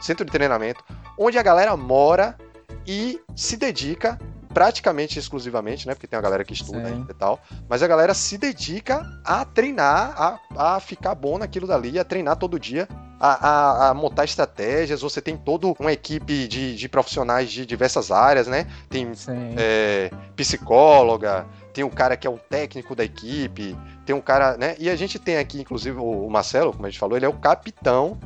Centro 0.01 0.25
de 0.25 0.32
Treinamento, 0.32 0.84
onde 1.17 1.38
a 1.38 1.43
galera 1.43 1.75
mora 1.77 2.36
e 2.86 3.19
se 3.36 3.58
dedica 3.58 4.17
praticamente 4.53 5.19
exclusivamente, 5.19 5.88
né? 5.88 5.93
Porque 5.93 6.08
tem 6.08 6.17
uma 6.17 6.23
galera 6.23 6.43
que 6.43 6.53
estuda 6.53 6.80
Sim. 6.80 6.86
ainda 6.93 7.12
e 7.12 7.15
tal, 7.15 7.39
mas 7.69 7.84
a 7.84 7.88
galera 7.88 8.13
se 8.15 8.38
dedica 8.39 9.06
a 9.23 9.45
treinar, 9.45 10.15
a, 10.56 10.75
a 10.75 10.80
ficar 10.80 11.13
bom 11.13 11.38
naquilo 11.38 11.67
dali, 11.67 11.99
a 11.99 12.03
treinar 12.03 12.38
todo 12.38 12.60
dia, 12.60 12.88
a, 13.19 13.49
a- 13.49 13.89
a 13.89 13.93
montar 13.93 14.23
estratégias. 14.25 15.01
Você 15.01 15.21
tem 15.21 15.38
toda 15.38 15.67
uma 15.80 15.91
equipe 15.91 16.47
de, 16.47 16.75
de 16.75 16.89
profissionais 16.89 17.51
de 17.51 17.67
diversas 17.67 18.10
áreas, 18.10 18.47
né? 18.47 18.65
Tem 18.89 19.12
é, 19.58 20.10
psicóloga, 20.36 21.45
tem 21.77 21.83
o 21.83 21.91
cara 21.91 22.17
que 22.17 22.25
é 22.25 22.29
o 22.29 22.39
técnico 22.39 22.95
da 22.95 23.03
equipe, 23.03 23.77
tem 24.03 24.15
um 24.15 24.19
cara, 24.19 24.57
né? 24.57 24.75
E 24.79 24.89
a 24.89 24.95
gente 24.95 25.19
tem 25.19 25.37
aqui, 25.37 25.61
inclusive, 25.61 25.95
o 25.99 26.27
Marcelo, 26.27 26.73
como 26.73 26.87
a 26.87 26.89
gente 26.89 26.97
falou, 26.97 27.15
ele 27.15 27.27
é 27.27 27.29
o 27.29 27.33
capitão 27.33 28.17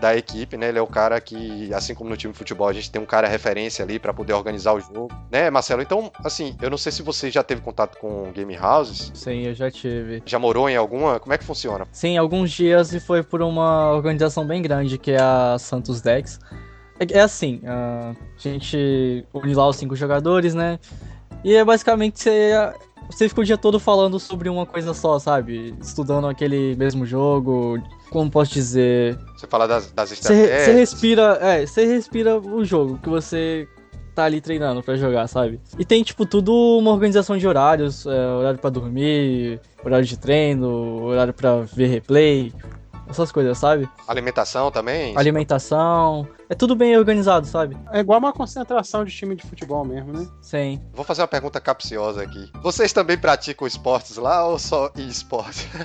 da 0.00 0.16
equipe, 0.16 0.56
né? 0.56 0.68
Ele 0.68 0.78
é 0.78 0.82
o 0.82 0.86
cara 0.86 1.20
que, 1.20 1.74
assim 1.74 1.92
como 1.92 2.08
no 2.08 2.16
time 2.16 2.32
de 2.32 2.38
futebol, 2.38 2.68
a 2.68 2.72
gente 2.72 2.92
tem 2.92 3.02
um 3.02 3.04
cara 3.04 3.26
referência 3.26 3.84
ali 3.84 3.98
pra 3.98 4.14
poder 4.14 4.32
organizar 4.32 4.74
o 4.74 4.80
jogo, 4.80 5.08
né, 5.28 5.50
Marcelo? 5.50 5.82
Então, 5.82 6.12
assim, 6.22 6.56
eu 6.62 6.70
não 6.70 6.78
sei 6.78 6.92
se 6.92 7.02
você 7.02 7.32
já 7.32 7.42
teve 7.42 7.62
contato 7.62 7.98
com 7.98 8.30
game 8.30 8.56
houses, 8.56 9.10
Sim, 9.12 9.42
eu 9.42 9.54
já 9.54 9.68
tive. 9.72 10.22
já 10.24 10.38
morou 10.38 10.70
em 10.70 10.76
alguma, 10.76 11.18
como 11.18 11.32
é 11.32 11.38
que 11.38 11.44
funciona? 11.44 11.88
Sim, 11.90 12.16
alguns 12.16 12.52
dias 12.52 12.92
e 12.94 13.00
foi 13.00 13.24
por 13.24 13.42
uma 13.42 13.90
organização 13.90 14.46
bem 14.46 14.62
grande, 14.62 14.98
que 14.98 15.10
é 15.10 15.20
a 15.20 15.56
Santos 15.58 16.00
Dex. 16.00 16.38
É, 17.00 17.18
é 17.18 17.20
assim, 17.22 17.60
ah, 17.66 18.14
a 18.36 18.40
gente 18.40 19.26
une 19.34 19.52
lá 19.52 19.66
os 19.66 19.74
cinco 19.74 19.96
jogadores, 19.96 20.54
né? 20.54 20.78
E 21.44 21.54
é 21.54 21.64
basicamente 21.64 22.18
você, 22.20 22.52
você 23.10 23.28
fica 23.28 23.42
o 23.42 23.44
dia 23.44 23.58
todo 23.58 23.78
falando 23.78 24.18
sobre 24.18 24.48
uma 24.48 24.64
coisa 24.64 24.94
só, 24.94 25.18
sabe? 25.18 25.74
Estudando 25.80 26.26
aquele 26.26 26.74
mesmo 26.76 27.04
jogo. 27.04 27.78
Como 28.10 28.30
posso 28.30 28.52
dizer? 28.52 29.18
Você 29.36 29.46
fala 29.46 29.68
das, 29.68 29.90
das 29.92 30.08
Você, 30.08 30.14
estratégias. 30.14 30.62
você 30.64 30.72
respira. 30.72 31.38
É, 31.40 31.66
você 31.66 31.84
respira 31.84 32.38
o 32.38 32.64
jogo 32.64 32.98
que 33.02 33.08
você 33.08 33.68
tá 34.14 34.24
ali 34.24 34.40
treinando 34.40 34.80
pra 34.82 34.96
jogar, 34.96 35.26
sabe? 35.26 35.60
E 35.76 35.84
tem, 35.84 36.02
tipo, 36.04 36.24
tudo 36.24 36.52
uma 36.78 36.92
organização 36.92 37.36
de 37.36 37.46
horários, 37.48 38.06
é, 38.06 38.26
horário 38.28 38.60
pra 38.60 38.70
dormir, 38.70 39.60
horário 39.84 40.06
de 40.06 40.16
treino, 40.16 41.02
horário 41.02 41.34
pra 41.34 41.62
ver 41.62 41.88
replay, 41.88 42.52
essas 43.08 43.30
coisas, 43.30 43.58
sabe? 43.58 43.88
Alimentação 44.06 44.70
também. 44.70 45.16
Alimentação. 45.16 46.26
É 46.48 46.54
tudo 46.54 46.76
bem 46.76 46.96
organizado, 46.96 47.46
sabe? 47.46 47.76
É 47.92 48.00
igual 48.00 48.18
uma 48.18 48.32
concentração 48.32 49.04
de 49.04 49.14
time 49.14 49.34
de 49.34 49.46
futebol 49.46 49.84
mesmo, 49.84 50.12
né? 50.12 50.26
Sim. 50.40 50.80
Vou 50.92 51.04
fazer 51.04 51.22
uma 51.22 51.28
pergunta 51.28 51.60
capciosa 51.60 52.22
aqui. 52.22 52.50
Vocês 52.62 52.92
também 52.92 53.16
praticam 53.16 53.66
esportes 53.66 54.16
lá 54.16 54.46
ou 54.46 54.58
só 54.58 54.90
esporte? 54.96 55.68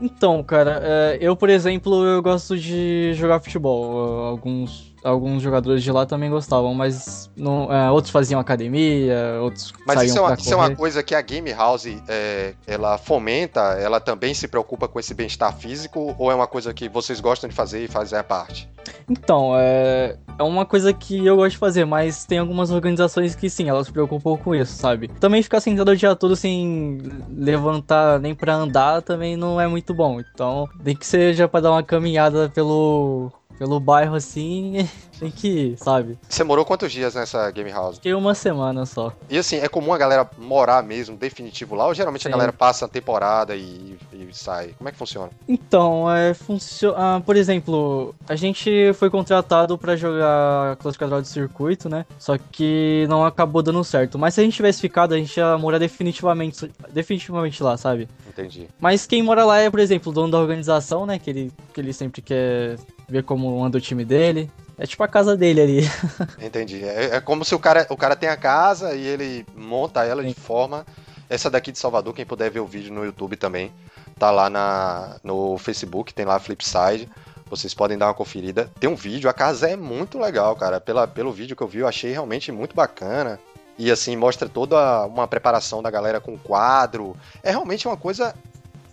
Então, 0.00 0.42
cara, 0.42 0.80
é, 0.82 1.18
eu, 1.20 1.34
por 1.34 1.48
exemplo, 1.48 2.04
eu 2.04 2.22
gosto 2.22 2.56
de 2.58 3.12
jogar 3.14 3.40
futebol. 3.40 4.26
Alguns, 4.26 4.85
alguns 5.06 5.42
jogadores 5.42 5.82
de 5.82 5.90
lá 5.92 6.04
também 6.04 6.28
gostavam, 6.28 6.74
mas 6.74 7.30
não, 7.36 7.72
é, 7.72 7.90
outros 7.90 8.10
faziam 8.10 8.40
academia, 8.40 9.38
outros 9.40 9.72
Mas 9.86 9.96
saíam 9.96 10.08
isso 10.08 10.18
é, 10.18 10.22
uma, 10.22 10.34
isso 10.34 10.52
é 10.52 10.56
uma 10.56 10.70
coisa 10.74 11.02
que 11.02 11.14
a 11.14 11.20
Game 11.20 11.52
House 11.52 11.86
é, 12.08 12.54
ela 12.66 12.98
fomenta, 12.98 13.60
ela 13.80 14.00
também 14.00 14.34
se 14.34 14.48
preocupa 14.48 14.88
com 14.88 14.98
esse 14.98 15.14
bem-estar 15.14 15.54
físico 15.56 16.14
ou 16.18 16.30
é 16.30 16.34
uma 16.34 16.46
coisa 16.46 16.74
que 16.74 16.88
vocês 16.88 17.20
gostam 17.20 17.48
de 17.48 17.54
fazer 17.54 17.84
e 17.84 17.88
fazem 17.88 18.18
a 18.18 18.24
parte? 18.24 18.68
Então, 19.08 19.52
é, 19.56 20.16
é 20.38 20.42
uma 20.42 20.66
coisa 20.66 20.92
que 20.92 21.24
eu 21.24 21.36
gosto 21.36 21.52
de 21.52 21.58
fazer, 21.58 21.84
mas 21.84 22.24
tem 22.24 22.38
algumas 22.38 22.70
organizações 22.70 23.34
que 23.34 23.48
sim, 23.48 23.68
elas 23.68 23.86
se 23.86 23.92
preocupam 23.92 24.36
com 24.36 24.54
isso, 24.54 24.74
sabe? 24.74 25.08
Também 25.08 25.42
ficar 25.42 25.60
sentado 25.60 25.90
o 25.90 25.96
dia 25.96 26.14
todo 26.16 26.34
sem 26.36 26.98
levantar 27.30 28.18
nem 28.20 28.34
pra 28.34 28.54
andar 28.54 29.02
também 29.02 29.36
não 29.36 29.60
é 29.60 29.66
muito 29.66 29.94
bom. 29.94 30.20
Então, 30.20 30.68
tem 30.82 30.96
que 30.96 31.06
seja 31.06 31.48
pra 31.48 31.60
dar 31.60 31.70
uma 31.70 31.82
caminhada 31.82 32.48
pelo, 32.48 33.32
pelo 33.58 33.80
bairro 33.80 34.14
assim, 34.14 34.88
tem 35.18 35.30
que 35.30 35.48
ir, 35.48 35.78
sabe? 35.78 36.18
Você 36.28 36.44
morou 36.44 36.64
quantos 36.64 36.92
dias 36.92 37.14
nessa 37.14 37.50
Game 37.50 37.70
House? 37.70 37.96
Fiquei 37.96 38.14
uma 38.14 38.34
semana 38.34 38.86
só. 38.86 39.12
E 39.28 39.38
assim, 39.38 39.56
é 39.56 39.68
comum 39.68 39.92
a 39.92 39.98
galera 39.98 40.28
morar 40.38 40.82
mesmo, 40.82 41.16
definitivo 41.16 41.74
lá, 41.74 41.86
ou 41.86 41.94
geralmente 41.94 42.22
Sim. 42.22 42.28
a 42.28 42.32
galera 42.32 42.52
passa 42.52 42.84
a 42.84 42.88
temporada 42.88 43.54
e, 43.56 43.96
e 44.12 44.28
sai? 44.32 44.74
Como 44.76 44.88
é 44.88 44.92
que 44.92 44.98
funciona? 44.98 45.30
Então, 45.48 46.10
é, 46.10 46.34
funciona. 46.34 47.20
por 47.20 47.36
exemplo, 47.36 48.14
a 48.28 48.36
gente 48.36 48.92
foi 48.94 49.10
contratado 49.10 49.76
pra 49.78 49.96
jogar 49.96 50.76
classificador 50.76 51.22
de 51.22 51.28
circuito, 51.28 51.88
né? 51.88 52.04
Só 52.18 52.36
que 52.38 53.06
não 53.08 53.24
acabou 53.24 53.62
dando 53.62 53.82
certo. 53.84 54.18
Mas 54.18 54.34
se 54.34 54.40
a 54.40 54.44
gente 54.44 54.54
tivesse 54.54 54.80
ficado, 54.80 55.14
a 55.14 55.18
gente 55.18 55.36
ia 55.36 55.56
morar 55.56 55.78
definitivamente, 55.78 56.70
definitivamente 56.90 57.62
lá, 57.62 57.76
sabe? 57.76 58.08
Entendi. 58.28 58.68
Mas 58.78 59.06
quem 59.06 59.22
mora 59.22 59.44
lá 59.44 59.58
é, 59.58 59.70
por 59.70 59.80
exemplo, 59.80 60.12
o 60.12 60.14
dono 60.14 60.30
da 60.30 60.38
organização, 60.38 61.06
né? 61.06 61.18
Que 61.18 61.30
ele, 61.30 61.52
que 61.72 61.80
ele 61.80 61.92
sempre 61.92 62.20
quer 62.20 62.76
ver 63.08 63.22
como 63.24 63.64
anda 63.64 63.78
o 63.78 63.80
time 63.80 64.04
dele. 64.04 64.50
É 64.78 64.86
tipo 64.86 65.02
a 65.02 65.08
casa 65.08 65.36
dele 65.36 65.60
ali. 65.60 65.90
Entendi. 66.40 66.84
É, 66.84 67.16
é 67.16 67.20
como 67.20 67.44
se 67.44 67.54
o 67.54 67.58
cara, 67.58 67.86
o 67.88 67.96
cara 67.96 68.14
tem 68.14 68.28
a 68.28 68.36
casa 68.36 68.94
e 68.94 69.06
ele 69.06 69.46
monta 69.56 70.04
ela 70.04 70.22
de 70.22 70.34
Sim. 70.34 70.40
forma. 70.40 70.86
Essa 71.28 71.50
daqui 71.50 71.72
de 71.72 71.78
Salvador, 71.78 72.14
quem 72.14 72.26
puder 72.26 72.50
ver 72.50 72.60
o 72.60 72.66
vídeo 72.66 72.92
no 72.92 73.04
YouTube 73.04 73.36
também, 73.36 73.72
tá 74.18 74.30
lá 74.30 74.48
na, 74.48 75.16
no 75.24 75.58
Facebook, 75.58 76.14
tem 76.14 76.24
lá 76.24 76.36
a 76.36 76.40
Flipside. 76.40 77.08
Vocês 77.48 77.74
podem 77.74 77.96
dar 77.96 78.06
uma 78.06 78.14
conferida. 78.14 78.70
Tem 78.78 78.88
um 78.88 78.94
vídeo, 78.94 79.30
a 79.30 79.32
casa 79.32 79.68
é 79.68 79.76
muito 79.76 80.18
legal, 80.18 80.54
cara. 80.56 80.80
Pela, 80.80 81.06
pelo 81.06 81.32
vídeo 81.32 81.56
que 81.56 81.62
eu 81.62 81.68
vi, 81.68 81.78
eu 81.78 81.88
achei 81.88 82.12
realmente 82.12 82.52
muito 82.52 82.74
bacana. 82.74 83.38
E 83.78 83.90
assim, 83.90 84.16
mostra 84.16 84.48
toda 84.48 85.04
uma 85.06 85.28
preparação 85.28 85.82
da 85.82 85.90
galera 85.90 86.20
com 86.20 86.36
quadro. 86.38 87.16
É 87.42 87.50
realmente 87.50 87.86
uma 87.86 87.96
coisa 87.96 88.34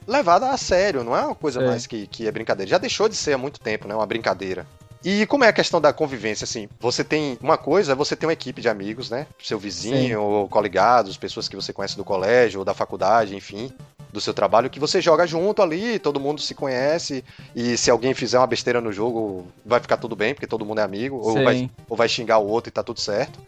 levada 0.08 0.50
a 0.50 0.58
sério, 0.58 1.04
não 1.04 1.16
é 1.16 1.26
uma 1.26 1.36
coisa 1.36 1.62
É. 1.62 1.66
mais 1.66 1.88
que, 1.88 2.08
que 2.08 2.28
é 2.28 2.32
brincadeira. 2.32 2.70
Já 2.70 2.78
deixou 2.78 3.08
de 3.10 3.16
ser 3.16 3.34
há 3.34 3.38
muito 3.38 3.60
tempo, 3.60 3.88
né? 3.88 3.96
Uma 3.96 4.06
brincadeira. 4.06 4.66
E 5.04 5.26
como 5.26 5.44
é 5.44 5.50
a 5.50 5.54
questão 5.54 5.82
da 5.82 5.92
convivência, 5.92 6.46
assim? 6.46 6.70
Você 6.80 7.04
tem 7.04 7.38
uma 7.42 7.58
coisa, 7.58 7.92
é 7.92 7.96
você 7.96 8.16
tem 8.16 8.26
uma 8.26 8.34
equipe 8.34 8.62
de 8.62 8.70
amigos, 8.70 9.10
né? 9.10 9.28
Seu 9.44 9.60
vizinho, 9.60 10.22
ou 10.22 10.48
coligados, 10.48 11.18
pessoas 11.18 11.50
que 11.50 11.58
você 11.58 11.74
conhece 11.74 11.98
do 11.98 12.06
colégio 12.06 12.60
ou 12.60 12.66
da 12.66 12.74
faculdade, 12.74 13.36
enfim, 13.36 13.70
do 14.14 14.22
seu 14.22 14.34
trabalho, 14.34 14.70
que 14.70 14.80
você 14.80 15.02
joga 15.02 15.28
junto 15.28 15.62
ali, 15.62 16.00
todo 16.00 16.22
mundo 16.22 16.40
se 16.40 16.56
conhece, 16.56 17.22
e 17.54 17.76
se 17.76 17.92
alguém 17.92 18.14
fizer 18.14 18.38
uma 18.38 18.48
besteira 18.48 18.80
no 18.80 18.94
jogo, 18.94 19.46
vai 19.66 19.82
ficar 19.82 19.98
tudo 19.98 20.16
bem, 20.16 20.34
porque 20.34 20.48
todo 20.48 20.66
mundo 20.66 20.80
é 20.80 20.84
amigo, 20.84 21.18
ou 21.18 21.44
vai, 21.44 21.70
ou 21.90 21.98
vai 21.98 22.08
xingar 22.08 22.38
o 22.38 22.48
outro 22.48 22.70
e 22.70 22.72
tá 22.72 22.82
tudo 22.82 23.02
certo. 23.02 23.40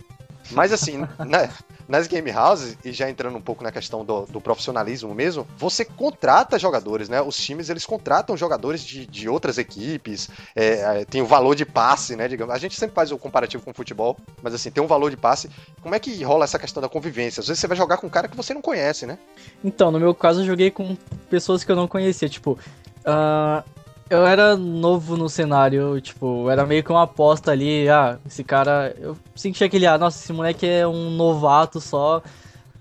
Mas 0.52 0.74
assim, 0.74 0.98
né, 1.26 1.50
nas 1.88 2.08
game 2.08 2.32
houses, 2.32 2.78
e 2.84 2.92
já 2.92 3.10
entrando 3.10 3.38
um 3.38 3.42
pouco 3.42 3.64
na 3.64 3.72
questão 3.72 4.04
do, 4.04 4.26
do 4.26 4.42
profissionalismo 4.42 5.14
mesmo, 5.14 5.48
você 5.58 5.86
contrata 5.86 6.58
jogadores, 6.58 7.10
né? 7.10 7.22
Os 7.22 7.38
times, 7.38 7.70
eles 7.70 7.86
contratam 7.86 8.36
jogadores 8.36 8.82
de, 8.84 9.06
de 9.06 9.30
outras 9.30 9.58
equipes, 9.58 10.30
é, 10.56 11.02
é, 11.02 11.06
tem 11.06 11.22
o 11.22 11.26
valor 11.26 11.56
de 11.56 11.66
passe, 11.66 12.16
né? 12.16 12.28
Digamos. 12.28 12.54
A 12.54 12.58
gente 12.58 12.76
sempre 12.76 12.96
faz 12.96 13.12
o 13.12 13.18
comparativo 13.18 13.64
com 13.64 13.72
o 13.72 13.74
futebol, 13.74 14.18
mas 14.42 14.54
assim, 14.54 14.72
tem 14.72 14.84
um 14.84 14.88
valor 14.88 15.10
de 15.10 15.18
passe. 15.18 15.50
Como 15.82 15.94
é 15.94 16.00
que 16.00 16.24
rola 16.24 16.46
essa 16.46 16.60
questão 16.60 16.82
da 16.82 16.90
convivência? 16.90 17.42
Às 17.42 17.48
vezes 17.48 17.60
você 17.60 17.68
vai 17.68 17.78
jogar 17.78 17.98
com 17.98 18.08
um 18.08 18.10
cara 18.10 18.28
que 18.28 18.36
você 18.36 18.54
não 18.54 18.62
conhece, 18.62 19.06
né? 19.06 19.18
Então, 19.64 19.92
no 19.92 20.00
meu 20.00 20.14
caso, 20.14 20.42
eu 20.42 20.46
joguei 20.46 20.72
com 20.72 20.98
pessoas 21.30 21.64
que 21.64 21.72
eu 21.72 21.76
não 21.76 21.88
conhecia. 21.88 22.28
Tipo, 22.28 22.58
ah, 23.06 23.64
eu 24.10 24.26
era 24.26 24.56
novo 24.56 25.18
no 25.18 25.28
cenário, 25.28 26.00
tipo, 26.00 26.50
era 26.50 26.66
meio 26.66 26.84
que 26.84 26.92
uma 26.92 27.04
aposta 27.04 27.52
ali. 27.52 27.90
Ah, 27.90 28.18
esse 28.26 28.44
cara. 28.44 28.96
Eu 29.00 29.18
senti 29.36 29.64
aquele, 29.64 29.88
ah, 29.88 29.98
nossa, 29.98 30.24
esse 30.24 30.32
moleque 30.34 30.68
é 30.68 30.88
um 30.88 31.10
novato 31.12 31.82
só, 31.82 32.22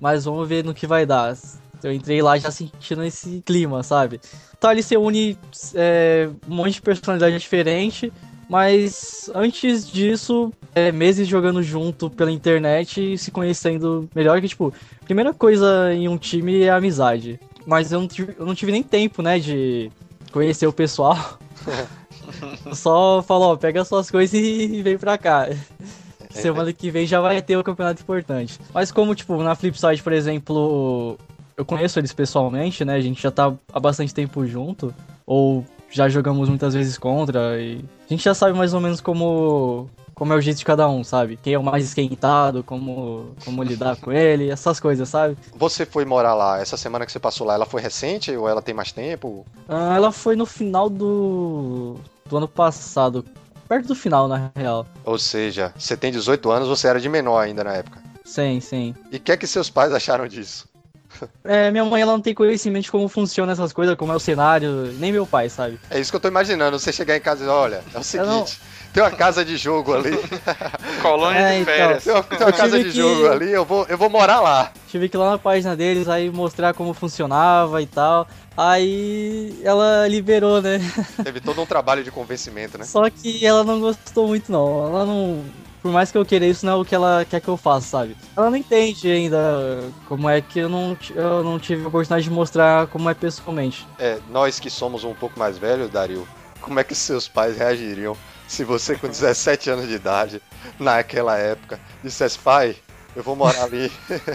mas 0.01 0.25
vamos 0.25 0.49
ver 0.49 0.65
no 0.65 0.75
que 0.75 0.87
vai 0.87 1.07
dar. 1.07 1.37
Eu 1.83 1.93
entrei 1.93 2.23
lá 2.23 2.39
já 2.39 2.51
sentindo 2.51 3.05
esse 3.05 3.43
clima, 3.45 3.83
sabe? 3.83 4.21
Então 4.57 4.71
ali 4.71 4.83
você 4.83 4.97
une 4.97 5.39
é, 5.75 6.29
um 6.49 6.55
monte 6.55 6.75
de 6.75 6.83
personalidade 6.83 7.39
diferente. 7.39 8.13
Mas 8.49 9.31
antes 9.35 9.91
disso, 9.91 10.53
é, 10.75 10.93
meses 10.93 11.27
jogando 11.27 11.63
junto 11.63 12.11
pela 12.11 12.31
internet 12.31 13.15
e 13.15 13.19
se 13.19 13.31
conhecendo 13.31 14.09
melhor 14.15 14.41
que, 14.41 14.49
tipo, 14.49 14.73
primeira 15.05 15.33
coisa 15.33 15.93
em 15.95 16.09
um 16.09 16.19
time 16.19 16.63
é 16.63 16.71
amizade. 16.71 17.41
Mas 17.67 17.91
eu 17.91 18.01
não 18.01 18.07
tive, 18.07 18.35
eu 18.39 18.45
não 18.45 18.55
tive 18.55 18.71
nem 18.71 18.83
tempo, 18.83 19.23
né, 19.23 19.39
de 19.39 19.91
conhecer 20.35 20.67
o 20.67 20.73
pessoal. 20.73 21.39
Só 22.75 23.23
falou, 23.23 23.53
ó, 23.53 23.57
pega 23.57 23.85
suas 23.85 24.11
coisas 24.11 24.35
e 24.35 24.83
vem 24.83 24.99
pra 24.99 25.17
cá. 25.17 25.49
Semana 26.31 26.73
que 26.73 26.91
vem 26.91 27.07
já 27.07 27.21
vai 27.21 27.41
ter 27.41 27.57
o 27.57 27.63
campeonato 27.63 28.03
importante. 28.03 28.59
Mas 28.75 28.91
como, 28.91 29.15
tipo, 29.15 29.41
na 29.41 29.55
Flipside, 29.55 30.03
por 30.03 30.13
exemplo, 30.13 31.17
eu 31.57 31.65
conheço 31.65 32.01
eles 32.01 32.13
pessoalmente, 32.13 32.85
né? 32.85 32.95
A 32.95 33.01
gente 33.01 33.23
já 33.23 33.31
tá 33.31 33.55
há 33.73 33.79
bastante 33.79 34.13
tempo 34.13 34.45
junto. 34.45 34.93
Ou 35.25 35.65
já 35.89 36.09
jogamos 36.09 36.49
muitas 36.49 36.75
vezes 36.75 36.99
contra. 36.99 37.61
E 37.61 37.85
a 38.05 38.09
gente 38.13 38.25
já 38.25 38.35
sabe 38.35 38.59
mais 38.59 38.75
ou 38.75 38.81
menos 38.81 39.01
como, 39.01 39.89
como 40.15 40.33
é 40.33 40.37
o 40.37 40.41
jeito 40.41 40.59
de 40.59 40.65
cada 40.65 40.89
um, 40.89 41.03
sabe? 41.03 41.39
Quem 41.43 41.55
é 41.55 41.59
o 41.59 41.63
mais 41.63 41.85
esquentado, 41.85 42.63
como, 42.63 43.35
como 43.45 43.63
lidar 43.63 43.97
com 43.97 44.13
ele, 44.13 44.51
essas 44.51 44.79
coisas, 44.79 45.09
sabe? 45.09 45.37
Você 45.57 45.85
foi 45.85 46.05
morar 46.05 46.35
lá, 46.35 46.61
essa 46.61 46.77
semana 46.77 47.05
que 47.05 47.13
você 47.13 47.19
passou 47.19 47.47
lá, 47.47 47.55
ela 47.55 47.67
foi 47.67 47.83
recente 47.83 48.35
ou 48.37 48.49
ela 48.49 48.63
tem 48.63 48.75
mais 48.75 48.93
tempo? 48.93 49.47
Ah, 49.69 49.95
ela 49.97 50.13
foi 50.13 50.37
no 50.37 50.47
final 50.47 50.89
do, 50.89 51.97
do 52.27 52.37
ano 52.37 52.49
passado. 52.49 53.25
Perto 53.69 53.89
do 53.89 53.95
final, 53.95 54.29
na 54.29 54.51
real. 54.55 54.87
Ou 55.05 55.19
seja, 55.19 55.73
você 55.77 55.97
tem 55.97 56.13
18 56.13 56.51
anos, 56.51 56.69
você 56.69 56.87
era 56.87 57.01
de 57.01 57.09
menor 57.09 57.41
ainda 57.41 57.65
na 57.65 57.75
época. 57.75 58.03
Sim, 58.25 58.61
sim. 58.61 58.95
E 59.11 59.17
o 59.17 59.21
que 59.21 59.33
é 59.33 59.37
que 59.37 59.47
seus 59.47 59.71
pais 59.71 59.93
acharam 59.93 60.27
disso? 60.29 60.69
É, 61.45 61.71
minha 61.71 61.85
mãe 61.85 62.01
ela 62.03 62.13
não 62.13 62.21
tem 62.21 62.35
conhecimento 62.35 62.85
de 62.85 62.91
como 62.91 63.07
funcionam 63.07 63.53
essas 63.53 63.73
coisas, 63.73 63.95
como 63.97 64.11
é 64.13 64.17
o 64.17 64.19
cenário, 64.19 64.93
nem 64.99 65.13
meu 65.13 65.27
pai, 65.27 65.49
sabe? 65.51 65.79
É 65.91 66.01
isso 66.01 66.11
que 66.11 66.17
eu 66.17 66.21
tô 66.21 66.29
imaginando, 66.29 66.79
você 66.79 66.91
chegar 66.93 67.17
em 67.17 67.21
casa 67.21 67.43
e 67.43 67.45
dizer, 67.45 67.51
olha, 67.53 67.85
é 67.95 67.99
o 67.99 68.03
seguinte, 68.03 68.59
tem 68.95 69.03
uma 69.03 69.11
casa 69.11 69.45
de 69.45 69.57
jogo 69.57 69.93
ali, 69.93 70.13
Colônia 71.03 71.39
É, 71.41 71.55
de 71.57 71.61
então. 71.63 71.75
férias. 71.75 72.05
tem 72.05 72.13
uma, 72.15 72.23
tem 72.23 72.39
uma 72.47 72.53
casa 72.53 72.79
de 72.79 72.85
que- 72.85 72.91
jogo 72.93 73.29
ali, 73.29 73.51
eu 73.53 73.65
vou, 73.65 73.85
eu 73.89 73.99
vou 73.99 74.09
morar 74.09 74.41
lá. 74.41 74.71
Tive 74.89 75.09
que 75.09 75.17
ir 75.17 75.19
lá 75.19 75.33
na 75.33 75.39
página 75.39 75.77
deles, 75.77 76.09
aí 76.09 76.31
mostrar 76.31 76.73
como 76.73 76.95
funcionava 76.95 77.83
e 77.83 77.87
tal. 77.87 78.27
Aí 78.57 79.59
ela 79.65 80.07
liberou, 80.09 80.63
né? 80.63 80.79
Teve 81.25 81.41
todo 81.41 81.61
um 81.61 81.67
trabalho 81.67 82.05
de 82.05 82.11
convencimento, 82.11 82.79
né? 82.79 82.85
Só 82.85 83.11
que 83.11 83.45
ela 83.45 83.65
não 83.65 83.81
gostou 83.81 84.29
muito, 84.29 84.51
não. 84.51 84.87
Ela 84.87 85.05
não. 85.05 85.43
Por 85.83 85.93
mais 85.93 86.11
que 86.11 86.17
eu 86.17 86.25
queira 86.25 86.47
isso, 86.47 86.65
não 86.65 86.73
é 86.73 86.77
o 86.77 86.85
que 86.85 86.95
ela 86.95 87.27
quer 87.29 87.41
que 87.43 87.49
eu 87.49 87.59
faça, 87.59 87.87
sabe? 87.89 88.17
Ela 88.35 88.49
não 88.49 88.57
entende 88.57 89.11
ainda 89.11 89.83
como 90.09 90.31
é 90.31 90.41
que 90.41 90.61
eu 90.61 90.69
não, 90.69 90.97
eu 91.15 91.43
não 91.45 91.59
tive 91.59 91.85
a 91.85 91.89
oportunidade 91.89 92.25
de 92.25 92.31
mostrar 92.31 92.87
como 92.87 93.11
é 93.11 93.13
pessoalmente. 93.15 93.87
É, 93.99 94.19
nós 94.31 94.59
que 94.59 94.71
somos 94.71 95.05
um 95.05 95.13
pouco 95.13 95.39
mais 95.39 95.59
velhos, 95.59 95.91
Dario, 95.91 96.27
como 96.63 96.81
é 96.81 96.85
que 96.85 96.95
seus 96.95 97.29
pais 97.29 97.59
reagiriam 97.59 98.17
se 98.47 98.65
você 98.65 98.97
com 98.97 99.09
17 99.09 99.71
anos 99.71 99.89
de 99.89 99.95
idade, 99.95 100.43
naquela 100.79 101.37
época, 101.37 101.81
dissesse, 102.03 102.39
pai, 102.39 102.77
eu 103.17 103.23
vou 103.23 103.37
morar 103.37 103.65
ali, 103.65 103.91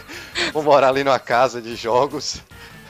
vou 0.54 0.64
morar 0.64 0.90
ali 0.90 1.04
numa 1.04 1.20
casa 1.20 1.62
de 1.62 1.76
jogos. 1.76 2.42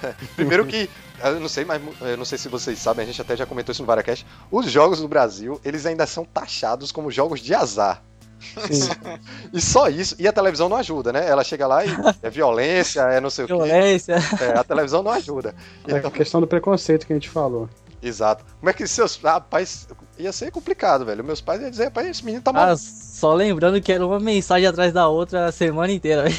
Primeiro 0.35 0.65
que, 0.65 0.89
eu 1.23 1.39
não 1.39 1.49
sei, 1.49 1.65
mas 1.65 1.81
eu 2.01 2.17
não 2.17 2.25
sei 2.25 2.37
se 2.37 2.47
vocês 2.47 2.79
sabem, 2.79 3.03
a 3.03 3.07
gente 3.07 3.21
até 3.21 3.35
já 3.35 3.45
comentou 3.45 3.71
isso 3.71 3.81
no 3.81 3.87
Varacast, 3.87 4.25
os 4.51 4.69
jogos 4.71 5.01
do 5.01 5.07
Brasil, 5.07 5.59
eles 5.63 5.85
ainda 5.85 6.05
são 6.05 6.23
taxados 6.23 6.91
como 6.91 7.11
jogos 7.11 7.39
de 7.41 7.53
azar. 7.53 8.01
e 9.53 9.59
só 9.59 9.89
isso. 9.89 10.15
E 10.17 10.27
a 10.27 10.31
televisão 10.31 10.69
não 10.69 10.77
ajuda, 10.77 11.11
né? 11.11 11.27
Ela 11.27 11.43
chega 11.43 11.67
lá 11.67 11.85
e 11.85 11.89
é 12.23 12.29
violência, 12.29 13.01
é 13.01 13.19
não 13.19 13.29
sei 13.29 13.45
violência. 13.45 14.17
o 14.17 14.37
quê. 14.37 14.43
É, 14.45 14.57
a 14.57 14.63
televisão 14.63 15.03
não 15.03 15.11
ajuda. 15.11 15.53
É 15.85 15.97
então... 15.97 16.09
a 16.09 16.11
questão 16.11 16.39
do 16.39 16.47
preconceito 16.47 17.05
que 17.05 17.11
a 17.11 17.15
gente 17.15 17.29
falou. 17.29 17.67
Exato. 18.01 18.45
Como 18.59 18.69
é 18.69 18.73
que 18.73 18.87
seus. 18.87 19.17
Rapaz, 19.17 19.87
ia 20.19 20.31
ser 20.31 20.51
complicado, 20.51 21.05
velho. 21.05 21.23
Meus 21.23 21.41
pais 21.41 21.59
iam 21.61 21.71
dizer, 21.71 21.85
rapaz, 21.85 22.07
esse 22.07 22.25
menino 22.25 22.43
tá 22.43 22.51
mal. 22.51 22.69
Ah, 22.69 22.77
só 22.77 23.33
lembrando 23.33 23.81
que 23.81 23.91
era 23.91 24.05
uma 24.05 24.19
mensagem 24.19 24.67
atrás 24.67 24.93
da 24.93 25.07
outra 25.07 25.47
a 25.47 25.51
semana 25.51 25.91
inteira. 25.91 26.25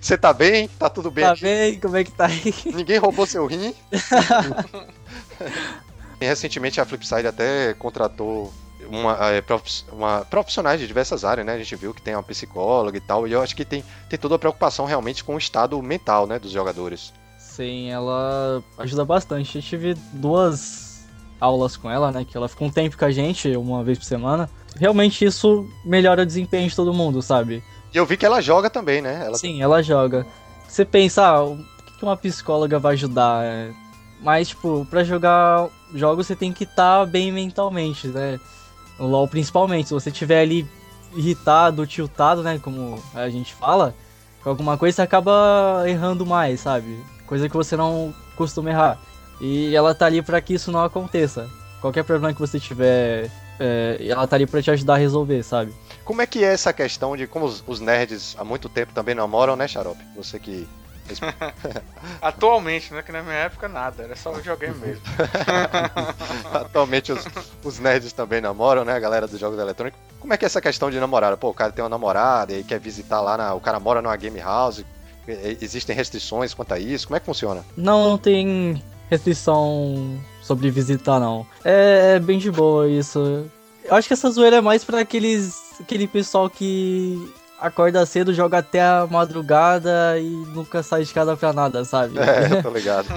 Você 0.00 0.16
tá 0.16 0.32
bem? 0.32 0.68
Tá 0.68 0.88
tudo 0.88 1.10
bem? 1.10 1.24
Tá 1.24 1.32
aqui? 1.32 1.42
bem? 1.42 1.80
Como 1.80 1.96
é 1.96 2.04
que 2.04 2.12
tá 2.12 2.26
aí? 2.26 2.54
Ninguém 2.66 2.98
roubou 2.98 3.26
seu 3.26 3.44
rim? 3.46 3.74
recentemente 6.20 6.80
a 6.80 6.84
Flipside 6.84 7.26
até 7.26 7.74
contratou 7.74 8.52
uma, 8.88 9.18
é, 9.30 9.42
uma, 9.92 10.24
profissionais 10.24 10.80
de 10.80 10.86
diversas 10.86 11.24
áreas, 11.24 11.46
né? 11.46 11.54
A 11.54 11.58
gente 11.58 11.74
viu 11.76 11.92
que 11.92 12.00
tem 12.00 12.14
uma 12.14 12.22
psicóloga 12.22 12.96
e 12.96 13.00
tal, 13.00 13.26
e 13.26 13.32
eu 13.32 13.42
acho 13.42 13.54
que 13.54 13.64
tem, 13.64 13.84
tem 14.08 14.18
toda 14.18 14.36
a 14.36 14.38
preocupação 14.38 14.84
realmente 14.84 15.24
com 15.24 15.34
o 15.34 15.38
estado 15.38 15.80
mental, 15.82 16.26
né, 16.26 16.38
dos 16.38 16.52
jogadores. 16.52 17.12
Sim, 17.38 17.90
ela 17.90 18.62
ajuda 18.78 19.04
bastante. 19.04 19.56
Eu 19.56 19.62
tive 19.62 19.94
duas 20.12 20.85
aulas 21.40 21.76
com 21.76 21.90
ela, 21.90 22.10
né? 22.10 22.24
Que 22.24 22.36
ela 22.36 22.48
ficou 22.48 22.68
um 22.68 22.70
tempo 22.70 22.96
com 22.96 23.04
a 23.04 23.10
gente, 23.10 23.56
uma 23.56 23.82
vez 23.82 23.98
por 23.98 24.04
semana. 24.04 24.48
Realmente 24.78 25.24
isso 25.24 25.68
melhora 25.84 26.22
o 26.22 26.26
desempenho 26.26 26.68
de 26.68 26.76
todo 26.76 26.92
mundo, 26.92 27.22
sabe? 27.22 27.62
E 27.92 27.96
eu 27.96 28.04
vi 28.04 28.16
que 28.16 28.26
ela 28.26 28.40
joga 28.40 28.68
também, 28.68 29.00
né? 29.00 29.22
Ela... 29.24 29.38
Sim, 29.38 29.62
ela 29.62 29.82
joga. 29.82 30.26
Você 30.68 30.84
pensa, 30.84 31.26
ah, 31.26 31.44
o 31.44 31.56
que 31.98 32.04
uma 32.04 32.16
psicóloga 32.16 32.78
vai 32.78 32.94
ajudar? 32.94 33.44
Mas, 34.20 34.48
tipo, 34.48 34.86
pra 34.90 35.04
jogar 35.04 35.68
jogos 35.94 36.26
você 36.26 36.36
tem 36.36 36.52
que 36.52 36.64
estar 36.64 37.00
tá 37.00 37.06
bem 37.06 37.32
mentalmente, 37.32 38.08
né? 38.08 38.38
No 38.98 39.06
LoL 39.06 39.28
principalmente. 39.28 39.88
Se 39.88 39.94
você 39.94 40.10
tiver 40.10 40.40
ali 40.40 40.66
irritado, 41.14 41.86
tiltado, 41.86 42.42
né? 42.42 42.58
Como 42.58 43.02
a 43.14 43.28
gente 43.28 43.54
fala, 43.54 43.94
com 44.42 44.50
alguma 44.50 44.76
coisa 44.76 44.96
você 44.96 45.02
acaba 45.02 45.84
errando 45.86 46.26
mais, 46.26 46.60
sabe? 46.60 47.02
Coisa 47.26 47.48
que 47.48 47.56
você 47.56 47.76
não 47.76 48.14
costuma 48.36 48.70
errar. 48.70 49.00
E 49.40 49.74
ela 49.74 49.94
tá 49.94 50.06
ali 50.06 50.22
para 50.22 50.40
que 50.40 50.54
isso 50.54 50.72
não 50.72 50.82
aconteça. 50.82 51.48
Qualquer 51.80 52.04
problema 52.04 52.32
que 52.32 52.40
você 52.40 52.58
tiver, 52.58 53.30
é, 53.60 53.98
ela 54.00 54.26
tá 54.26 54.36
ali 54.36 54.46
pra 54.46 54.62
te 54.62 54.70
ajudar 54.70 54.94
a 54.94 54.98
resolver, 54.98 55.42
sabe? 55.42 55.72
Como 56.04 56.22
é 56.22 56.26
que 56.26 56.44
é 56.44 56.52
essa 56.52 56.72
questão 56.72 57.16
de 57.16 57.26
como 57.26 57.44
os, 57.44 57.62
os 57.66 57.80
nerds 57.80 58.34
há 58.38 58.44
muito 58.44 58.68
tempo 58.68 58.92
também 58.92 59.14
namoram, 59.14 59.56
né, 59.56 59.68
Xarope? 59.68 60.02
Você 60.16 60.38
que 60.38 60.66
Atualmente, 62.20 62.92
né? 62.92 63.02
Que 63.02 63.12
na 63.12 63.22
minha 63.22 63.34
época 63.34 63.68
nada, 63.68 64.02
era 64.02 64.16
só 64.16 64.32
videogame 64.32 64.76
mesmo. 64.78 65.02
Atualmente 66.52 67.12
os, 67.12 67.24
os, 67.64 67.78
nerds 67.78 68.12
também 68.12 68.40
namoram, 68.40 68.84
né? 68.84 68.92
A 68.92 68.98
galera 68.98 69.26
dos 69.26 69.38
jogos 69.38 69.58
eletrônicos. 69.58 70.00
Como 70.20 70.32
é 70.32 70.36
que 70.36 70.44
é 70.44 70.46
essa 70.46 70.60
questão 70.60 70.90
de 70.90 70.98
namorar? 70.98 71.36
Pô, 71.36 71.50
o 71.50 71.54
cara 71.54 71.72
tem 71.72 71.82
uma 71.82 71.88
namorada 71.88 72.52
e 72.52 72.64
quer 72.64 72.80
visitar 72.80 73.20
lá, 73.20 73.36
na, 73.36 73.54
o 73.54 73.60
cara 73.60 73.78
mora 73.78 74.02
numa 74.02 74.16
game 74.16 74.40
house. 74.40 74.84
Existem 75.60 75.94
restrições 75.94 76.54
quanto 76.54 76.72
a 76.72 76.78
isso? 76.78 77.08
Como 77.08 77.16
é 77.16 77.20
que 77.20 77.26
funciona? 77.26 77.64
Não, 77.76 78.10
não 78.10 78.18
tem 78.18 78.82
restrição 79.10 80.18
sobre 80.42 80.70
visitar, 80.70 81.18
não. 81.20 81.46
É, 81.64 82.14
é 82.16 82.18
bem 82.20 82.38
de 82.38 82.50
boa 82.50 82.88
isso. 82.88 83.44
Eu 83.84 83.94
acho 83.94 84.08
que 84.08 84.14
essa 84.14 84.30
zoeira 84.30 84.56
é 84.56 84.60
mais 84.60 84.84
para 84.84 85.00
aqueles 85.00 85.54
aquele 85.80 86.06
pessoal 86.06 86.48
que 86.48 87.32
acorda 87.60 88.04
cedo, 88.04 88.34
joga 88.34 88.58
até 88.58 88.80
a 88.82 89.06
madrugada 89.10 90.18
e 90.18 90.28
nunca 90.54 90.82
sai 90.82 91.04
de 91.04 91.12
casa 91.12 91.36
pra 91.36 91.52
nada, 91.52 91.84
sabe? 91.84 92.18
É, 92.18 92.62
tô 92.62 92.70
ligado. 92.74 93.08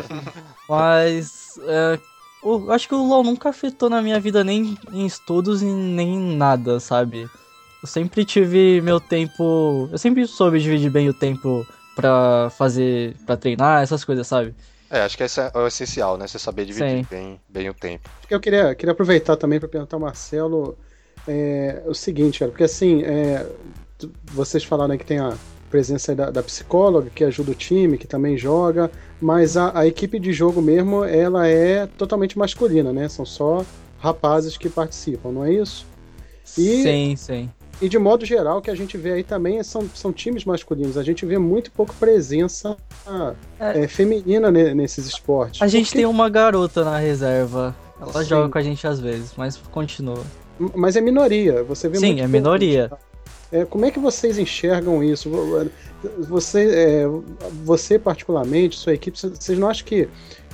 Mas. 0.68 1.60
É, 1.68 2.00
eu 2.44 2.72
acho 2.72 2.88
que 2.88 2.96
o 2.96 3.04
LoL 3.06 3.24
nunca 3.24 3.50
afetou 3.50 3.90
na 3.90 4.02
minha 4.02 4.20
vida 4.20 4.44
nem 4.44 4.78
em 4.94 5.06
estudos 5.06 5.62
nem 5.62 6.16
em 6.16 6.38
nada, 6.38 6.80
sabe? 6.80 7.30
Eu 7.82 7.88
sempre 7.88 8.24
tive 8.24 8.82
meu 8.82 9.00
tempo. 9.00 9.90
Eu 9.92 9.98
sempre 9.98 10.26
soube 10.28 10.60
dividir 10.60 10.90
bem 10.90 11.10
o 11.10 11.14
tempo 11.14 11.66
pra 11.96 12.50
fazer. 12.58 13.16
pra 13.26 13.36
treinar, 13.36 13.84
essas 13.84 14.06
coisas, 14.06 14.26
sabe? 14.28 14.54
É, 14.90 15.02
acho 15.02 15.16
que 15.16 15.24
esse 15.24 15.40
é 15.40 15.52
o 15.54 15.68
essencial, 15.68 16.18
né? 16.18 16.28
Você 16.28 16.40
saber 16.40 16.66
dividir 16.66 17.06
bem, 17.10 17.40
bem 17.48 17.70
o 17.70 17.74
tempo. 17.74 18.10
Eu 18.30 18.40
queria, 18.40 18.74
queria 18.74 18.92
aproveitar 18.92 19.36
também 19.36 19.60
para 19.60 19.70
perguntar 19.70 19.98
ao 19.98 20.02
Marcelo 20.02 20.78
é, 21.28 21.84
o 21.86 21.94
seguinte, 21.94 22.40
cara, 22.40 22.52
porque 22.52 22.64
assim, 22.64 23.04
é, 23.04 23.46
vocês 24.26 24.64
falaram 24.64 24.98
que 24.98 25.06
tem 25.06 25.20
a 25.20 25.38
presença 25.70 26.16
da, 26.16 26.32
da, 26.32 26.42
psicóloga 26.42 27.12
que 27.14 27.24
ajuda 27.24 27.52
o 27.52 27.56
time, 27.56 27.98
que 27.98 28.08
também 28.08 28.36
joga, 28.36 28.90
mas 29.22 29.56
a, 29.56 29.78
a, 29.78 29.86
equipe 29.86 30.20
de 30.20 30.34
jogo 30.34 30.62
mesmo, 30.62 31.04
ela 31.04 31.48
é 31.48 31.86
totalmente 31.86 32.38
masculina, 32.40 32.92
né? 32.92 33.08
São 33.08 33.26
só 33.26 33.64
rapazes 34.00 34.58
que 34.58 34.70
participam, 34.70 35.32
não 35.32 35.46
é 35.46 35.54
isso? 35.54 35.86
E, 36.58 36.82
sim, 36.82 37.16
sim. 37.16 37.50
E 37.82 37.88
de 37.88 37.98
modo 37.98 38.26
geral, 38.26 38.58
o 38.58 38.62
que 38.62 38.70
a 38.70 38.76
gente 38.76 38.98
vê 38.98 39.14
aí 39.14 39.24
também 39.24 39.64
são, 39.64 39.90
são 39.94 40.12
times 40.12 40.44
masculinos. 40.44 40.98
A 40.98 41.04
gente 41.04 41.26
vê 41.26 41.38
muito 41.38 41.72
pouco 41.72 41.94
presença 41.96 42.76
é. 43.60 43.84
É, 43.84 43.88
feminina 43.88 44.52
nesses 44.52 45.08
esportes. 45.08 45.62
A 45.62 45.68
gente 45.68 45.94
tem 45.94 46.06
uma 46.06 46.30
garota 46.30 46.84
na 46.84 46.98
reserva. 46.98 47.76
Ela 48.02 48.24
sim. 48.24 48.30
joga 48.30 48.50
com 48.50 48.58
a 48.58 48.62
gente 48.62 48.86
às 48.86 49.00
vezes, 49.00 49.34
mas 49.38 49.58
continua. 49.58 50.24
Mas 50.76 50.98
é 50.98 51.02
minoria. 51.02 51.64
Você 51.64 51.88
vê 51.88 51.98
Sim, 51.98 52.20
é 52.20 52.28
minoria. 52.28 52.92
É, 53.52 53.66
como 53.66 53.86
é 53.86 53.92
que 53.92 54.00
vocês 54.00 54.38
enxergam 54.38 55.04
isso? 55.04 55.30
Você, 56.28 56.70
é, 56.70 57.06
você 57.64 57.98
particularmente, 57.98 58.78
sua 58.78 58.94
equipe, 58.94 59.18
vocês 59.18 59.58
não 59.58 59.70
acham 59.70 59.86
que 59.86 60.08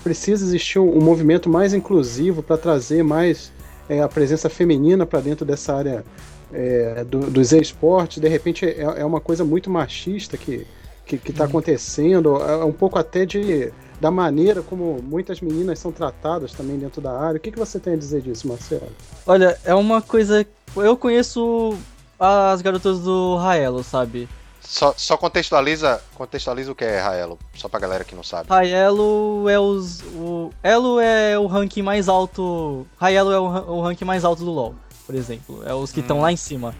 precisa 0.03 0.45
existir 0.45 0.79
um, 0.79 0.97
um 0.97 1.01
movimento 1.01 1.49
mais 1.49 1.73
inclusivo 1.73 2.41
para 2.41 2.57
trazer 2.57 3.03
mais 3.03 3.51
é, 3.89 4.01
a 4.01 4.07
presença 4.07 4.49
feminina 4.49 5.05
para 5.05 5.19
dentro 5.19 5.45
dessa 5.45 5.73
área 5.73 6.05
é, 6.53 7.03
do, 7.03 7.29
dos 7.29 7.51
esportes? 7.51 8.21
De 8.21 8.27
repente 8.27 8.65
é, 8.65 8.81
é, 8.81 9.05
uma 9.05 9.21
coisa 9.21 9.43
muito 9.43 9.69
machista 9.69 10.37
que 10.37 10.65
que 11.05 11.17
está 11.29 11.43
uhum. 11.43 11.49
acontecendo, 11.51 12.37
é 12.37 12.65
um 12.65 12.71
pouco 12.71 12.97
até 12.97 13.27
de 13.27 13.71
da 13.99 14.11
maneira 14.11 14.61
como 14.61 15.01
muitas 15.01 15.39
meninas 15.39 15.79
são 15.79 15.91
tratadas 15.91 16.51
também 16.51 16.77
dentro 16.77 17.01
da 17.01 17.17
área. 17.17 17.37
O 17.37 17.39
que, 17.39 17.51
que 17.51 17.59
você 17.59 17.79
tem 17.79 17.93
a 17.93 17.97
dizer 17.97 18.21
disso, 18.21 18.47
Marcelo? 18.47 18.91
Olha, 19.25 19.57
é 19.63 19.73
uma 19.73 20.01
coisa. 20.01 20.45
Eu 20.75 20.97
conheço 20.97 21.77
as 22.19 22.61
garotas 22.61 22.99
do 22.99 23.37
Raelo, 23.37 23.83
sabe? 23.83 24.27
Só, 24.61 24.93
só 24.97 25.15
contextualiza, 25.15 26.01
contextualiza 26.15 26.71
o 26.71 26.75
que 26.75 26.83
é 26.83 26.99
Raelo, 26.99 27.37
só 27.53 27.69
pra 27.69 27.79
galera 27.79 28.03
que 28.03 28.15
não 28.15 28.23
sabe. 28.23 28.49
Raelo 28.49 29.47
é 29.47 29.59
os. 29.59 30.01
O, 30.15 30.49
Elo 30.63 30.99
é 30.99 31.37
o 31.37 31.45
ranking 31.45 31.83
mais 31.83 32.09
alto. 32.09 32.85
Raelo 32.97 33.31
é 33.31 33.39
o, 33.39 33.43
o 33.43 33.81
ranking 33.81 34.05
mais 34.05 34.25
alto 34.25 34.43
do 34.43 34.51
LoL, 34.51 34.75
por 35.05 35.15
exemplo. 35.15 35.63
É 35.65 35.73
os 35.73 35.91
que 35.91 35.99
estão 35.99 36.17
hum. 36.17 36.21
lá 36.21 36.31
em 36.31 36.37
cima. 36.37 36.75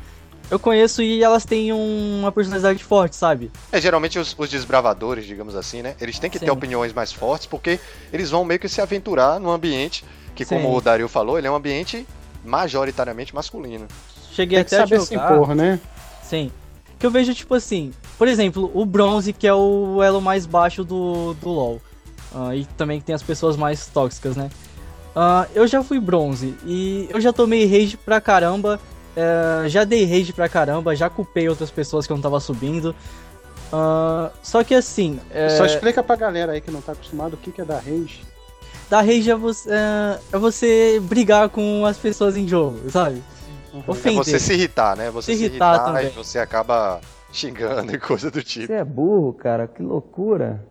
Eu 0.50 0.60
conheço 0.60 1.02
e 1.02 1.24
elas 1.24 1.44
têm 1.44 1.74
um, 1.74 2.20
uma 2.20 2.32
personalidade 2.32 2.84
forte, 2.84 3.16
sabe? 3.16 3.52
É, 3.72 3.82
geralmente 3.82 4.20
os, 4.20 4.36
os 4.38 4.50
desbravadores, 4.50 5.26
digamos 5.26 5.56
assim, 5.56 5.82
né? 5.82 5.96
Eles 6.00 6.20
têm 6.20 6.30
que 6.30 6.38
Sim. 6.38 6.46
ter 6.46 6.52
opiniões 6.52 6.94
mais 6.94 7.12
fortes 7.12 7.48
porque 7.48 7.80
eles 8.14 8.30
vão 8.30 8.46
meio 8.46 8.60
que 8.60 8.70
se 8.70 8.80
aventurar 8.80 9.40
num 9.40 9.50
ambiente 9.50 10.06
que, 10.36 10.46
Sim. 10.46 10.56
como 10.56 10.76
o 10.76 10.82
Dario 10.82 11.08
falou, 11.08 11.38
ele 11.40 11.48
é 11.48 11.52
um 11.52 11.56
ambiente 11.56 12.06
majoritariamente 12.44 13.34
masculino 13.34 13.88
cheguei 14.36 14.64
Tem 14.64 14.78
até 14.80 14.84
a 14.84 14.86
jogar. 14.86 15.06
Se 15.06 15.16
impor, 15.16 15.56
né? 15.56 15.80
Sim. 16.22 16.52
Que 17.00 17.06
eu 17.06 17.12
vejo, 17.12 17.34
tipo 17.34 17.54
assim, 17.56 17.94
por 18.18 18.28
exemplo, 18.28 18.70
o 18.74 18.86
bronze, 18.86 19.32
que 19.34 19.48
é 19.48 19.54
o 19.54 20.02
elo 20.04 20.22
mais 20.22 20.46
baixo 20.46 20.84
do, 20.84 21.34
do 21.36 21.50
LoL. 21.50 21.82
Uh, 22.34 22.54
e 22.54 22.66
também 22.78 23.00
tem 23.00 23.16
as 23.16 23.24
pessoas 23.24 23.56
mais 23.56 23.88
tóxicas, 23.88 24.36
né? 24.36 24.50
Uh, 25.16 25.48
eu 25.56 25.66
já 25.66 25.82
fui 25.82 25.98
bronze 25.98 26.56
e 26.66 27.08
eu 27.10 27.22
já 27.22 27.32
tomei 27.32 27.66
rage 27.66 27.96
pra 27.96 28.20
caramba. 28.20 28.80
Uh, 29.16 29.70
já 29.70 29.86
dei 29.86 30.04
rage 30.04 30.34
pra 30.34 30.50
caramba, 30.50 30.94
já 30.94 31.10
culpei 31.10 31.48
outras 31.48 31.72
pessoas 31.72 32.06
que 32.06 32.12
eu 32.12 32.18
não 32.18 32.22
tava 32.22 32.40
subindo. 32.42 32.94
Uh, 33.72 34.30
só 34.44 34.62
que 34.62 34.76
assim. 34.76 35.20
É... 35.32 35.50
Só 35.50 35.66
explica 35.66 36.04
pra 36.04 36.18
galera 36.18 36.52
aí 36.52 36.62
que 36.62 36.70
não 36.70 36.82
tá 36.82 36.92
acostumado 36.92 37.36
o 37.36 37.38
que, 37.38 37.52
que 37.52 37.62
é 37.62 37.66
dar 37.66 37.80
rage. 37.80 38.24
Dar 38.90 39.02
rage 39.02 39.32
é 39.32 39.36
você, 39.36 39.70
é, 39.72 40.20
é 40.34 40.38
você 40.38 41.00
brigar 41.02 41.50
com 41.50 41.86
as 41.86 41.98
pessoas 41.98 42.38
em 42.38 42.48
jogo, 42.48 42.90
sabe? 42.92 43.24
Uhum. 43.74 43.84
Ofender. 43.88 44.20
É 44.20 44.24
você 44.24 44.40
se 44.40 44.54
irritar, 44.54 44.96
né? 44.96 45.10
Você 45.10 45.32
se, 45.32 45.40
se 45.40 45.46
irritar, 45.46 45.76
irritar 45.76 45.86
também. 45.86 46.08
e 46.08 46.10
você 46.10 46.38
acaba 46.38 47.00
xingando 47.32 47.96
e 47.96 47.98
coisa 48.00 48.30
do 48.30 48.44
tipo. 48.44 48.68
Você 48.68 48.74
é 48.74 48.84
burro, 48.84 49.34
cara, 49.34 49.68
que 49.68 49.82
loucura. 49.82 50.64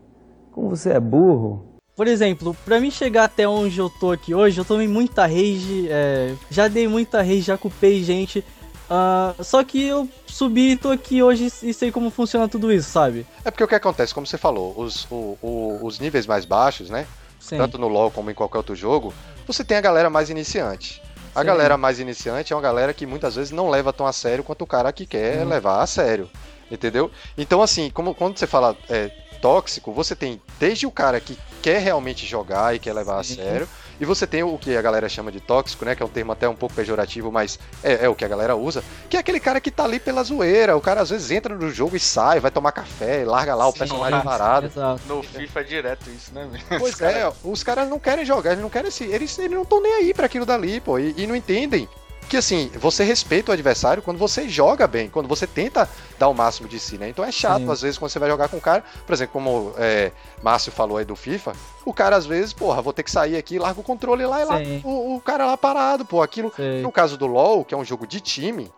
Como 0.52 0.68
você 0.68 0.90
é 0.90 1.00
burro. 1.00 1.73
Por 1.96 2.08
exemplo, 2.08 2.56
pra 2.64 2.80
mim 2.80 2.90
chegar 2.90 3.24
até 3.24 3.46
onde 3.46 3.78
eu 3.78 3.88
tô 3.88 4.10
aqui 4.10 4.34
hoje, 4.34 4.58
eu 4.58 4.64
tomei 4.64 4.88
muita 4.88 5.26
rage, 5.26 5.86
é, 5.88 6.34
já 6.50 6.66
dei 6.66 6.88
muita 6.88 7.18
rage, 7.18 7.42
já 7.42 7.56
culpei 7.56 8.02
gente. 8.02 8.44
Uh, 8.90 9.42
só 9.42 9.62
que 9.62 9.82
eu 9.82 10.08
subi 10.26 10.72
e 10.72 10.76
tô 10.76 10.90
aqui 10.90 11.22
hoje 11.22 11.50
e 11.62 11.72
sei 11.72 11.92
como 11.92 12.10
funciona 12.10 12.48
tudo 12.48 12.72
isso, 12.72 12.90
sabe? 12.90 13.24
É 13.44 13.50
porque 13.50 13.64
o 13.64 13.68
que 13.68 13.74
acontece, 13.74 14.12
como 14.12 14.26
você 14.26 14.36
falou, 14.36 14.74
os, 14.76 15.06
o, 15.10 15.38
o, 15.40 15.78
os 15.82 15.98
níveis 16.00 16.26
mais 16.26 16.44
baixos, 16.44 16.90
né? 16.90 17.06
Sim. 17.38 17.58
Tanto 17.58 17.78
no 17.78 17.88
LoL 17.88 18.10
como 18.10 18.30
em 18.30 18.34
qualquer 18.34 18.58
outro 18.58 18.74
jogo, 18.74 19.14
você 19.46 19.64
tem 19.64 19.76
a 19.76 19.80
galera 19.80 20.10
mais 20.10 20.30
iniciante. 20.30 21.00
A 21.34 21.40
Sim. 21.40 21.46
galera 21.46 21.76
mais 21.76 22.00
iniciante 22.00 22.52
é 22.52 22.56
uma 22.56 22.62
galera 22.62 22.92
que 22.92 23.06
muitas 23.06 23.36
vezes 23.36 23.52
não 23.52 23.70
leva 23.70 23.92
tão 23.92 24.06
a 24.06 24.12
sério 24.12 24.44
quanto 24.44 24.62
o 24.62 24.66
cara 24.66 24.92
que 24.92 25.06
quer 25.06 25.42
uhum. 25.42 25.48
levar 25.48 25.80
a 25.80 25.86
sério. 25.86 26.28
Entendeu? 26.70 27.10
Então, 27.36 27.62
assim, 27.62 27.90
como 27.90 28.14
quando 28.14 28.38
você 28.38 28.46
fala 28.46 28.76
é, 28.88 29.10
tóxico, 29.40 29.92
você 29.92 30.16
tem 30.16 30.40
desde 30.58 30.86
o 30.86 30.90
cara 30.90 31.20
que 31.20 31.38
quer 31.64 31.78
realmente 31.78 32.26
jogar 32.26 32.74
e 32.74 32.78
quer 32.78 32.92
levar 32.92 33.24
Sim. 33.24 33.32
a 33.32 33.36
sério. 33.36 33.68
E 33.98 34.04
você 34.04 34.26
tem 34.26 34.42
o 34.42 34.58
que 34.58 34.76
a 34.76 34.82
galera 34.82 35.08
chama 35.08 35.32
de 35.32 35.40
tóxico, 35.40 35.82
né? 35.82 35.94
Que 35.94 36.02
é 36.02 36.06
um 36.06 36.10
termo 36.10 36.30
até 36.30 36.46
um 36.46 36.54
pouco 36.54 36.74
pejorativo, 36.74 37.32
mas 37.32 37.58
é, 37.82 38.04
é 38.04 38.08
o 38.08 38.14
que 38.14 38.22
a 38.22 38.28
galera 38.28 38.54
usa. 38.54 38.84
Que 39.08 39.16
é 39.16 39.20
aquele 39.20 39.40
cara 39.40 39.62
que 39.62 39.70
tá 39.70 39.84
ali 39.84 39.98
pela 39.98 40.22
zoeira. 40.22 40.76
O 40.76 40.80
cara 40.80 41.00
às 41.00 41.08
vezes 41.08 41.30
entra 41.30 41.54
no 41.54 41.70
jogo 41.70 41.96
e 41.96 42.00
sai, 42.00 42.38
vai 42.38 42.50
tomar 42.50 42.72
café, 42.72 43.24
larga 43.24 43.54
lá 43.54 43.66
o 43.66 43.72
Sim, 43.72 43.78
personagem 43.78 44.20
cara. 44.20 44.24
parado. 44.24 44.66
Exato. 44.66 45.00
No 45.08 45.22
FIFA 45.22 45.60
é 45.60 45.64
direto 45.64 46.10
isso, 46.10 46.34
né? 46.34 46.50
Pois 46.78 47.00
é, 47.00 47.32
os 47.42 47.62
caras 47.62 47.88
não 47.88 47.98
querem 47.98 48.26
jogar, 48.26 48.50
eles 48.50 48.62
não 48.62 48.68
querem 48.68 48.90
se. 48.90 49.04
Eles, 49.04 49.38
eles 49.38 49.52
não 49.52 49.62
estão 49.62 49.80
nem 49.80 49.94
aí 49.94 50.12
pra 50.12 50.26
aquilo 50.26 50.44
dali, 50.44 50.80
pô. 50.80 50.98
E, 50.98 51.14
e 51.16 51.26
não 51.26 51.34
entendem. 51.34 51.88
Que 52.28 52.38
assim, 52.38 52.70
você 52.74 53.04
respeita 53.04 53.50
o 53.50 53.54
adversário 53.54 54.02
quando 54.02 54.18
você 54.18 54.48
joga 54.48 54.86
bem, 54.86 55.08
quando 55.08 55.28
você 55.28 55.46
tenta 55.46 55.88
dar 56.18 56.28
o 56.28 56.34
máximo 56.34 56.68
de 56.68 56.80
si, 56.80 56.96
né? 56.96 57.08
Então 57.08 57.24
é 57.24 57.30
chato, 57.30 57.62
Sim. 57.62 57.70
às 57.70 57.82
vezes, 57.82 57.98
quando 57.98 58.10
você 58.10 58.18
vai 58.18 58.28
jogar 58.28 58.48
com 58.48 58.56
o 58.56 58.60
cara, 58.60 58.82
por 59.06 59.12
exemplo, 59.12 59.32
como 59.32 59.72
é, 59.76 60.10
Márcio 60.42 60.72
falou 60.72 60.96
aí 60.96 61.04
do 61.04 61.14
FIFA, 61.14 61.52
o 61.84 61.92
cara 61.92 62.16
às 62.16 62.26
vezes, 62.26 62.52
porra, 62.52 62.80
vou 62.80 62.92
ter 62.92 63.02
que 63.02 63.10
sair 63.10 63.36
aqui, 63.36 63.58
larga 63.58 63.80
o 63.80 63.84
controle 63.84 64.24
lá 64.24 64.40
e 64.40 64.44
lá, 64.44 64.58
Sim. 64.58 64.80
o, 64.84 65.16
o 65.16 65.20
cara 65.20 65.46
lá 65.46 65.56
parado, 65.56 66.04
pô, 66.04 66.22
aquilo. 66.22 66.52
Sei. 66.56 66.82
No 66.82 66.90
caso 66.90 67.16
do 67.16 67.26
LoL, 67.26 67.64
que 67.64 67.74
é 67.74 67.76
um 67.76 67.84
jogo 67.84 68.06
de 68.06 68.20
time, 68.20 68.70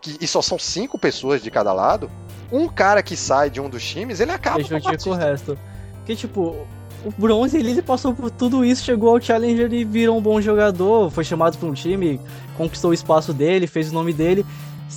que, 0.00 0.16
e 0.20 0.26
só 0.26 0.42
são 0.42 0.58
cinco 0.58 0.98
pessoas 0.98 1.42
de 1.42 1.50
cada 1.50 1.72
lado, 1.72 2.10
um 2.52 2.68
cara 2.68 3.02
que 3.02 3.16
sai 3.16 3.50
de 3.50 3.60
um 3.60 3.68
dos 3.68 3.84
times, 3.84 4.20
ele 4.20 4.32
acaba 4.32 4.56
Deixa 4.56 4.80
com 4.80 5.10
o 5.10 5.14
resto. 5.14 5.58
Porque, 5.96 6.16
tipo, 6.16 6.66
o 7.04 7.12
bronze 7.16 7.56
ele, 7.56 7.80
passou 7.82 8.14
por 8.14 8.30
tudo 8.30 8.64
isso, 8.64 8.84
chegou 8.84 9.10
ao 9.10 9.20
Challenger 9.20 9.72
e 9.72 9.84
virou 9.84 10.18
um 10.18 10.22
bom 10.22 10.40
jogador, 10.40 11.10
foi 11.10 11.24
chamado 11.24 11.56
pra 11.56 11.68
um 11.68 11.72
time, 11.72 12.20
conquistou 12.56 12.90
o 12.90 12.94
espaço 12.94 13.32
dele, 13.32 13.66
fez 13.66 13.90
o 13.90 13.94
nome 13.94 14.12
dele. 14.12 14.44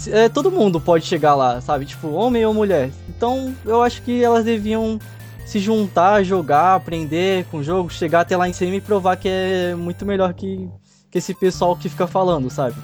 É, 0.08 0.28
todo 0.28 0.52
mundo 0.52 0.82
pode 0.82 1.06
chegar 1.06 1.36
lá, 1.36 1.62
sabe? 1.62 1.86
Tipo, 1.86 2.10
homem 2.10 2.46
ou 2.46 2.54
mulher. 2.54 2.90
Então, 3.10 3.54
eu 3.66 3.82
acho 3.82 4.02
que 4.02 4.24
elas 4.24 4.44
deviam 4.44 5.00
se 5.46 5.60
juntar, 5.60 6.24
jogar, 6.24 6.76
aprender 6.76 7.46
com 7.52 7.58
o 7.58 7.64
jogo, 7.64 7.90
chegar 7.90 8.22
até 8.22 8.36
lá 8.36 8.50
em 8.50 8.54
cima 8.54 8.76
e 8.76 8.82
provar 8.82 9.18
que 9.18 9.30
é 9.30 9.76
muito 9.76 10.06
melhor 10.06 10.34
que, 10.34 10.70
que 11.12 11.18
esse 11.18 11.34
pessoal 11.34 11.76
que 11.76 11.90
fica 11.90 12.08
falando, 12.08 12.50
sabe? 12.50 12.76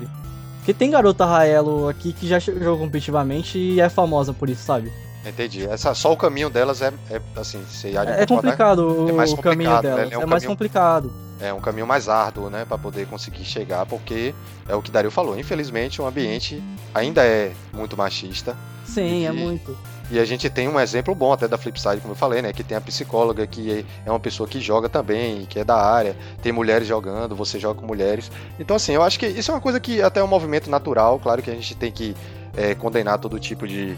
Porque 0.57 0.73
tem 0.73 0.91
garota 0.91 1.25
Raelo 1.25 1.87
aqui 1.87 2.13
que 2.13 2.27
já 2.27 2.37
jogou 2.37 2.77
competitivamente 2.77 3.57
e 3.57 3.81
é 3.81 3.89
famosa 3.89 4.33
por 4.33 4.49
isso, 4.49 4.63
sabe? 4.63 4.91
Entendi. 5.25 5.65
Essa, 5.65 5.93
só 5.93 6.11
o 6.13 6.17
caminho 6.17 6.49
delas 6.49 6.81
é, 6.81 6.93
é 7.09 7.21
assim, 7.35 7.61
você 7.69 7.89
de 7.91 7.97
É 7.97 8.25
complicado 8.25 9.09
É 9.09 9.11
mais 9.11 9.31
o 9.33 9.37
caminho 9.37 9.69
complicado, 9.71 9.83
né? 9.83 9.95
delas. 9.95 10.13
É 10.13 10.17
um 10.17 10.21
É 10.21 10.25
mais 10.25 10.43
caminho- 10.43 10.57
complicado. 10.57 11.13
É 11.41 11.53
um 11.53 11.59
caminho 11.61 11.87
mais 11.87 12.09
árduo, 12.09 12.49
né, 12.49 12.65
Pra 12.65 12.77
poder 12.77 13.07
conseguir 13.07 13.45
chegar, 13.45 13.85
porque 13.85 14.33
é 14.67 14.75
o 14.75 14.81
que 14.81 14.91
Dario 14.91 15.09
falou. 15.11 15.37
Infelizmente, 15.39 16.01
o 16.01 16.05
ambiente 16.05 16.61
ainda 16.93 17.23
é 17.23 17.51
muito 17.73 17.95
machista. 17.97 18.55
Sim, 18.85 19.25
é 19.25 19.29
E- 19.29 19.33
muito. 19.33 19.77
E 20.11 20.19
a 20.19 20.25
gente 20.25 20.49
tem 20.49 20.67
um 20.67 20.79
exemplo 20.79 21.13
bom 21.13 21.31
até 21.31 21.47
da 21.47 21.55
Flipside, 21.57 22.01
como 22.01 22.13
eu 22.13 22.17
falei, 22.17 22.41
né? 22.41 22.51
Que 22.51 22.63
tem 22.63 22.75
a 22.75 22.81
psicóloga 22.81 23.45
que 23.45 23.85
é 24.05 24.09
uma 24.09 24.19
pessoa 24.19 24.49
que 24.49 24.59
joga 24.59 24.89
também, 24.89 25.45
que 25.45 25.59
é 25.59 25.63
da 25.63 25.75
área, 25.75 26.15
tem 26.41 26.51
mulheres 26.51 26.87
jogando, 26.87 27.35
você 27.35 27.59
joga 27.59 27.79
com 27.79 27.85
mulheres. 27.85 28.31
Então, 28.59 28.75
assim, 28.75 28.93
eu 28.93 29.03
acho 29.03 29.19
que 29.19 29.27
isso 29.27 29.51
é 29.51 29.53
uma 29.53 29.61
coisa 29.61 29.79
que 29.79 30.01
até 30.01 30.19
é 30.19 30.23
um 30.23 30.27
movimento 30.27 30.67
natural, 30.69 31.19
claro 31.19 31.43
que 31.43 31.51
a 31.51 31.53
gente 31.53 31.75
tem 31.75 31.91
que 31.91 32.15
é, 32.57 32.73
condenar 32.73 33.19
todo 33.19 33.39
tipo 33.39 33.67
de, 33.67 33.95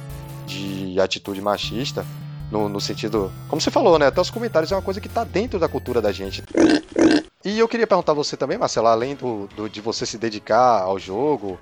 de 0.52 1.00
atitude 1.00 1.42
machista. 1.42 2.06
No, 2.52 2.68
no 2.68 2.82
sentido. 2.82 3.32
Como 3.48 3.62
você 3.62 3.72
falou, 3.72 3.98
né? 3.98 4.08
Até 4.08 4.20
os 4.20 4.30
comentários 4.30 4.74
é 4.74 4.76
uma 4.76 4.82
coisa 4.82 5.00
que 5.00 5.08
tá 5.08 5.24
dentro 5.24 5.58
da 5.58 5.70
cultura 5.70 6.02
da 6.02 6.12
gente. 6.12 6.44
E 7.46 7.58
eu 7.58 7.66
queria 7.66 7.88
perguntar 7.88 8.12
a 8.12 8.16
você 8.16 8.36
também, 8.36 8.58
Marcelo, 8.58 8.88
além 8.88 9.16
do, 9.16 9.48
do- 9.56 9.70
de 9.70 9.80
você 9.80 10.06
se 10.06 10.18
dedicar 10.18 10.82
ao 10.82 11.00
jogo, 11.00 11.58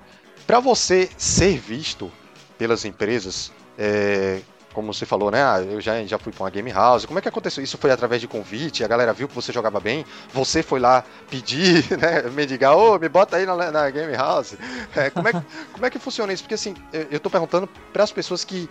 pra 0.48 0.58
você 0.58 1.08
ser 1.16 1.56
visto 1.58 2.10
pelas 2.58 2.84
empresas, 2.84 3.52
é, 3.78 4.40
como 4.72 4.92
você 4.92 5.04
falou, 5.04 5.30
né? 5.30 5.42
Ah, 5.42 5.60
eu 5.60 5.80
já, 5.80 6.02
já 6.04 6.18
fui 6.18 6.32
pra 6.32 6.44
uma 6.44 6.50
game 6.50 6.70
house. 6.70 7.04
Como 7.04 7.18
é 7.18 7.22
que 7.22 7.28
aconteceu? 7.28 7.62
Isso 7.62 7.76
foi 7.78 7.90
através 7.90 8.20
de 8.20 8.28
convite? 8.28 8.84
A 8.84 8.88
galera 8.88 9.12
viu 9.12 9.28
que 9.28 9.34
você 9.34 9.52
jogava 9.52 9.80
bem? 9.80 10.04
Você 10.32 10.62
foi 10.62 10.78
lá 10.80 11.04
pedir, 11.28 11.84
né? 11.98 12.22
Mendigar, 12.30 12.76
ô, 12.76 12.98
me 12.98 13.08
bota 13.08 13.36
aí 13.36 13.46
na, 13.46 13.70
na 13.70 13.90
game 13.90 14.14
house. 14.14 14.54
É, 14.96 15.10
como, 15.10 15.28
é, 15.28 15.32
como 15.72 15.86
é 15.86 15.90
que 15.90 15.98
funciona 15.98 16.32
isso? 16.32 16.42
Porque 16.42 16.54
assim, 16.54 16.74
eu, 17.10 17.20
tô 17.20 17.30
perguntando 17.30 17.68
para 17.92 18.02
as 18.04 18.12
pessoas 18.12 18.44
que 18.44 18.68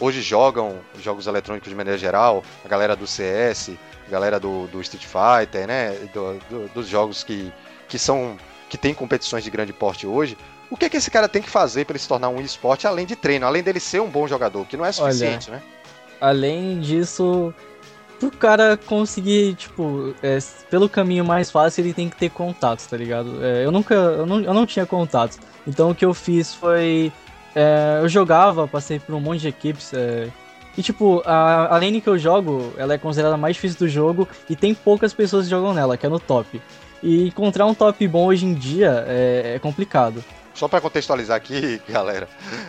hoje 0.00 0.20
jogam 0.22 0.78
jogos 1.00 1.26
eletrônicos 1.26 1.68
de 1.68 1.74
maneira 1.74 1.98
geral, 1.98 2.42
a 2.64 2.68
galera 2.68 2.94
do 2.96 3.06
CS, 3.06 3.70
a 4.06 4.10
galera 4.10 4.38
do, 4.40 4.66
do 4.68 4.80
Street 4.80 5.04
Fighter, 5.06 5.66
né? 5.66 5.90
do- 6.14 6.38
do- 6.48 6.68
dos 6.74 6.86
jogos 6.88 7.22
que, 7.24 7.52
que 7.88 7.98
são. 7.98 8.36
que 8.68 8.78
tem 8.78 8.94
competições 8.94 9.44
de 9.44 9.50
grande 9.50 9.72
porte 9.72 10.06
hoje. 10.06 10.36
O 10.72 10.76
que 10.78 10.86
é 10.86 10.88
que 10.88 10.96
esse 10.96 11.10
cara 11.10 11.28
tem 11.28 11.42
que 11.42 11.50
fazer 11.50 11.84
para 11.84 11.92
ele 11.92 11.98
se 11.98 12.08
tornar 12.08 12.30
um 12.30 12.40
esporte 12.40 12.86
além 12.86 13.04
de 13.04 13.14
treino, 13.14 13.44
além 13.44 13.62
dele 13.62 13.78
ser 13.78 14.00
um 14.00 14.08
bom 14.08 14.26
jogador, 14.26 14.64
que 14.64 14.74
não 14.74 14.86
é 14.86 14.90
suficiente, 14.90 15.50
né? 15.50 15.60
Além 16.18 16.80
disso, 16.80 17.52
pro 18.18 18.30
cara 18.30 18.78
conseguir, 18.78 19.54
tipo, 19.54 20.14
é, 20.22 20.38
pelo 20.70 20.88
caminho 20.88 21.26
mais 21.26 21.50
fácil, 21.50 21.82
ele 21.82 21.92
tem 21.92 22.08
que 22.08 22.16
ter 22.16 22.30
contatos, 22.30 22.86
tá 22.86 22.96
ligado? 22.96 23.44
É, 23.44 23.66
eu 23.66 23.70
nunca. 23.70 23.94
Eu 23.94 24.24
não, 24.24 24.40
eu 24.40 24.54
não 24.54 24.64
tinha 24.64 24.86
contatos. 24.86 25.38
Então 25.66 25.90
o 25.90 25.94
que 25.94 26.06
eu 26.06 26.14
fiz 26.14 26.54
foi. 26.54 27.12
é, 27.54 27.98
eu 28.00 28.08
jogava, 28.08 28.66
passei 28.66 28.98
por 28.98 29.14
um 29.14 29.20
monte 29.20 29.42
de 29.42 29.48
equipes. 29.48 29.92
é, 29.92 30.30
e 30.74 30.82
tipo, 30.82 31.22
a, 31.26 31.66
a 31.66 31.78
lane 31.78 32.00
que 32.00 32.08
eu 32.08 32.16
jogo, 32.16 32.72
ela 32.78 32.94
é 32.94 32.98
considerada 32.98 33.34
a 33.34 33.38
mais 33.38 33.56
difícil 33.56 33.78
do 33.78 33.88
jogo 33.88 34.26
e 34.48 34.56
tem 34.56 34.74
poucas 34.74 35.12
pessoas 35.12 35.44
que 35.44 35.50
jogam 35.50 35.74
nela, 35.74 35.98
que 35.98 36.06
é 36.06 36.08
no 36.08 36.18
top. 36.18 36.62
E 37.02 37.26
encontrar 37.28 37.66
um 37.66 37.74
top 37.74 38.08
bom 38.08 38.24
hoje 38.24 38.46
em 38.46 38.54
dia 38.54 39.04
é, 39.06 39.52
é 39.56 39.58
complicado. 39.58 40.24
Só 40.54 40.68
para 40.68 40.80
contextualizar 40.80 41.36
aqui, 41.36 41.80
galera, 41.88 42.28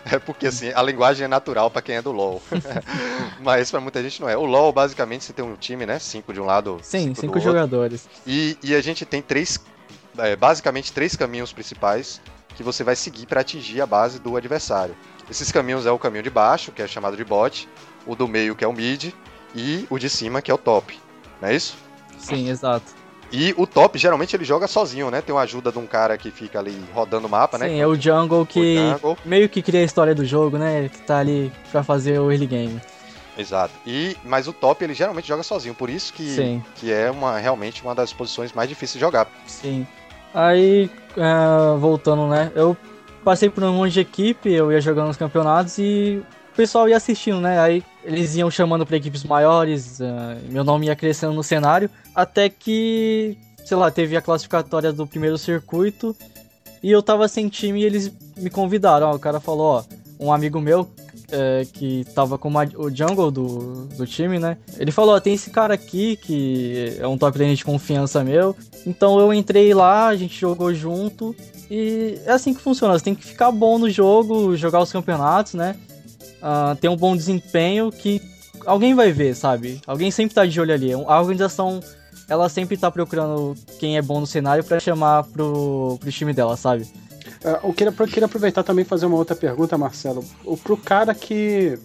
é 0.09 0.17
porque 0.17 0.47
assim, 0.47 0.71
a 0.73 0.81
linguagem 0.81 1.25
é 1.25 1.27
natural 1.27 1.69
para 1.69 1.81
quem 1.81 1.95
é 1.95 2.01
do 2.01 2.11
LoL. 2.11 2.41
Mas 3.41 3.69
para 3.69 3.81
muita 3.81 4.01
gente 4.01 4.21
não 4.21 4.29
é. 4.29 4.37
O 4.37 4.45
LoL, 4.45 4.71
basicamente, 4.71 5.25
você 5.25 5.33
tem 5.33 5.43
um 5.43 5.55
time, 5.55 5.85
né? 5.85 5.99
Cinco 5.99 6.33
de 6.33 6.39
um 6.39 6.45
lado, 6.45 6.79
Sim, 6.81 7.07
cinco, 7.07 7.21
cinco 7.21 7.39
jogadores. 7.39 8.07
E, 8.25 8.57
e 8.63 8.73
a 8.73 8.81
gente 8.81 9.05
tem 9.05 9.21
três, 9.21 9.59
é, 10.17 10.35
basicamente 10.35 10.93
três 10.93 11.15
caminhos 11.15 11.51
principais 11.51 12.21
que 12.55 12.63
você 12.63 12.83
vai 12.83 12.95
seguir 12.95 13.25
para 13.25 13.41
atingir 13.41 13.81
a 13.81 13.85
base 13.85 14.19
do 14.19 14.37
adversário. 14.37 14.95
Esses 15.29 15.51
caminhos 15.51 15.85
é 15.85 15.91
o 15.91 15.99
caminho 15.99 16.23
de 16.23 16.29
baixo, 16.29 16.71
que 16.71 16.81
é 16.81 16.87
chamado 16.87 17.17
de 17.17 17.23
bot, 17.23 17.67
o 18.05 18.15
do 18.15 18.27
meio, 18.27 18.55
que 18.55 18.63
é 18.63 18.67
o 18.67 18.73
mid, 18.73 19.13
e 19.55 19.87
o 19.89 19.97
de 19.97 20.09
cima, 20.09 20.41
que 20.41 20.51
é 20.51 20.53
o 20.53 20.57
top. 20.57 20.99
Não 21.41 21.49
é 21.49 21.55
isso? 21.55 21.75
Sim, 22.17 22.49
exato. 22.49 23.02
E 23.35 23.51
o 23.57 23.65
top, 23.65 23.97
geralmente, 23.97 24.35
ele 24.35 24.45
joga 24.45 24.67
sozinho, 24.67 25.09
né? 25.09 25.19
Tem 25.19 25.33
uma 25.33 25.41
ajuda 25.41 25.71
de 25.71 25.79
um 25.79 25.87
cara 25.87 26.15
que 26.19 26.29
fica 26.29 26.59
ali 26.59 26.79
rodando 26.93 27.25
o 27.25 27.29
mapa, 27.29 27.57
né? 27.57 27.67
Sim, 27.67 27.81
é 27.81 27.87
o 27.87 27.95
jungle 27.99 28.45
que 28.45 28.77
O 28.77 28.91
jungle. 28.91 29.17
meio 29.25 29.49
que 29.49 29.59
cria 29.63 29.79
a 29.79 29.83
história 29.83 30.13
do 30.13 30.23
jogo, 30.23 30.59
né? 30.59 30.87
Que 30.87 31.01
tá 31.01 31.17
ali 31.17 31.51
pra 31.71 31.81
fazer 31.81 32.19
o 32.19 32.31
early 32.31 32.45
game. 32.45 32.79
Exato. 33.35 33.73
E, 33.87 34.15
mas 34.23 34.47
o 34.47 34.53
top, 34.53 34.83
ele 34.83 34.93
geralmente 34.93 35.27
joga 35.27 35.41
sozinho, 35.41 35.73
por 35.73 35.89
isso 35.89 36.13
que, 36.13 36.29
Sim. 36.29 36.63
que 36.75 36.93
é 36.93 37.09
uma, 37.09 37.39
realmente 37.39 37.81
uma 37.81 37.95
das 37.95 38.13
posições 38.13 38.53
mais 38.53 38.69
difíceis 38.69 38.93
de 38.93 38.99
jogar. 38.99 39.27
Sim. 39.47 39.87
Aí, 40.31 40.87
ah, 41.17 41.75
voltando, 41.79 42.27
né? 42.27 42.51
Eu 42.53 42.77
passei 43.23 43.49
por 43.49 43.63
um 43.63 43.73
monte 43.73 43.93
de 43.93 43.99
equipe, 44.01 44.51
eu 44.53 44.71
ia 44.71 44.79
jogando 44.79 45.07
nos 45.07 45.17
campeonatos 45.17 45.79
e 45.79 46.21
o 46.51 46.55
pessoal 46.55 46.87
ia 46.87 46.97
assistindo, 46.97 47.41
né? 47.41 47.59
Aí 47.59 47.83
eles 48.03 48.35
iam 48.35 48.49
chamando 48.51 48.85
pra 48.85 48.97
equipes 48.97 49.23
maiores, 49.23 50.01
ah, 50.01 50.37
meu 50.49 50.63
nome 50.63 50.87
ia 50.87 50.95
crescendo 50.95 51.33
no 51.33 51.43
cenário, 51.43 51.89
até 52.13 52.49
que, 52.49 53.37
sei 53.65 53.77
lá, 53.77 53.89
teve 53.91 54.15
a 54.17 54.21
classificatória 54.21 54.91
do 54.91 55.07
primeiro 55.07 55.37
circuito 55.37 56.15
e 56.81 56.91
eu 56.91 57.01
tava 57.01 57.27
sem 57.27 57.47
time 57.49 57.81
e 57.81 57.85
eles 57.85 58.11
me 58.37 58.49
convidaram. 58.49 59.07
Ó, 59.11 59.15
o 59.15 59.19
cara 59.19 59.39
falou, 59.39 59.65
ó, 59.77 59.83
um 60.19 60.31
amigo 60.33 60.59
meu 60.59 60.87
é, 61.31 61.65
que 61.71 62.05
tava 62.13 62.37
com 62.37 62.47
uma- 62.47 62.69
o 62.75 62.89
jungle 62.95 63.31
do, 63.31 63.85
do 63.97 64.05
time, 64.05 64.37
né? 64.37 64.57
Ele 64.77 64.91
falou, 64.91 65.15
ó, 65.15 65.19
tem 65.19 65.33
esse 65.33 65.49
cara 65.49 65.73
aqui 65.73 66.15
que 66.17 66.95
é 66.99 67.07
um 67.07 67.17
top 67.17 67.39
lane 67.39 67.55
de 67.55 67.65
confiança 67.65 68.23
meu. 68.23 68.55
Então 68.85 69.19
eu 69.19 69.33
entrei 69.33 69.73
lá, 69.73 70.07
a 70.07 70.15
gente 70.15 70.39
jogou 70.39 70.73
junto. 70.73 71.35
E 71.71 72.19
é 72.25 72.31
assim 72.33 72.53
que 72.53 72.61
funciona. 72.61 72.93
Você 72.93 73.05
tem 73.05 73.15
que 73.15 73.25
ficar 73.25 73.51
bom 73.51 73.79
no 73.79 73.89
jogo, 73.89 74.55
jogar 74.55 74.79
os 74.81 74.91
campeonatos, 74.91 75.55
né? 75.55 75.75
Ah, 76.45 76.75
ter 76.79 76.89
um 76.89 76.97
bom 76.97 77.15
desempenho 77.15 77.89
que 77.89 78.21
alguém 78.65 78.93
vai 78.93 79.13
ver, 79.13 79.33
sabe? 79.33 79.79
Alguém 79.87 80.11
sempre 80.11 80.35
tá 80.35 80.45
de 80.45 80.59
olho 80.59 80.73
ali. 80.73 80.91
A 80.91 81.21
organização, 81.21 81.79
ela 82.27 82.49
sempre 82.49 82.75
tá 82.75 82.91
procurando 82.91 83.55
quem 83.79 83.95
é 83.97 84.01
bom 84.01 84.19
no 84.19 84.27
cenário 84.27 84.61
pra 84.63 84.77
chamar 84.79 85.23
pro, 85.23 85.97
pro 86.01 86.11
time 86.11 86.33
dela, 86.33 86.57
sabe? 86.57 86.85
É, 87.43 87.59
Eu 87.63 87.73
queria, 87.73 87.93
queria 87.93 88.25
aproveitar 88.25 88.61
também 88.63 88.83
e 88.83 88.87
fazer 88.87 89.05
uma 89.05 89.15
outra 89.15 89.35
pergunta, 89.37 89.77
Marcelo. 89.77 90.23
O, 90.43 90.57
pro 90.57 90.75
cara 90.75 91.15
que 91.15 91.79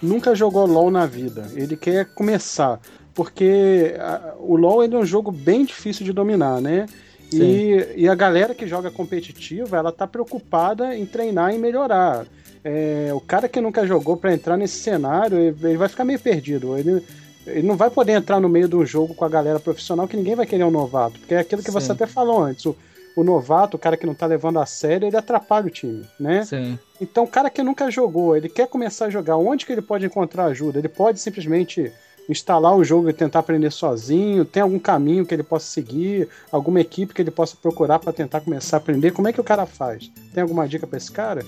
nunca 0.00 0.34
jogou 0.34 0.64
LoL 0.66 0.90
na 0.90 1.04
vida, 1.04 1.46
ele 1.54 1.76
quer 1.76 2.06
começar, 2.14 2.80
porque 3.14 3.94
a- 3.98 4.34
o 4.38 4.56
LoL 4.56 4.82
ele 4.84 4.94
é 4.94 4.98
um 4.98 5.04
jogo 5.04 5.30
bem 5.30 5.66
difícil 5.66 6.06
de 6.06 6.12
dominar, 6.14 6.60
né? 6.62 6.86
E, 7.30 7.86
e 8.04 8.08
a 8.08 8.14
galera 8.14 8.54
que 8.54 8.66
joga 8.66 8.90
competitiva, 8.90 9.76
ela 9.76 9.92
tá 9.92 10.06
preocupada 10.06 10.96
em 10.96 11.04
treinar 11.04 11.54
e 11.54 11.58
melhorar. 11.58 12.24
É, 12.64 13.10
o 13.12 13.20
cara 13.20 13.48
que 13.48 13.60
nunca 13.60 13.86
jogou 13.86 14.16
para 14.16 14.32
entrar 14.32 14.56
nesse 14.56 14.78
cenário, 14.78 15.38
ele, 15.38 15.76
vai 15.76 15.88
ficar 15.88 16.04
meio 16.04 16.18
perdido. 16.18 16.76
Ele, 16.76 17.02
ele 17.46 17.66
não 17.66 17.76
vai 17.76 17.90
poder 17.90 18.12
entrar 18.12 18.40
no 18.40 18.48
meio 18.48 18.68
de 18.68 18.76
um 18.76 18.84
jogo 18.84 19.14
com 19.14 19.24
a 19.24 19.28
galera 19.28 19.60
profissional 19.60 20.08
que 20.08 20.16
ninguém 20.16 20.34
vai 20.34 20.46
querer 20.46 20.64
um 20.64 20.70
novato. 20.70 21.18
Porque 21.18 21.34
é 21.34 21.38
aquilo 21.38 21.62
que 21.62 21.70
Sim. 21.70 21.80
você 21.80 21.92
até 21.92 22.06
falou 22.06 22.42
antes. 22.42 22.66
O, 22.66 22.76
o 23.16 23.24
novato, 23.24 23.76
o 23.76 23.80
cara 23.80 23.96
que 23.96 24.06
não 24.06 24.14
tá 24.14 24.26
levando 24.26 24.58
a 24.58 24.66
sério, 24.66 25.08
ele 25.08 25.16
atrapalha 25.16 25.66
o 25.66 25.70
time, 25.70 26.04
né? 26.20 26.44
Sim. 26.44 26.78
Então, 27.00 27.24
o 27.24 27.28
cara 27.28 27.50
que 27.50 27.62
nunca 27.62 27.90
jogou, 27.90 28.36
ele 28.36 28.48
quer 28.48 28.68
começar 28.68 29.06
a 29.06 29.10
jogar, 29.10 29.36
onde 29.36 29.66
que 29.66 29.72
ele 29.72 29.82
pode 29.82 30.06
encontrar 30.06 30.46
ajuda? 30.46 30.78
Ele 30.78 30.88
pode 30.88 31.20
simplesmente 31.20 31.92
instalar 32.28 32.76
o 32.76 32.84
jogo 32.84 33.08
e 33.08 33.12
tentar 33.12 33.38
aprender 33.38 33.70
sozinho? 33.72 34.44
Tem 34.44 34.62
algum 34.62 34.78
caminho 34.78 35.24
que 35.24 35.34
ele 35.34 35.42
possa 35.42 35.66
seguir? 35.66 36.28
Alguma 36.52 36.80
equipe 36.80 37.14
que 37.14 37.22
ele 37.22 37.30
possa 37.30 37.56
procurar 37.60 37.98
para 37.98 38.12
tentar 38.12 38.40
começar 38.40 38.76
a 38.76 38.78
aprender? 38.78 39.12
Como 39.12 39.26
é 39.28 39.32
que 39.32 39.40
o 39.40 39.44
cara 39.44 39.64
faz? 39.66 40.10
Tem 40.34 40.42
alguma 40.42 40.68
dica 40.68 40.86
para 40.86 40.98
esse 40.98 41.10
cara? 41.10 41.44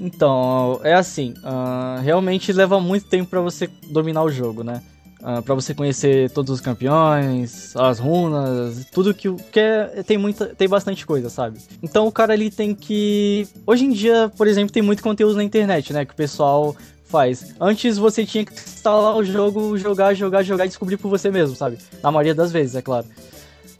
Então, 0.00 0.80
é 0.84 0.94
assim, 0.94 1.34
uh, 1.38 2.00
realmente 2.00 2.52
leva 2.52 2.80
muito 2.80 3.06
tempo 3.06 3.28
para 3.28 3.40
você 3.40 3.68
dominar 3.90 4.22
o 4.22 4.30
jogo, 4.30 4.62
né? 4.62 4.82
Uh, 5.20 5.42
para 5.42 5.54
você 5.54 5.74
conhecer 5.74 6.30
todos 6.30 6.54
os 6.54 6.60
campeões, 6.60 7.74
as 7.74 7.98
runas, 7.98 8.86
tudo 8.92 9.12
que, 9.12 9.32
que 9.34 9.58
é, 9.58 10.04
tem 10.04 10.16
muita, 10.16 10.46
tem 10.46 10.68
bastante 10.68 11.04
coisa, 11.04 11.28
sabe? 11.28 11.58
Então 11.82 12.06
o 12.06 12.12
cara 12.12 12.32
ali 12.32 12.50
tem 12.50 12.72
que, 12.72 13.48
hoje 13.66 13.84
em 13.84 13.90
dia, 13.90 14.30
por 14.36 14.46
exemplo, 14.46 14.72
tem 14.72 14.82
muito 14.82 15.02
conteúdo 15.02 15.34
na 15.34 15.42
internet, 15.42 15.92
né? 15.92 16.04
Que 16.04 16.12
o 16.12 16.16
pessoal 16.16 16.76
faz. 17.04 17.54
Antes 17.60 17.98
você 17.98 18.24
tinha 18.24 18.44
que 18.44 18.52
instalar 18.52 19.16
o 19.16 19.24
jogo, 19.24 19.76
jogar, 19.76 20.14
jogar, 20.14 20.44
jogar 20.44 20.66
e 20.66 20.68
descobrir 20.68 20.96
por 20.96 21.08
você 21.08 21.30
mesmo, 21.30 21.56
sabe? 21.56 21.78
Na 22.00 22.12
maioria 22.12 22.34
das 22.34 22.52
vezes, 22.52 22.76
é 22.76 22.82
claro. 22.82 23.06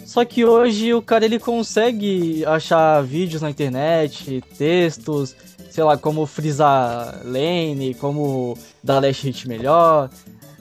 Só 0.04 0.24
que 0.24 0.44
hoje 0.44 0.94
o 0.94 1.02
cara 1.02 1.26
ele 1.26 1.38
consegue 1.38 2.42
achar 2.46 3.02
vídeos 3.02 3.42
na 3.42 3.50
internet, 3.50 4.42
textos, 4.56 5.36
sei 5.70 5.84
lá, 5.84 5.96
como 5.96 6.26
frisar 6.26 7.20
lane, 7.24 7.94
como 7.94 8.56
dar 8.82 9.00
last 9.00 9.26
hit 9.26 9.48
melhor, 9.48 10.10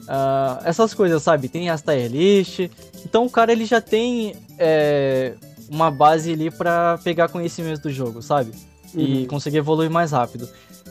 uh, 0.04 0.62
essas 0.64 0.94
coisas, 0.94 1.22
sabe? 1.22 1.48
Tem 1.48 1.70
as 1.70 1.82
tier 1.82 2.10
list. 2.10 2.70
Então 3.04 3.26
o 3.26 3.30
cara 3.30 3.52
ele 3.52 3.64
já 3.64 3.80
tem 3.80 4.34
é, 4.58 5.34
uma 5.70 5.90
base 5.90 6.32
ali 6.32 6.50
para 6.50 6.98
pegar 6.98 7.28
conhecimento 7.28 7.82
do 7.82 7.90
jogo, 7.90 8.22
sabe? 8.22 8.52
E 8.94 9.20
uhum. 9.20 9.26
conseguir 9.26 9.58
evoluir 9.58 9.90
mais 9.90 10.12
rápido. 10.12 10.48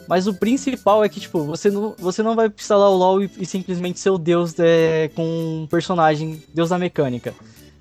Mas 0.07 0.25
o 0.25 0.33
principal 0.33 1.03
é 1.03 1.09
que, 1.09 1.19
tipo, 1.19 1.43
você 1.43 1.69
não, 1.69 1.93
você 1.97 2.23
não 2.23 2.35
vai 2.35 2.47
instalar 2.47 2.89
o 2.89 2.95
LoL 2.95 3.23
e, 3.23 3.31
e 3.39 3.45
simplesmente 3.45 3.99
ser 3.99 4.09
o 4.09 4.17
deus 4.17 4.57
é, 4.57 5.09
com 5.13 5.23
um 5.63 5.67
personagem, 5.67 6.41
deus 6.53 6.69
da 6.69 6.77
mecânica. 6.77 7.33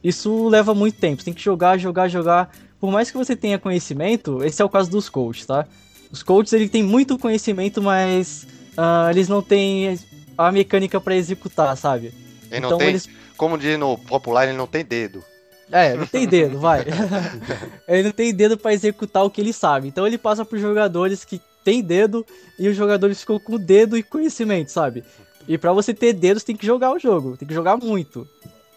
Isso 0.03 0.49
leva 0.49 0.75
muito 0.75 0.99
tempo, 0.99 1.21
você 1.21 1.27
tem 1.27 1.35
que 1.35 1.43
jogar, 1.43 1.79
jogar, 1.79 2.09
jogar. 2.09 2.51
Por 2.81 2.91
mais 2.91 3.11
que 3.11 3.17
você 3.17 3.37
tenha 3.37 3.59
conhecimento, 3.59 4.43
esse 4.45 4.61
é 4.61 4.65
o 4.65 4.69
caso 4.69 4.91
dos 4.91 5.09
coaches, 5.09 5.47
tá? 5.47 5.67
Os 6.11 6.23
coaches, 6.23 6.53
ele 6.53 6.69
tem 6.69 6.83
muito 6.83 7.19
conhecimento, 7.19 7.83
mas 7.83 8.47
uh, 8.77 9.11
eles 9.11 9.29
não 9.29 9.43
têm 9.43 9.99
a 10.37 10.53
mecânica 10.53 11.01
para 11.01 11.17
executar, 11.17 11.77
sabe? 11.77 12.07
Ele 12.51 12.59
então, 12.59 12.71
não 12.71 12.79
tem, 12.79 12.89
eles... 12.89 13.09
como 13.37 13.59
diz 13.59 13.79
no 13.79 13.99
popular, 13.99 14.47
ele 14.47 14.57
não 14.57 14.67
tem 14.67 14.85
dedo. 14.85 15.23
É, 15.71 15.97
não 15.97 16.07
tem 16.07 16.27
dedo, 16.27 16.59
vai. 16.61 16.85
ele 17.89 18.05
não 18.05 18.13
tem 18.13 18.33
dedo 18.33 18.57
para 18.57 18.73
executar 18.73 19.25
o 19.25 19.31
que 19.31 19.41
ele 19.41 19.53
sabe. 19.53 19.89
Então 19.89 20.07
ele 20.07 20.17
passa 20.17 20.45
para 20.45 20.59
jogadores 20.59 21.25
que 21.25 21.41
tem 21.65 21.83
dedo 21.83 22.25
e 22.59 22.69
os 22.69 22.77
jogadores 22.77 23.21
ficam 23.21 23.41
com 23.41 23.59
dedo 23.59 23.97
e 23.97 24.03
conhecimento, 24.03 24.71
sabe? 24.71 25.03
E 25.49 25.59
para 25.59 25.73
você 25.73 25.93
ter 25.93 26.13
dedo, 26.13 26.39
você 26.39 26.47
tem 26.47 26.57
que 26.57 26.67
jogar 26.67 26.93
o 26.93 26.99
jogo, 26.99 27.37
tem 27.37 27.47
que 27.47 27.55
jogar 27.55 27.77
muito. 27.77 28.27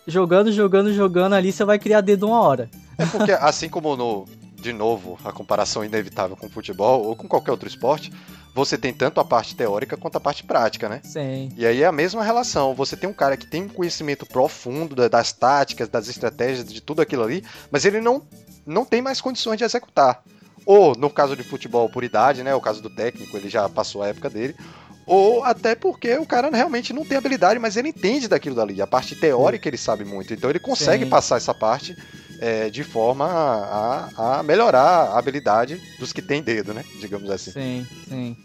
Jogando, 0.08 0.52
jogando, 0.52 0.92
jogando 0.94 1.34
ali, 1.34 1.52
você 1.52 1.64
vai 1.64 1.78
criar 1.78 2.02
dedo 2.02 2.28
uma 2.28 2.42
hora. 2.42 2.70
É 2.98 3.06
porque, 3.06 3.32
assim 3.32 3.70
como 3.70 3.96
no, 3.96 4.26
de 4.60 4.74
novo, 4.74 5.18
a 5.24 5.32
comparação 5.32 5.84
inevitável 5.84 6.36
com 6.36 6.48
o 6.48 6.50
futebol 6.50 7.04
ou 7.06 7.16
com 7.16 7.28
qualquer 7.28 7.52
outro 7.52 7.68
esporte, 7.68 8.12
você 8.54 8.78
tem 8.78 8.94
tanto 8.94 9.20
a 9.20 9.26
parte 9.26 9.56
teórica 9.56 9.96
quanto 9.96 10.18
a 10.18 10.20
parte 10.20 10.44
prática, 10.44 10.90
né? 10.90 11.02
Sim. 11.04 11.50
E 11.56 11.66
aí 11.66 11.82
é 11.82 11.86
a 11.86 11.92
mesma 11.92 12.24
relação. 12.24 12.74
Você 12.76 12.98
tem 12.98 13.10
um 13.10 13.14
cara 13.14 13.38
que 13.38 13.48
tem 13.48 13.64
um 13.64 13.70
conhecimento 13.70 14.26
profundo 14.26 15.10
das 15.10 15.32
táticas, 15.32 15.88
das 15.88 16.08
estratégias, 16.08 16.66
de 16.66 16.82
tudo 16.82 17.02
aquilo 17.02 17.24
ali, 17.24 17.44
mas 17.72 17.86
ele 17.86 18.02
não, 18.02 18.22
não 18.66 18.84
tem 18.86 19.02
mais 19.02 19.22
condições 19.22 19.58
de 19.58 19.64
executar 19.64 20.24
ou 20.66 20.96
no 20.96 21.10
caso 21.10 21.36
de 21.36 21.42
futebol 21.42 21.90
por 21.90 22.04
idade, 22.04 22.44
né, 22.44 22.54
o 22.54 22.62
caso 22.62 22.80
do 22.80 22.92
técnico, 22.92 23.36
ele 23.36 23.50
já 23.50 23.68
passou 23.68 24.04
a 24.04 24.08
época 24.08 24.30
dele, 24.30 24.56
ou 25.04 25.44
até 25.44 25.74
porque 25.74 26.16
o 26.18 26.26
cara 26.28 26.48
realmente 26.52 26.94
não 26.94 27.04
tem 27.04 27.18
habilidade, 27.18 27.60
mas 27.60 27.76
ele 27.76 27.90
entende 27.90 28.28
daquilo 28.28 28.56
dali, 28.56 28.80
a 28.80 28.86
parte 28.86 29.16
teórica 29.16 29.68
ele 29.68 29.78
sabe 29.78 30.06
muito, 30.06 30.32
então 30.32 30.48
ele 30.48 30.60
consegue 30.60 31.06
Sim. 31.06 31.10
passar 31.10 31.38
essa 31.38 31.56
parte 31.56 31.98
é, 32.40 32.70
de 32.70 32.84
forma 32.84 33.26
a, 33.26 34.40
a, 34.40 34.44
melhorar 34.44 34.80
a 34.82 35.20
habilidade 35.20 35.82
dos 36.00 36.14
que 36.14 36.22
têm 36.22 36.42
dedo, 36.42 36.74
né, 36.74 36.84
digamos 37.00 37.30
assim. 37.30 37.52
Sim, 37.52 37.88
sim. 38.08 38.38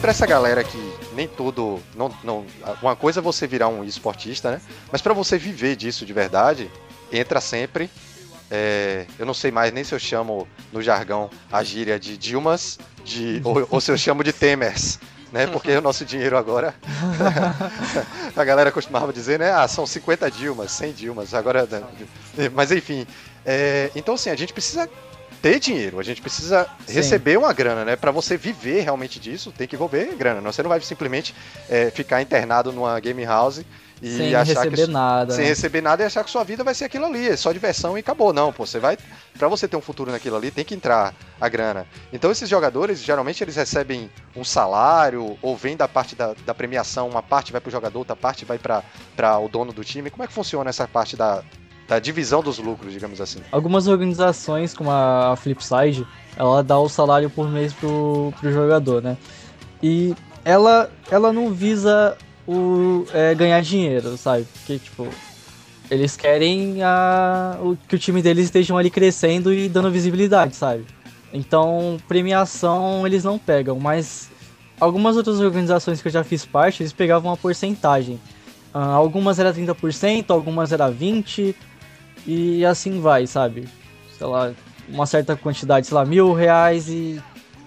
Para 0.00 0.10
essa 0.10 0.26
galera 0.26 0.64
que 0.64 0.78
nem 1.14 1.28
tudo, 1.28 1.80
não, 1.94 2.12
não, 2.24 2.44
uma 2.80 2.96
coisa 2.96 3.20
é 3.20 3.22
você 3.22 3.46
virar 3.46 3.68
um 3.68 3.84
esportista, 3.84 4.50
né? 4.50 4.60
Mas 4.90 5.00
para 5.00 5.14
você 5.14 5.38
viver 5.38 5.76
disso 5.76 6.04
de 6.04 6.12
verdade, 6.12 6.70
entra 7.12 7.40
sempre. 7.40 7.88
É, 8.50 9.06
eu 9.18 9.24
não 9.24 9.32
sei 9.32 9.50
mais 9.50 9.72
nem 9.72 9.82
se 9.84 9.94
eu 9.94 9.98
chamo 9.98 10.46
no 10.72 10.82
jargão 10.82 11.30
a 11.50 11.62
gíria 11.62 11.98
de 11.98 12.18
Dilmas 12.18 12.78
de, 13.02 13.40
ou, 13.44 13.66
ou 13.70 13.80
se 13.80 13.90
eu 13.90 13.96
chamo 13.96 14.22
de 14.22 14.32
Temers 14.32 14.98
né? 15.32 15.46
Porque 15.46 15.74
o 15.76 15.80
nosso 15.80 16.04
dinheiro 16.04 16.36
agora. 16.36 16.74
a 18.36 18.44
galera 18.44 18.70
costumava 18.70 19.12
dizer, 19.12 19.38
né? 19.38 19.50
Ah, 19.50 19.66
são 19.66 19.86
50 19.86 20.30
Dilmas, 20.30 20.70
100 20.72 20.92
Dilmas. 20.92 21.34
Agora. 21.34 21.66
Né? 21.66 22.50
Mas 22.52 22.70
enfim. 22.70 23.06
É, 23.44 23.90
então, 23.96 24.14
assim, 24.14 24.30
a 24.30 24.36
gente 24.36 24.52
precisa 24.52 24.88
ter 25.40 25.58
dinheiro, 25.58 25.98
a 25.98 26.02
gente 26.04 26.20
precisa 26.20 26.68
Sim. 26.86 26.94
receber 26.94 27.36
uma 27.36 27.52
grana, 27.52 27.84
né? 27.84 27.96
Para 27.96 28.12
você 28.12 28.36
viver 28.36 28.82
realmente 28.82 29.18
disso, 29.18 29.50
tem 29.50 29.66
que 29.66 29.74
envolver 29.74 30.14
grana. 30.14 30.40
Não, 30.40 30.52
você 30.52 30.62
não 30.62 30.68
vai 30.68 30.80
simplesmente 30.80 31.34
é, 31.68 31.90
ficar 31.90 32.22
internado 32.22 32.70
numa 32.70 33.00
game 33.00 33.24
house 33.24 33.64
e 34.02 34.16
sem 34.16 34.30
receber 34.34 34.86
que, 34.86 34.86
nada. 34.88 35.32
Sem 35.32 35.44
né? 35.44 35.50
receber 35.50 35.80
nada 35.80 36.02
e 36.02 36.06
achar 36.06 36.24
que 36.24 36.30
sua 36.30 36.42
vida 36.42 36.64
vai 36.64 36.74
ser 36.74 36.86
aquilo 36.86 37.06
ali, 37.06 37.28
é 37.28 37.36
só 37.36 37.52
diversão 37.52 37.96
e 37.96 38.00
acabou. 38.00 38.32
Não, 38.32 38.52
pô, 38.52 38.66
você 38.66 38.80
vai. 38.80 38.98
Pra 39.38 39.46
você 39.46 39.68
ter 39.68 39.76
um 39.76 39.80
futuro 39.80 40.10
naquilo 40.10 40.36
ali, 40.36 40.50
tem 40.50 40.64
que 40.64 40.74
entrar 40.74 41.14
a 41.40 41.48
grana. 41.48 41.86
Então 42.12 42.30
esses 42.30 42.48
jogadores, 42.48 43.00
geralmente, 43.00 43.44
eles 43.44 43.54
recebem 43.54 44.10
um 44.34 44.42
salário, 44.42 45.38
ou 45.40 45.56
vem 45.56 45.76
da 45.76 45.86
parte 45.86 46.16
da, 46.16 46.34
da 46.44 46.52
premiação, 46.52 47.08
uma 47.08 47.22
parte 47.22 47.52
vai 47.52 47.60
pro 47.60 47.70
jogador, 47.70 48.00
outra 48.00 48.16
parte 48.16 48.44
vai 48.44 48.58
para 48.58 49.38
o 49.38 49.48
dono 49.48 49.72
do 49.72 49.84
time. 49.84 50.10
Como 50.10 50.24
é 50.24 50.26
que 50.26 50.32
funciona 50.32 50.68
essa 50.68 50.88
parte 50.88 51.16
da, 51.16 51.44
da 51.86 52.00
divisão 52.00 52.42
dos 52.42 52.58
lucros, 52.58 52.92
digamos 52.92 53.20
assim? 53.20 53.38
Algumas 53.52 53.86
organizações, 53.86 54.74
como 54.74 54.90
a 54.90 55.36
Flipside, 55.36 56.04
ela 56.36 56.60
dá 56.60 56.76
o 56.76 56.88
salário 56.88 57.30
por 57.30 57.48
mês 57.48 57.72
pro, 57.72 58.34
pro 58.40 58.52
jogador, 58.52 59.00
né? 59.00 59.16
E 59.80 60.12
ela, 60.44 60.90
ela 61.08 61.32
não 61.32 61.52
visa 61.52 62.16
é, 63.12 63.34
ganhar 63.34 63.60
dinheiro, 63.62 64.16
sabe? 64.16 64.46
Porque, 64.52 64.78
tipo, 64.78 65.08
eles 65.90 66.16
querem 66.16 66.82
a, 66.82 67.58
o, 67.60 67.76
que 67.76 67.96
o 67.96 67.98
time 67.98 68.22
deles 68.22 68.46
estejam 68.46 68.78
ali 68.78 68.90
crescendo 68.90 69.52
e 69.52 69.68
dando 69.68 69.90
visibilidade, 69.90 70.56
sabe? 70.56 70.86
Então, 71.32 71.98
premiação 72.08 73.06
eles 73.06 73.24
não 73.24 73.38
pegam, 73.38 73.78
mas 73.78 74.30
algumas 74.80 75.16
outras 75.16 75.40
organizações 75.40 76.00
que 76.02 76.08
eu 76.08 76.12
já 76.12 76.24
fiz 76.24 76.44
parte, 76.44 76.82
eles 76.82 76.92
pegavam 76.92 77.30
uma 77.30 77.36
porcentagem. 77.36 78.20
Uh, 78.74 78.78
algumas 78.78 79.38
era 79.38 79.52
30%, 79.52 80.30
algumas 80.30 80.72
era 80.72 80.90
20%, 80.90 81.54
e 82.26 82.64
assim 82.64 83.00
vai, 83.00 83.26
sabe? 83.26 83.68
Sei 84.16 84.26
lá, 84.26 84.52
uma 84.88 85.06
certa 85.06 85.36
quantidade, 85.36 85.86
sei 85.86 85.94
lá, 85.94 86.04
mil 86.04 86.32
reais 86.32 86.88
e 86.88 87.20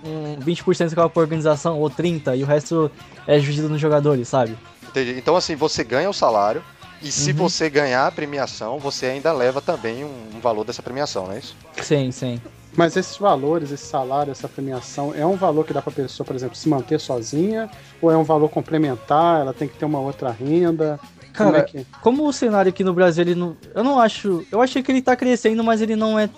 um 0.03 0.37
20% 0.39 0.89
ficava 0.89 1.09
pra 1.09 1.21
organização, 1.21 1.79
ou 1.79 1.89
30%, 1.89 2.37
e 2.37 2.43
o 2.43 2.45
resto 2.45 2.91
é 3.27 3.37
dividido 3.37 3.69
nos 3.69 3.81
jogadores, 3.81 4.27
sabe? 4.27 4.55
Entendi. 4.95 5.19
Então, 5.19 5.35
assim, 5.35 5.55
você 5.55 5.83
ganha 5.83 6.09
o 6.09 6.13
salário, 6.13 6.63
e 7.01 7.11
se 7.11 7.31
uhum. 7.31 7.37
você 7.37 7.69
ganhar 7.69 8.07
a 8.07 8.11
premiação, 8.11 8.79
você 8.79 9.07
ainda 9.07 9.31
leva 9.33 9.61
também 9.61 10.03
um, 10.03 10.37
um, 10.37 10.39
valor 10.39 10.63
dessa 10.63 10.81
premiação, 10.81 11.27
não 11.27 11.33
é 11.33 11.39
isso? 11.39 11.55
Sim, 11.81 12.11
sim. 12.11 12.41
Mas 12.75 12.97
esses 12.97 13.17
valores, 13.17 13.71
esse 13.71 13.85
salário, 13.85 14.31
essa 14.31 14.47
premiação, 14.47 15.13
é 15.15 15.25
um 15.25 15.35
valor 15.35 15.65
que 15.65 15.73
dá 15.73 15.81
pra 15.81 15.91
pessoa, 15.91 16.25
por 16.25 16.35
exemplo, 16.35 16.55
se 16.55 16.67
manter 16.67 16.99
sozinha? 16.99 17.69
Ou 18.01 18.11
é 18.11 18.17
um 18.17 18.23
valor 18.23 18.49
complementar? 18.49 19.41
Ela 19.41 19.53
tem 19.53 19.67
que 19.67 19.77
ter 19.77 19.85
uma 19.85 19.99
outra 19.99 20.29
renda? 20.31 20.99
Cara, 21.31 21.51
como, 21.51 21.57
é 21.57 21.63
que... 21.63 21.87
como 22.01 22.27
o 22.27 22.33
cenário 22.33 22.69
aqui 22.69 22.83
no 22.83 22.93
Brasil, 22.93 23.23
ele 23.23 23.35
não. 23.35 23.55
Eu 23.73 23.83
não 23.83 23.99
acho. 23.99 24.45
Eu 24.51 24.61
achei 24.61 24.81
que 24.81 24.91
ele 24.91 25.01
tá 25.01 25.15
crescendo, 25.15 25.63
mas 25.63 25.81
ele 25.81 25.95
não 25.95 26.17
é 26.17 26.29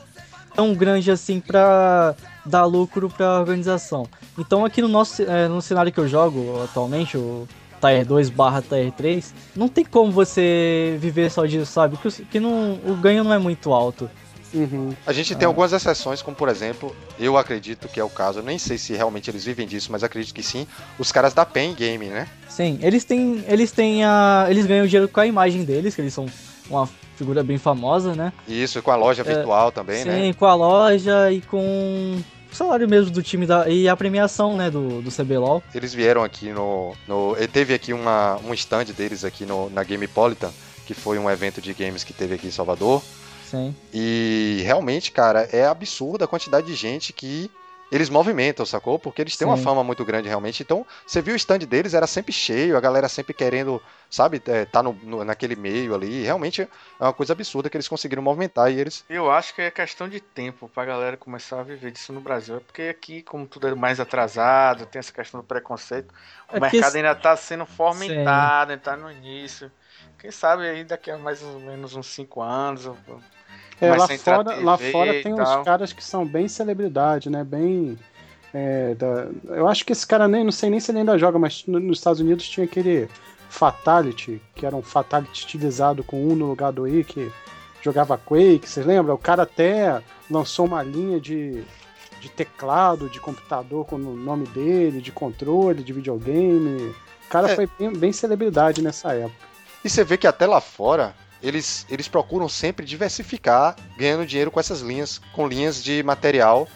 tão 0.56 0.74
grande 0.74 1.10
assim 1.10 1.40
pra 1.40 2.14
dar 2.46 2.66
lucro 2.66 3.10
pra 3.10 3.40
organização. 3.40 4.08
Então 4.38 4.66
aqui 4.66 4.82
no 4.82 4.88
nosso 4.88 5.24
é, 5.24 5.48
no 5.48 5.62
cenário 5.62 5.92
que 5.92 6.00
eu 6.00 6.08
jogo 6.08 6.64
atualmente, 6.64 7.18
o 7.18 7.48
Tier 7.80 8.06
2 8.06 8.30
barra 8.30 8.62
Tier 8.62 8.92
3, 8.92 9.34
não 9.56 9.68
tem 9.68 9.86
como 9.86 10.12
você 10.12 10.98
viver 11.00 11.30
só 11.32 11.46
disso, 11.46 11.72
sabe? 11.72 11.98
Que, 11.98 12.10
que 12.26 12.40
não, 12.40 12.80
o 12.86 12.96
ganho 12.96 13.24
não 13.24 13.34
é 13.34 13.38
muito 13.38 13.74
alto. 13.74 14.10
Uhum. 14.54 14.94
A 15.06 15.12
gente 15.12 15.36
tem 15.36 15.46
ah. 15.46 15.50
algumas 15.50 15.74
exceções, 15.74 16.22
como 16.22 16.36
por 16.36 16.50
exemplo, 16.50 16.96
eu 17.20 17.38
acredito 17.38 17.88
que 17.88 18.00
é 18.00 18.04
o 18.04 18.10
caso, 18.10 18.42
nem 18.42 18.58
sei 18.58 18.78
se 18.78 18.94
realmente 18.94 19.30
eles 19.30 19.44
vivem 19.44 19.68
disso, 19.68 19.92
mas 19.92 20.04
acredito 20.04 20.34
que 20.34 20.44
sim, 20.44 20.66
os 20.98 21.12
caras 21.12 21.34
da 21.34 21.46
Pen 21.46 21.74
Game, 21.74 22.06
né? 22.06 22.28
Sim, 22.48 22.80
eles 22.82 23.04
têm. 23.04 23.44
Eles 23.48 23.72
têm 23.72 24.04
a. 24.04 24.48
Eles 24.50 24.66
ganham 24.66 24.88
dinheiro 24.88 25.08
com 25.08 25.20
a 25.20 25.28
imagem 25.28 25.64
deles, 25.64 25.94
que 25.94 26.02
eles 26.02 26.14
são 26.14 26.26
uma 26.70 26.90
figura 27.16 27.44
bem 27.44 27.58
famosa, 27.58 28.16
né? 28.16 28.32
Isso, 28.48 28.82
com 28.82 28.92
a 28.92 28.96
loja 28.96 29.22
é, 29.22 29.26
virtual 29.26 29.72
também, 29.72 30.04
sim, 30.04 30.10
né? 30.10 30.22
Sim, 30.22 30.34
com 30.34 30.46
a 30.46 30.56
loja 30.56 31.32
e 31.32 31.42
com 31.42 32.22
salário 32.56 32.88
mesmo 32.88 33.12
do 33.12 33.22
time 33.22 33.46
da, 33.46 33.68
e 33.70 33.88
a 33.88 33.96
premiação, 33.96 34.56
né, 34.56 34.70
do, 34.70 35.02
do 35.02 35.12
CBLOL. 35.12 35.62
Eles 35.74 35.94
vieram 35.94 36.24
aqui 36.24 36.52
no, 36.52 36.96
no 37.08 37.36
teve 37.52 37.74
aqui 37.74 37.94
uma, 37.94 38.38
um 38.38 38.54
stand 38.54 38.86
deles 38.86 39.24
aqui 39.24 39.46
no, 39.46 39.70
na 39.70 39.84
Gamepolitan, 39.84 40.52
que 40.86 40.94
foi 40.94 41.18
um 41.20 41.30
evento 41.30 41.62
de 41.62 41.74
games 41.74 42.04
que 42.04 42.14
teve 42.14 42.36
aqui 42.36 42.48
em 42.48 42.52
Salvador. 42.52 43.02
Sim. 43.50 43.74
E 43.94 44.62
realmente, 44.66 45.12
cara, 45.12 45.48
é 45.52 45.66
absurda 45.66 46.26
a 46.26 46.28
quantidade 46.28 46.68
de 46.68 46.76
gente 46.76 47.14
que 47.14 47.50
eles 47.92 48.10
movimentam, 48.10 48.66
sacou? 48.66 49.00
Porque 49.00 49.22
eles 49.22 49.38
têm 49.38 49.48
uma 49.48 49.58
Sim. 49.58 49.64
fama 49.64 49.84
muito 49.84 50.04
grande 50.06 50.28
realmente. 50.28 50.62
Então, 50.64 50.86
você 51.06 51.22
viu 51.22 51.34
o 51.34 51.38
stand 51.38 51.60
deles, 51.60 51.94
era 51.94 52.08
sempre 52.08 52.34
cheio, 52.34 52.78
a 52.78 52.82
galera 52.82 53.08
sempre 53.10 53.34
querendo, 53.34 53.82
sabe, 54.10 54.42
é, 54.48 54.66
tá 54.66 54.84
no, 54.84 54.94
no- 55.04 55.24
naquele 55.24 55.56
meio 55.56 55.94
ali. 55.96 56.24
Realmente 56.24 56.64
é 56.64 56.70
uma 57.04 57.14
coisa 57.14 57.34
absurda 57.34 57.70
que 57.70 57.78
eles 57.78 57.88
conseguiram 57.88 58.22
movimentar 58.24 58.72
e 58.72 58.80
eles. 58.80 59.06
Eu 59.10 59.32
acho 59.32 59.54
que 59.56 59.62
é 59.62 59.72
questão 59.72 60.08
de 60.10 60.20
tempo 60.20 60.68
pra 60.70 60.84
galera 60.86 61.16
começar 61.18 61.60
a 61.62 61.64
viver 61.64 61.92
disso 61.92 62.12
no 62.12 62.20
Brasil. 62.22 62.58
É 62.58 62.60
porque 62.60 62.82
aqui, 62.84 63.24
como 63.24 63.48
tudo 63.48 63.68
é 63.68 63.74
mais 63.76 64.00
atrasado, 64.02 64.86
tem 64.86 65.00
essa 65.00 65.14
questão 65.14 65.40
do 65.42 65.48
preconceito, 65.48 66.14
o 66.52 66.58
É 66.58 66.60
mercado 66.60 66.96
esse- 66.96 66.98
ainda 66.98 67.16
tá 67.16 67.36
sendo 67.38 67.66
fomentado, 67.66 68.72
ainda 68.72 68.84
tá 68.84 68.98
no 68.98 69.10
início. 69.12 69.72
Quem 70.20 70.30
sabe 70.32 70.68
aí 70.68 70.84
daqui 70.84 71.10
a 71.12 71.18
mais 71.18 71.42
ou 71.42 71.60
menos 71.62 71.96
uns 71.96 72.08
5 72.08 72.42
anos. 72.42 72.86
É, 73.80 73.96
lá 73.96 74.08
fora, 74.08 74.56
lá 74.56 74.78
fora 74.78 75.22
tem 75.22 75.34
uns 75.34 75.64
caras 75.64 75.94
que 75.94 76.04
são 76.04 76.26
bem 76.26 76.48
celebridade, 76.48 77.30
né? 77.30 77.44
Bem. 77.44 77.98
é, 78.54 78.96
da- 78.96 79.28
eu 79.50 79.68
acho 79.68 79.86
que 79.86 79.92
esse 79.92 80.08
cara 80.08 80.28
nem. 80.28 80.44
Não 80.44 80.52
sei 80.52 80.70
nem 80.70 80.80
se 80.80 80.90
ele 80.90 81.00
ainda 81.00 81.18
joga, 81.18 81.38
mas 81.38 81.64
no- 81.68 81.80
nos 81.80 81.98
Estados 82.00 82.20
Unidos 82.22 82.48
tinha 82.48 82.66
aquele 82.66 83.08
Fatality, 83.50 84.42
que 84.56 84.66
era 84.66 84.76
um 84.76 84.82
Fatality 84.82 85.40
estilizado 85.40 86.04
com 86.04 86.24
um 86.24 86.36
no 86.36 86.48
lugar 86.48 86.72
do 86.72 86.88
I, 86.88 87.04
que 87.04 87.32
jogava 87.82 88.18
Quake, 88.18 88.68
vocês 88.68 88.86
lembram? 88.86 89.14
O 89.16 89.18
cara 89.18 89.44
até 89.44 90.02
lançou 90.32 90.66
uma 90.66 90.82
linha 90.84 91.20
de, 91.20 91.64
de 92.20 92.30
teclado, 92.30 93.10
de 93.10 93.20
computador 93.20 93.86
com 93.86 93.96
o 93.96 94.00
nome 94.16 94.46
dele, 94.48 95.02
de 95.02 95.12
controle, 95.12 95.84
de 95.84 95.94
videogame. 95.94 96.94
O 97.26 97.30
cara 97.30 97.52
É. 97.52 97.56
foi 97.56 97.70
bem, 97.78 97.92
bem 97.94 98.12
celebridade 98.14 98.82
nessa 98.82 99.14
época. 99.14 99.46
E 99.84 99.90
você 99.90 100.04
vê 100.04 100.18
que 100.18 100.26
até 100.28 100.46
lá 100.48 100.60
fora. 100.62 101.14
Eles, 101.42 101.86
eles 101.90 102.08
procuram 102.08 102.50
sempre 102.50 102.86
diversificar, 102.86 103.76
ganhando 103.98 104.26
dinheiro 104.26 104.50
com 104.50 104.60
essas 104.60 104.82
linhas, 104.82 105.20
com 105.34 105.48
linhas 105.48 105.84
de 105.84 106.02
material 106.04 106.68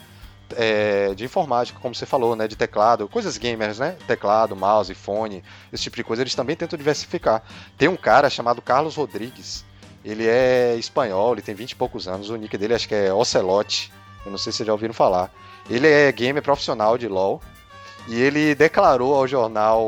é, 0.55 1.13
de 1.13 1.23
informática, 1.23 1.79
como 1.79 1.95
você 1.95 2.05
falou, 2.05 2.35
né? 2.35 2.47
De 2.47 2.55
teclado, 2.55 3.07
coisas 3.07 3.37
gamers, 3.37 3.79
né? 3.79 3.95
Teclado, 4.07 4.55
mouse, 4.55 4.93
fone, 4.93 5.43
esse 5.71 5.83
tipo 5.83 5.95
de 5.95 6.03
coisa, 6.03 6.23
eles 6.23 6.35
também 6.35 6.55
tentam 6.55 6.77
diversificar. 6.77 7.43
Tem 7.77 7.87
um 7.87 7.97
cara 7.97 8.29
chamado 8.29 8.61
Carlos 8.61 8.95
Rodrigues, 8.95 9.65
ele 10.03 10.27
é 10.27 10.75
espanhol, 10.77 11.33
ele 11.33 11.41
tem 11.41 11.55
20 11.55 11.71
e 11.71 11.75
poucos 11.75 12.07
anos, 12.07 12.29
o 12.29 12.35
nick 12.35 12.57
dele 12.57 12.73
acho 12.73 12.87
que 12.87 12.95
é 12.95 13.13
Ocelote, 13.13 13.91
eu 14.25 14.31
não 14.31 14.37
sei 14.37 14.51
se 14.51 14.57
vocês 14.57 14.67
já 14.67 14.73
ouviram 14.73 14.93
falar. 14.93 15.31
Ele 15.69 15.87
é 15.87 16.11
gamer 16.11 16.41
profissional 16.41 16.97
de 16.97 17.07
LoL, 17.07 17.41
e 18.07 18.19
ele 18.19 18.55
declarou 18.55 19.13
ao 19.13 19.27
jornal 19.27 19.87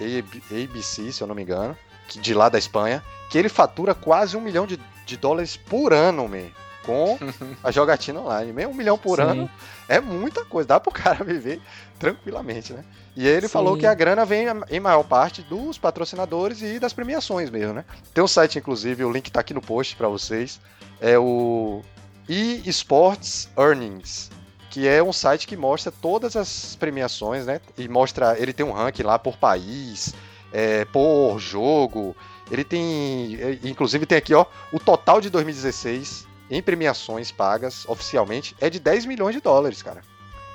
ABC, 0.00 1.12
se 1.12 1.22
eu 1.22 1.26
não 1.26 1.34
me 1.34 1.42
engano, 1.42 1.76
de 2.08 2.34
lá 2.34 2.48
da 2.48 2.58
Espanha, 2.58 3.02
que 3.34 3.38
ele 3.38 3.48
fatura 3.48 3.96
quase 3.96 4.36
um 4.36 4.40
milhão 4.40 4.64
de, 4.64 4.78
de 5.04 5.16
dólares 5.16 5.56
por 5.56 5.92
ano, 5.92 6.28
man, 6.28 6.46
com 6.84 7.18
a 7.64 7.72
jogatina 7.72 8.20
online. 8.20 8.52
Meio 8.52 8.68
um 8.68 8.74
milhão 8.74 8.96
por 8.96 9.16
Sim. 9.16 9.24
ano 9.24 9.50
é 9.88 9.98
muita 9.98 10.44
coisa, 10.44 10.68
dá 10.68 10.78
pro 10.78 10.92
cara 10.92 11.18
viver 11.26 11.60
tranquilamente, 11.98 12.72
né? 12.72 12.84
E 13.16 13.26
ele 13.26 13.48
Sim. 13.48 13.52
falou 13.52 13.76
que 13.76 13.88
a 13.88 13.92
grana 13.92 14.24
vem 14.24 14.46
em 14.70 14.78
maior 14.78 15.02
parte 15.02 15.42
dos 15.42 15.76
patrocinadores 15.76 16.62
e 16.62 16.78
das 16.78 16.92
premiações 16.92 17.50
mesmo, 17.50 17.74
né? 17.74 17.84
Tem 18.14 18.22
um 18.22 18.28
site, 18.28 18.60
inclusive, 18.60 19.04
o 19.04 19.10
link 19.10 19.32
tá 19.32 19.40
aqui 19.40 19.52
no 19.52 19.60
post 19.60 19.96
pra 19.96 20.06
vocês, 20.06 20.60
é 21.00 21.18
o 21.18 21.82
eSports 22.28 23.48
Earnings, 23.58 24.30
que 24.70 24.86
é 24.86 25.02
um 25.02 25.12
site 25.12 25.48
que 25.48 25.56
mostra 25.56 25.90
todas 25.90 26.36
as 26.36 26.76
premiações, 26.76 27.46
né? 27.46 27.60
E 27.76 27.88
mostra, 27.88 28.38
ele 28.38 28.52
tem 28.52 28.64
um 28.64 28.70
ranking 28.70 29.02
lá 29.02 29.18
por 29.18 29.36
país, 29.36 30.14
é, 30.52 30.84
por 30.84 31.40
jogo. 31.40 32.14
Ele 32.50 32.64
tem, 32.64 33.36
é, 33.40 33.58
inclusive 33.64 34.06
tem 34.06 34.18
aqui, 34.18 34.34
ó, 34.34 34.44
o 34.72 34.78
total 34.78 35.20
de 35.20 35.30
2016 35.30 36.26
em 36.50 36.62
premiações 36.62 37.32
pagas 37.32 37.86
oficialmente 37.88 38.54
é 38.60 38.68
de 38.68 38.78
10 38.78 39.06
milhões 39.06 39.34
de 39.34 39.40
dólares, 39.40 39.82
cara. 39.82 40.02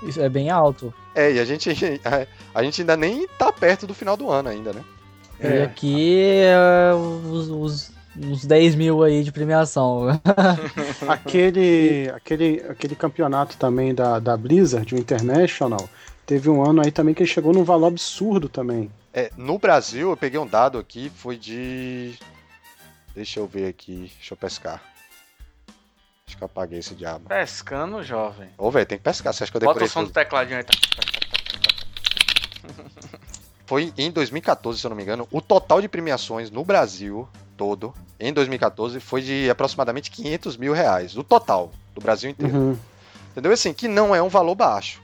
Isso 0.04 0.22
é 0.22 0.30
bem 0.30 0.50
alto. 0.50 0.94
É, 1.14 1.34
e 1.34 1.40
a 1.40 1.46
gente, 1.46 1.70
a, 2.06 2.28
a 2.60 2.64
gente 2.64 2.82
ainda 2.82 2.96
nem 2.96 3.28
tá 3.38 3.52
perto 3.52 3.86
do 3.88 3.94
final 3.94 4.16
do 4.16 4.30
ano 4.30 4.50
ainda, 4.50 4.72
né? 4.72 4.84
E 5.40 5.48
É. 5.48 5.64
aqui 5.64 6.42
é 6.42 6.94
os, 6.94 7.50
os, 7.50 7.92
uns 8.18 8.46
10 8.46 8.76
mil 8.76 9.04
aí 9.04 9.24
de 9.24 9.32
premiação. 9.32 10.08
Aquele, 11.08 12.12
aquele, 12.14 12.64
aquele 12.70 12.96
campeonato 12.96 13.58
também 13.58 13.96
da, 13.96 14.20
da 14.20 14.36
Blizzard, 14.38 14.94
o 14.94 14.98
International, 14.98 15.90
teve 16.26 16.50
um 16.50 16.64
ano 16.64 16.82
aí 16.84 16.92
também 16.92 17.14
que 17.14 17.24
ele 17.24 17.30
chegou 17.30 17.54
num 17.54 17.64
valor 17.64 17.88
absurdo 17.88 18.48
também. 18.48 18.92
É, 19.14 19.32
no 19.36 19.58
Brasil, 19.58 20.12
eu 20.12 20.18
peguei 20.18 20.40
um 20.40 20.48
dado 20.48 20.78
aqui, 20.78 21.10
foi 21.10 21.38
de. 21.38 22.14
Deixa 23.16 23.40
eu 23.40 23.48
ver 23.48 23.68
aqui, 23.68 24.12
deixa 24.16 24.34
eu 24.34 24.38
pescar. 24.38 24.82
Acho 26.28 26.38
que 26.38 26.44
eu 26.44 26.46
apaguei 26.46 26.80
esse 26.80 26.94
diabo. 26.94 27.28
Pescando, 27.28 28.04
jovem. 28.04 28.50
Ô, 28.58 28.70
velho, 28.70 28.86
tem 28.86 29.00
que 29.00 29.04
pescar, 29.04 29.34
você 29.34 29.44
acha 29.44 29.52
que 29.52 29.58
eu 29.58 29.62
Bota 29.62 29.80
decorei 29.80 29.88
o 29.88 29.92
som 29.92 30.02
tudo? 30.02 30.12
do 30.12 30.14
tecladinho 30.14 30.60
aí. 30.60 30.64
tá? 30.64 30.74
Foi 33.66 33.94
em 33.98 34.12
2014, 34.12 34.80
se 34.80 34.86
eu 34.86 34.90
não 34.90 34.98
me 34.98 35.04
engano, 35.04 35.28
o 35.32 35.42
total 35.42 35.82
de 35.82 35.88
premiações 35.88 36.50
no 36.50 36.64
Brasil 36.64 37.28
todo, 37.56 37.94
em 38.20 38.34
2014, 38.34 39.00
foi 39.00 39.22
de 39.22 39.50
aproximadamente 39.50 40.10
500 40.10 40.58
mil 40.58 40.74
reais. 40.74 41.16
O 41.16 41.24
total, 41.24 41.72
do 41.94 42.02
Brasil 42.02 42.32
inteiro. 42.32 42.56
Uhum. 42.56 42.80
Entendeu? 43.32 43.52
Assim, 43.52 43.74
que 43.74 43.88
não 43.88 44.16
é 44.16 44.24
um 44.24 44.30
valor 44.30 44.56
baixo. 44.56 45.02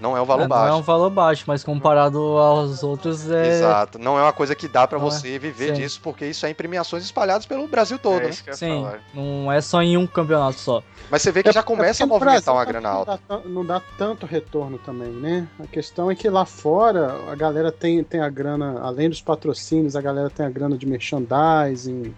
Não 0.00 0.16
é 0.16 0.22
um 0.22 0.24
valor 0.24 0.40
É, 0.40 0.44
não 0.44 0.48
baixo. 0.48 0.72
é 0.72 0.76
um 0.76 0.82
valor 0.82 1.10
baixo, 1.10 1.44
mas 1.46 1.62
comparado 1.62 2.18
aos 2.18 2.82
outros 2.82 3.30
é. 3.30 3.48
Exato. 3.58 3.98
Não 3.98 4.18
é 4.18 4.22
uma 4.22 4.32
coisa 4.32 4.54
que 4.54 4.66
dá 4.66 4.86
pra 4.88 4.98
Não 4.98 5.06
é. 5.06 5.10
você 5.10 5.38
viver 5.38 5.74
Sim. 5.74 5.82
disso, 5.82 6.00
porque 6.02 6.24
isso 6.26 6.46
é 6.46 6.50
em 6.50 6.54
premiações 6.54 7.04
espalhadas 7.04 7.44
pelo 7.46 7.68
Brasil 7.68 7.98
todo, 7.98 8.22
é 8.22 8.26
né? 8.28 8.32
Sim, 8.32 8.82
falar. 8.82 9.00
não 9.12 9.52
é 9.52 9.60
só 9.60 9.82
em 9.82 9.96
um 9.96 10.06
campeonato 10.06 10.58
só. 10.58 10.82
Mas 11.10 11.20
você 11.22 11.30
vê 11.30 11.42
que 11.42 11.52
já 11.52 11.62
começa 11.62 12.02
a 12.02 12.06
É 12.06 12.08
movimentar 12.08 12.54
uma 12.54 12.64
não 12.64 12.70
grana 12.72 12.88
dá 12.88 12.94
alta. 12.94 13.20
tan- 13.28 13.42
Não 13.44 13.64
dá 13.64 13.82
tanto 13.98 14.24
retorno 14.26 14.78
também, 14.78 15.10
né? 15.10 15.46
A 15.62 15.66
questão 15.66 16.10
é 16.10 16.14
que 16.14 16.28
lá 16.30 16.46
fora 16.46 17.14
a 17.30 17.34
galera 17.34 17.70
tem, 17.70 18.02
tem 18.02 18.20
a 18.20 18.28
grana, 18.30 18.80
além 18.82 19.08
dos 19.10 19.20
patrocínios, 19.20 19.96
a 19.96 20.00
galera 20.00 20.30
tem 20.30 20.46
a 20.46 20.50
grana 20.50 20.78
de 20.78 20.86
merchandising, 20.86 22.14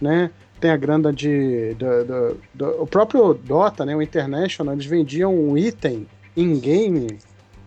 né? 0.00 0.30
Tem 0.60 0.70
a 0.70 0.76
grana 0.76 1.12
de. 1.12 1.74
do- 1.74 2.04
do- 2.04 2.36
do- 2.54 2.82
o 2.82 2.86
próprio 2.86 3.34
Dota, 3.34 3.84
né? 3.84 3.94
O 3.94 4.00
International, 4.00 4.72
eles 4.74 4.86
vendiam 4.86 5.34
um 5.34 5.58
item 5.58 6.06
in-game 6.36 7.18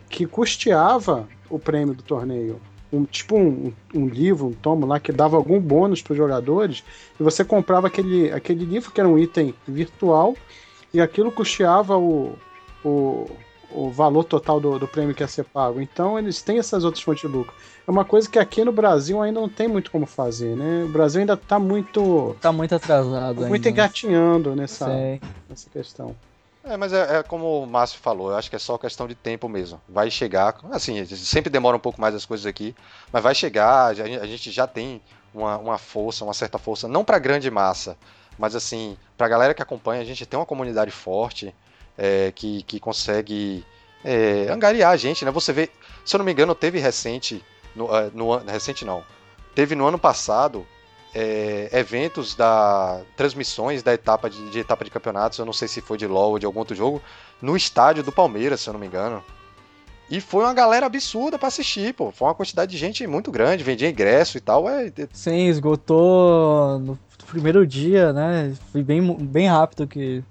que 0.10 0.26
custeava 0.26 1.28
o 1.50 1.58
prêmio 1.60 1.94
do 1.94 2.04
torneio. 2.04 2.60
Um, 2.92 3.04
tipo 3.04 3.36
um, 3.36 3.74
um 3.94 4.08
livro, 4.08 4.48
um 4.48 4.54
tomo 4.54 4.86
lá 4.86 4.98
que 5.00 5.12
dava 5.12 5.36
algum 5.36 5.60
bônus 5.60 6.02
para 6.02 6.14
os 6.14 6.18
jogadores, 6.18 6.84
e 7.20 7.24
você 7.24 7.44
comprava 7.44 7.88
aquele, 7.88 8.32
aquele 8.32 8.64
livro 8.64 8.92
que 8.92 9.00
era 9.02 9.10
um 9.10 9.20
item 9.20 9.54
virtual, 9.68 10.36
e 10.94 11.02
aquilo 11.02 11.30
custeava 11.30 11.98
o, 11.98 12.38
o, 12.86 13.30
o 13.72 13.90
valor 13.92 14.24
total 14.24 14.60
do, 14.62 14.80
do 14.80 14.88
prêmio 14.88 15.14
que 15.14 15.22
ia 15.22 15.28
ser 15.28 15.44
pago. 15.44 15.82
Então 15.82 16.18
eles 16.18 16.42
têm 16.42 16.60
essas 16.60 16.86
outras 16.86 17.04
fontes 17.04 17.22
de 17.22 17.28
lucro. 17.28 17.54
É 17.86 17.92
uma 17.92 18.06
coisa 18.06 18.30
que 18.30 18.40
aqui 18.40 18.64
no 18.64 18.72
Brasil 18.72 19.22
ainda 19.22 19.42
não 19.42 19.50
tem 19.50 19.68
muito 19.68 19.92
como 19.92 20.06
fazer, 20.06 20.56
né? 20.56 20.86
O 20.86 20.90
Brasil 20.90 21.20
ainda 21.20 21.34
está 21.34 21.60
muito, 21.60 22.38
Tá 22.40 22.54
muito 22.54 22.74
atrasado 22.74 23.40
ainda. 23.40 23.48
muito 23.50 23.66
né? 23.66 23.72
engatinhando 23.72 24.56
nessa, 24.56 24.86
Sei. 24.86 25.22
nessa 25.50 25.70
questão. 25.70 26.16
É, 26.70 26.76
mas 26.76 26.92
é, 26.92 27.20
é 27.20 27.24
como 27.24 27.64
o 27.64 27.68
Márcio 27.68 28.00
falou, 28.00 28.30
eu 28.32 28.36
acho 28.38 28.50
que 28.50 28.56
é 28.56 28.60
só 28.60 28.78
questão 28.78 29.08
de 29.08 29.16
tempo 29.16 29.48
mesmo. 29.48 29.82
Vai 29.88 30.12
chegar, 30.12 30.56
assim, 30.72 31.04
sempre 31.06 31.50
demora 31.50 31.78
um 31.78 31.80
pouco 31.80 32.00
mais 32.02 32.14
as 32.14 32.26
coisas 32.26 32.46
aqui, 32.46 32.76
mas 33.12 33.24
vai 33.24 33.34
chegar, 33.34 33.86
a 33.86 33.94
gente- 33.94 34.20
a 34.50 34.52
já 34.52 34.68
tem 34.68 35.02
uma, 35.34 35.58
uma 35.58 35.78
força, 35.78 36.24
uma 36.26 36.34
certa 36.34 36.58
força, 36.58 36.88
não 36.88 37.06
pra 37.06 37.20
grande 37.20 37.50
massa, 37.50 37.98
mas 38.38 38.56
assim, 38.56 38.98
pra 39.18 39.28
galera 39.28 39.54
que 39.54 39.62
acompanha, 39.62 40.02
a 40.02 40.06
gente 40.06 40.26
tem 40.26 40.38
uma 40.38 40.46
comunidade 40.46 40.92
forte, 40.92 41.56
é, 41.98 42.32
que, 42.36 42.64
que 42.64 42.80
consegue 42.80 43.66
é, 44.04 44.48
angariar 44.50 44.92
a 44.92 44.98
gente, 44.98 45.24
né? 45.26 45.32
Você 45.32 45.52
vê, 45.54 45.70
se 46.06 46.16
eu 46.16 46.20
não 46.20 46.26
me 46.26 46.32
engano, 46.32 46.54
teve 46.54 46.80
recente, 46.80 47.44
no, 47.76 47.94
eh, 47.96 48.12
no 48.14 48.38
recente 48.38 48.86
não, 48.86 49.04
teve 49.56 49.74
no 49.74 49.88
ano 49.88 49.98
passado 49.98 50.68
é, 51.20 51.70
eventos 51.72 52.36
da 52.36 53.02
transmissões 53.16 53.82
da 53.82 53.92
etapa 53.92 54.30
de, 54.30 54.52
de 54.52 54.60
etapa 54.60 54.86
de 54.86 54.92
campeonatos, 54.92 55.40
eu 55.40 55.46
não 55.46 55.54
sei 55.54 55.68
se 55.68 55.82
foi 55.82 55.98
de 55.98 56.06
LoL 56.06 56.34
ou 56.34 56.40
de 56.40 56.46
algum 56.46 56.60
outro 56.60 56.76
jogo, 56.76 57.02
no 57.42 57.58
estádio 57.58 58.04
do 58.04 58.12
Palmeiras, 58.12 58.62
se 58.62 58.70
eu 58.70 58.74
não 58.74 58.80
me 58.80 58.86
engano. 58.86 59.24
E 60.12 60.22
foi 60.22 60.44
uma 60.44 60.54
galera 60.54 60.86
absurda 60.86 61.40
pra 61.40 61.48
assistir, 61.48 61.92
pô. 61.96 62.12
Foi 62.12 62.28
uma 62.28 62.36
quantidade 62.36 62.72
de 62.72 62.78
gente 62.78 63.06
muito 63.08 63.32
grande, 63.32 63.64
vendia 63.64 63.90
ingresso 63.90 64.38
e 64.38 64.42
tal. 64.42 64.70
É, 64.70 64.88
é- 64.88 65.08
Sim, 65.12 65.48
esgotou 65.48 66.78
no 66.78 67.00
primeiro 67.26 67.66
dia, 67.66 68.14
né? 68.14 68.54
Foi 68.72 68.84
bem, 68.84 69.02
bem 69.20 69.48
rápido 69.48 69.88
que 69.88 70.24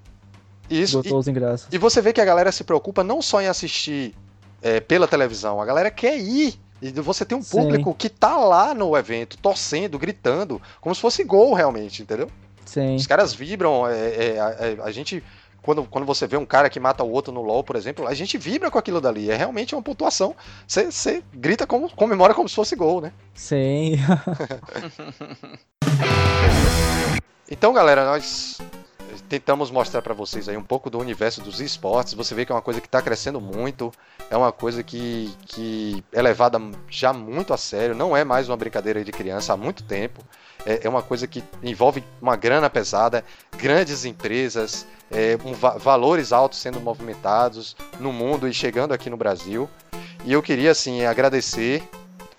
isso. 0.69 0.99
esgotou 0.99 1.19
os 1.19 1.27
ingressos. 1.27 1.67
E, 1.69 1.75
e 1.75 1.77
você 1.77 2.01
vê 2.01 2.13
que 2.13 2.21
a 2.21 2.25
galera 2.25 2.49
se 2.51 2.63
preocupa 2.63 3.03
não 3.03 3.21
só 3.21 3.41
em 3.41 3.47
assistir 3.47 4.15
é, 4.61 4.79
pela 4.79 5.05
televisão, 5.05 5.61
a 5.61 5.65
galera 5.65 5.91
quer 5.91 6.17
ir. 6.17 6.57
E 6.81 6.91
você 6.91 7.25
tem 7.25 7.37
um 7.37 7.41
Sim. 7.41 7.57
público 7.57 7.93
que 7.93 8.09
tá 8.09 8.37
lá 8.37 8.73
no 8.73 8.95
evento, 8.95 9.37
torcendo, 9.37 9.97
gritando, 9.97 10.61
como 10.79 10.93
se 10.93 11.01
fosse 11.01 11.23
gol 11.23 11.53
realmente, 11.53 12.01
entendeu? 12.01 12.29
Sim. 12.65 12.95
Os 12.95 13.07
caras 13.07 13.33
vibram, 13.33 13.87
é, 13.87 14.35
é, 14.35 14.39
a, 14.39 14.85
a 14.85 14.91
gente. 14.91 15.23
Quando, 15.61 15.83
quando 15.83 16.05
você 16.05 16.25
vê 16.25 16.37
um 16.37 16.45
cara 16.45 16.69
que 16.69 16.79
mata 16.79 17.03
o 17.03 17.11
outro 17.11 17.33
no 17.33 17.41
LoL, 17.41 17.61
por 17.61 17.75
exemplo, 17.75 18.07
a 18.07 18.13
gente 18.13 18.37
vibra 18.37 18.71
com 18.71 18.77
aquilo 18.77 19.01
dali. 19.01 19.29
É 19.29 19.35
realmente 19.35 19.75
uma 19.75 19.81
pontuação. 19.81 20.33
Você, 20.65 20.89
você 20.89 21.21
grita 21.33 21.67
como, 21.67 21.89
comemora 21.89 22.33
como 22.33 22.47
se 22.47 22.55
fosse 22.55 22.73
gol, 22.75 23.01
né? 23.01 23.11
Sim. 23.33 23.97
Então, 27.49 27.71
galera, 27.71 28.05
nós 28.05 28.57
tentamos 29.23 29.71
mostrar 29.71 30.01
para 30.01 30.13
vocês 30.13 30.47
aí 30.47 30.57
um 30.57 30.63
pouco 30.63 30.89
do 30.89 30.99
universo 30.99 31.41
dos 31.41 31.59
esportes. 31.59 32.13
Você 32.13 32.33
vê 32.35 32.45
que 32.45 32.51
é 32.51 32.55
uma 32.55 32.61
coisa 32.61 32.81
que 32.81 32.87
está 32.87 33.01
crescendo 33.01 33.39
muito, 33.39 33.91
é 34.29 34.37
uma 34.37 34.51
coisa 34.51 34.83
que, 34.83 35.33
que 35.45 36.03
é 36.11 36.21
levada 36.21 36.59
já 36.89 37.13
muito 37.13 37.53
a 37.53 37.57
sério, 37.57 37.95
não 37.95 38.15
é 38.15 38.23
mais 38.23 38.49
uma 38.49 38.57
brincadeira 38.57 39.03
de 39.03 39.11
criança 39.11 39.53
há 39.53 39.57
muito 39.57 39.83
tempo. 39.83 40.23
É, 40.65 40.85
é 40.85 40.89
uma 40.89 41.01
coisa 41.01 41.27
que 41.27 41.43
envolve 41.63 42.03
uma 42.21 42.35
grana 42.35 42.69
pesada, 42.69 43.23
grandes 43.57 44.05
empresas, 44.05 44.85
é, 45.11 45.37
um, 45.45 45.53
valores 45.53 46.33
altos 46.33 46.59
sendo 46.59 46.79
movimentados 46.79 47.75
no 47.99 48.11
mundo 48.11 48.47
e 48.47 48.53
chegando 48.53 48.93
aqui 48.93 49.09
no 49.09 49.17
Brasil. 49.17 49.69
E 50.25 50.33
eu 50.33 50.41
queria 50.41 50.71
assim 50.71 51.05
agradecer 51.05 51.87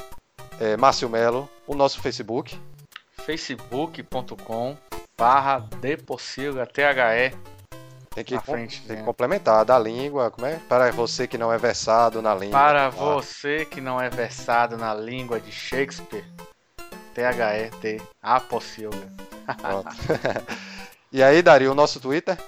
é, 0.60 0.76
Márcio 0.76 1.08
Melo, 1.08 1.48
o 1.66 1.74
nosso 1.74 2.00
Facebook. 2.00 2.58
facebook.com 3.24 4.76
barra 5.18 5.58
Depossilga, 5.80 6.66
T-H-E. 6.66 7.32
Tem 8.14 8.24
que, 8.24 8.38
frente, 8.40 8.82
tem 8.86 8.96
que 8.96 9.02
complementar 9.02 9.64
da 9.64 9.78
língua, 9.78 10.30
como 10.30 10.46
é? 10.46 10.58
Para 10.68 10.90
você 10.90 11.26
que 11.26 11.36
não 11.36 11.52
é 11.52 11.58
versado 11.58 12.22
na 12.22 12.34
língua. 12.34 12.58
Para 12.58 12.88
você 12.88 13.66
que 13.66 13.78
não 13.78 14.00
é 14.00 14.08
versado 14.08 14.78
na 14.78 14.94
língua 14.94 15.38
de 15.38 15.52
Shakespeare. 15.52 16.24
T-H-E-T, 17.14 18.00
Apossilga. 18.22 19.12
e 21.12 21.22
aí, 21.22 21.42
Dario, 21.42 21.72
o 21.72 21.74
nosso 21.74 22.00
Twitter? 22.00 22.38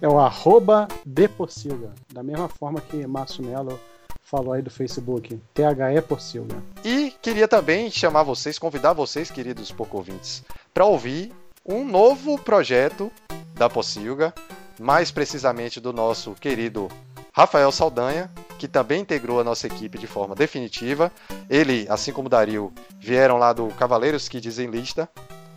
É 0.00 0.08
o 0.08 0.18
arroba 0.18 0.86
Depossilga. 1.04 1.92
Da 2.12 2.22
mesma 2.22 2.48
forma 2.48 2.80
que 2.80 3.04
Márcio 3.06 3.44
Melo 3.44 3.80
falou 4.24 4.54
aí 4.54 4.62
do 4.62 4.70
Facebook. 4.70 5.40
THE 5.52 6.02
Possilga. 6.08 6.56
E 6.82 7.12
queria 7.22 7.46
também 7.46 7.90
chamar 7.90 8.22
vocês, 8.22 8.58
convidar 8.58 8.92
vocês, 8.94 9.30
queridos 9.30 9.70
pouco 9.70 9.98
ouvintes, 9.98 10.42
para 10.72 10.84
ouvir 10.84 11.32
um 11.64 11.84
novo 11.84 12.38
projeto 12.38 13.12
da 13.54 13.70
Possilga, 13.70 14.34
mais 14.80 15.10
precisamente 15.10 15.80
do 15.80 15.92
nosso 15.92 16.32
querido 16.32 16.88
Rafael 17.32 17.70
Saldanha, 17.70 18.30
que 18.58 18.66
também 18.66 19.02
integrou 19.02 19.40
a 19.40 19.44
nossa 19.44 19.66
equipe 19.66 19.98
de 19.98 20.06
forma 20.06 20.34
definitiva. 20.34 21.12
Ele, 21.48 21.86
assim 21.88 22.12
como 22.12 22.28
Dario, 22.28 22.72
vieram 22.98 23.36
lá 23.36 23.52
do 23.52 23.68
Cavaleiros 23.68 24.28
que 24.28 24.40
Dizem 24.40 24.68
Lista, 24.68 25.08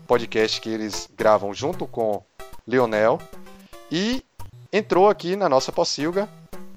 podcast 0.05 0.59
que 0.59 0.69
eles 0.69 1.09
gravam 1.15 1.53
junto 1.53 1.87
com 1.87 2.21
Leonel, 2.65 3.19
e 3.91 4.23
entrou 4.71 5.09
aqui 5.09 5.35
na 5.35 5.47
nossa 5.47 5.71
Possilga 5.71 6.27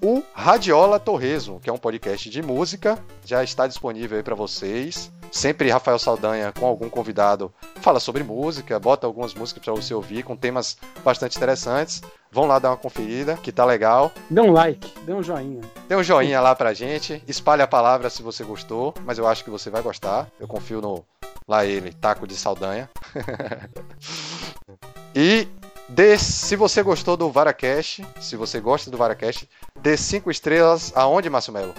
o 0.02 0.22
Radiola 0.32 0.98
Torresmo, 0.98 1.60
que 1.60 1.68
é 1.68 1.72
um 1.72 1.78
podcast 1.78 2.30
de 2.30 2.42
música, 2.42 2.98
já 3.24 3.44
está 3.44 3.66
disponível 3.66 4.16
aí 4.16 4.22
para 4.22 4.34
vocês. 4.34 5.12
Sempre 5.30 5.70
Rafael 5.70 5.98
Saldanha 5.98 6.52
com 6.58 6.66
algum 6.66 6.88
convidado 6.88 7.52
fala 7.76 8.00
sobre 8.00 8.24
música, 8.24 8.80
bota 8.80 9.06
algumas 9.06 9.34
músicas 9.34 9.62
para 9.62 9.74
você 9.74 9.94
ouvir 9.94 10.24
com 10.24 10.36
temas 10.36 10.76
bastante 11.04 11.36
interessantes. 11.36 12.02
Vão 12.32 12.46
lá 12.46 12.58
dar 12.58 12.70
uma 12.70 12.76
conferida, 12.76 13.36
que 13.36 13.52
tá 13.52 13.64
legal. 13.64 14.12
Dê 14.28 14.40
um 14.40 14.52
like, 14.52 14.92
dê 15.04 15.12
um 15.12 15.22
joinha. 15.22 15.60
Dê 15.88 15.96
um 15.96 16.02
joinha 16.02 16.40
lá 16.40 16.54
pra 16.54 16.72
gente. 16.72 17.22
Espalhe 17.26 17.62
a 17.62 17.66
palavra 17.66 18.08
se 18.08 18.22
você 18.22 18.44
gostou, 18.44 18.94
mas 19.04 19.18
eu 19.18 19.26
acho 19.26 19.44
que 19.44 19.50
você 19.50 19.68
vai 19.68 19.82
gostar. 19.82 20.28
Eu 20.38 20.48
confio 20.48 20.80
no 20.80 21.04
lá 21.46 21.64
ele, 21.64 21.92
Taco 21.92 22.26
de 22.26 22.36
Saldanha. 22.36 22.88
e 25.14 25.48
Dê, 25.90 26.16
se 26.16 26.54
você 26.54 26.84
gostou 26.84 27.16
do 27.16 27.32
Varacast, 27.32 28.06
se 28.20 28.36
você 28.36 28.60
gosta 28.60 28.88
do 28.92 28.96
Varacast, 28.96 29.48
dê 29.80 29.96
cinco 29.96 30.30
estrelas 30.30 30.92
aonde, 30.94 31.28
Márcio 31.28 31.52
Melo? 31.52 31.74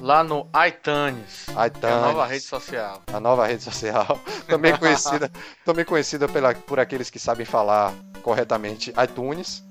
Lá 0.00 0.24
no 0.24 0.48
iTunes, 0.66 1.46
iTunes. 1.46 1.84
É 1.84 1.92
a 1.92 2.00
nova 2.00 2.26
rede 2.26 2.44
social. 2.44 3.02
A 3.06 3.20
nova 3.20 3.46
rede 3.46 3.62
social. 3.62 4.18
também 4.48 4.76
conhecida, 4.76 5.30
também 5.64 5.84
conhecida 5.84 6.28
pela, 6.28 6.52
por 6.52 6.80
aqueles 6.80 7.08
que 7.08 7.20
sabem 7.20 7.46
falar 7.46 7.94
corretamente 8.20 8.92
iTunes. 9.00 9.62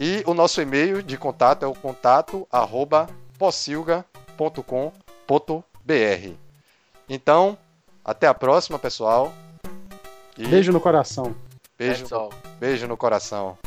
E 0.00 0.24
o 0.26 0.34
nosso 0.34 0.60
e-mail 0.60 1.04
de 1.04 1.16
contato 1.16 1.64
é 1.64 1.68
o 1.68 1.74
contato 1.74 2.48
arroba 2.50 3.06
possilga.com.br. 3.38 6.32
Então, 7.08 7.56
até 8.04 8.26
a 8.26 8.34
próxima, 8.34 8.76
pessoal. 8.76 9.32
E... 10.36 10.48
Beijo 10.48 10.72
no 10.72 10.80
coração. 10.80 11.32
Beijo, 11.82 12.28
beijo 12.60 12.86
no 12.86 12.96
coração. 12.96 13.58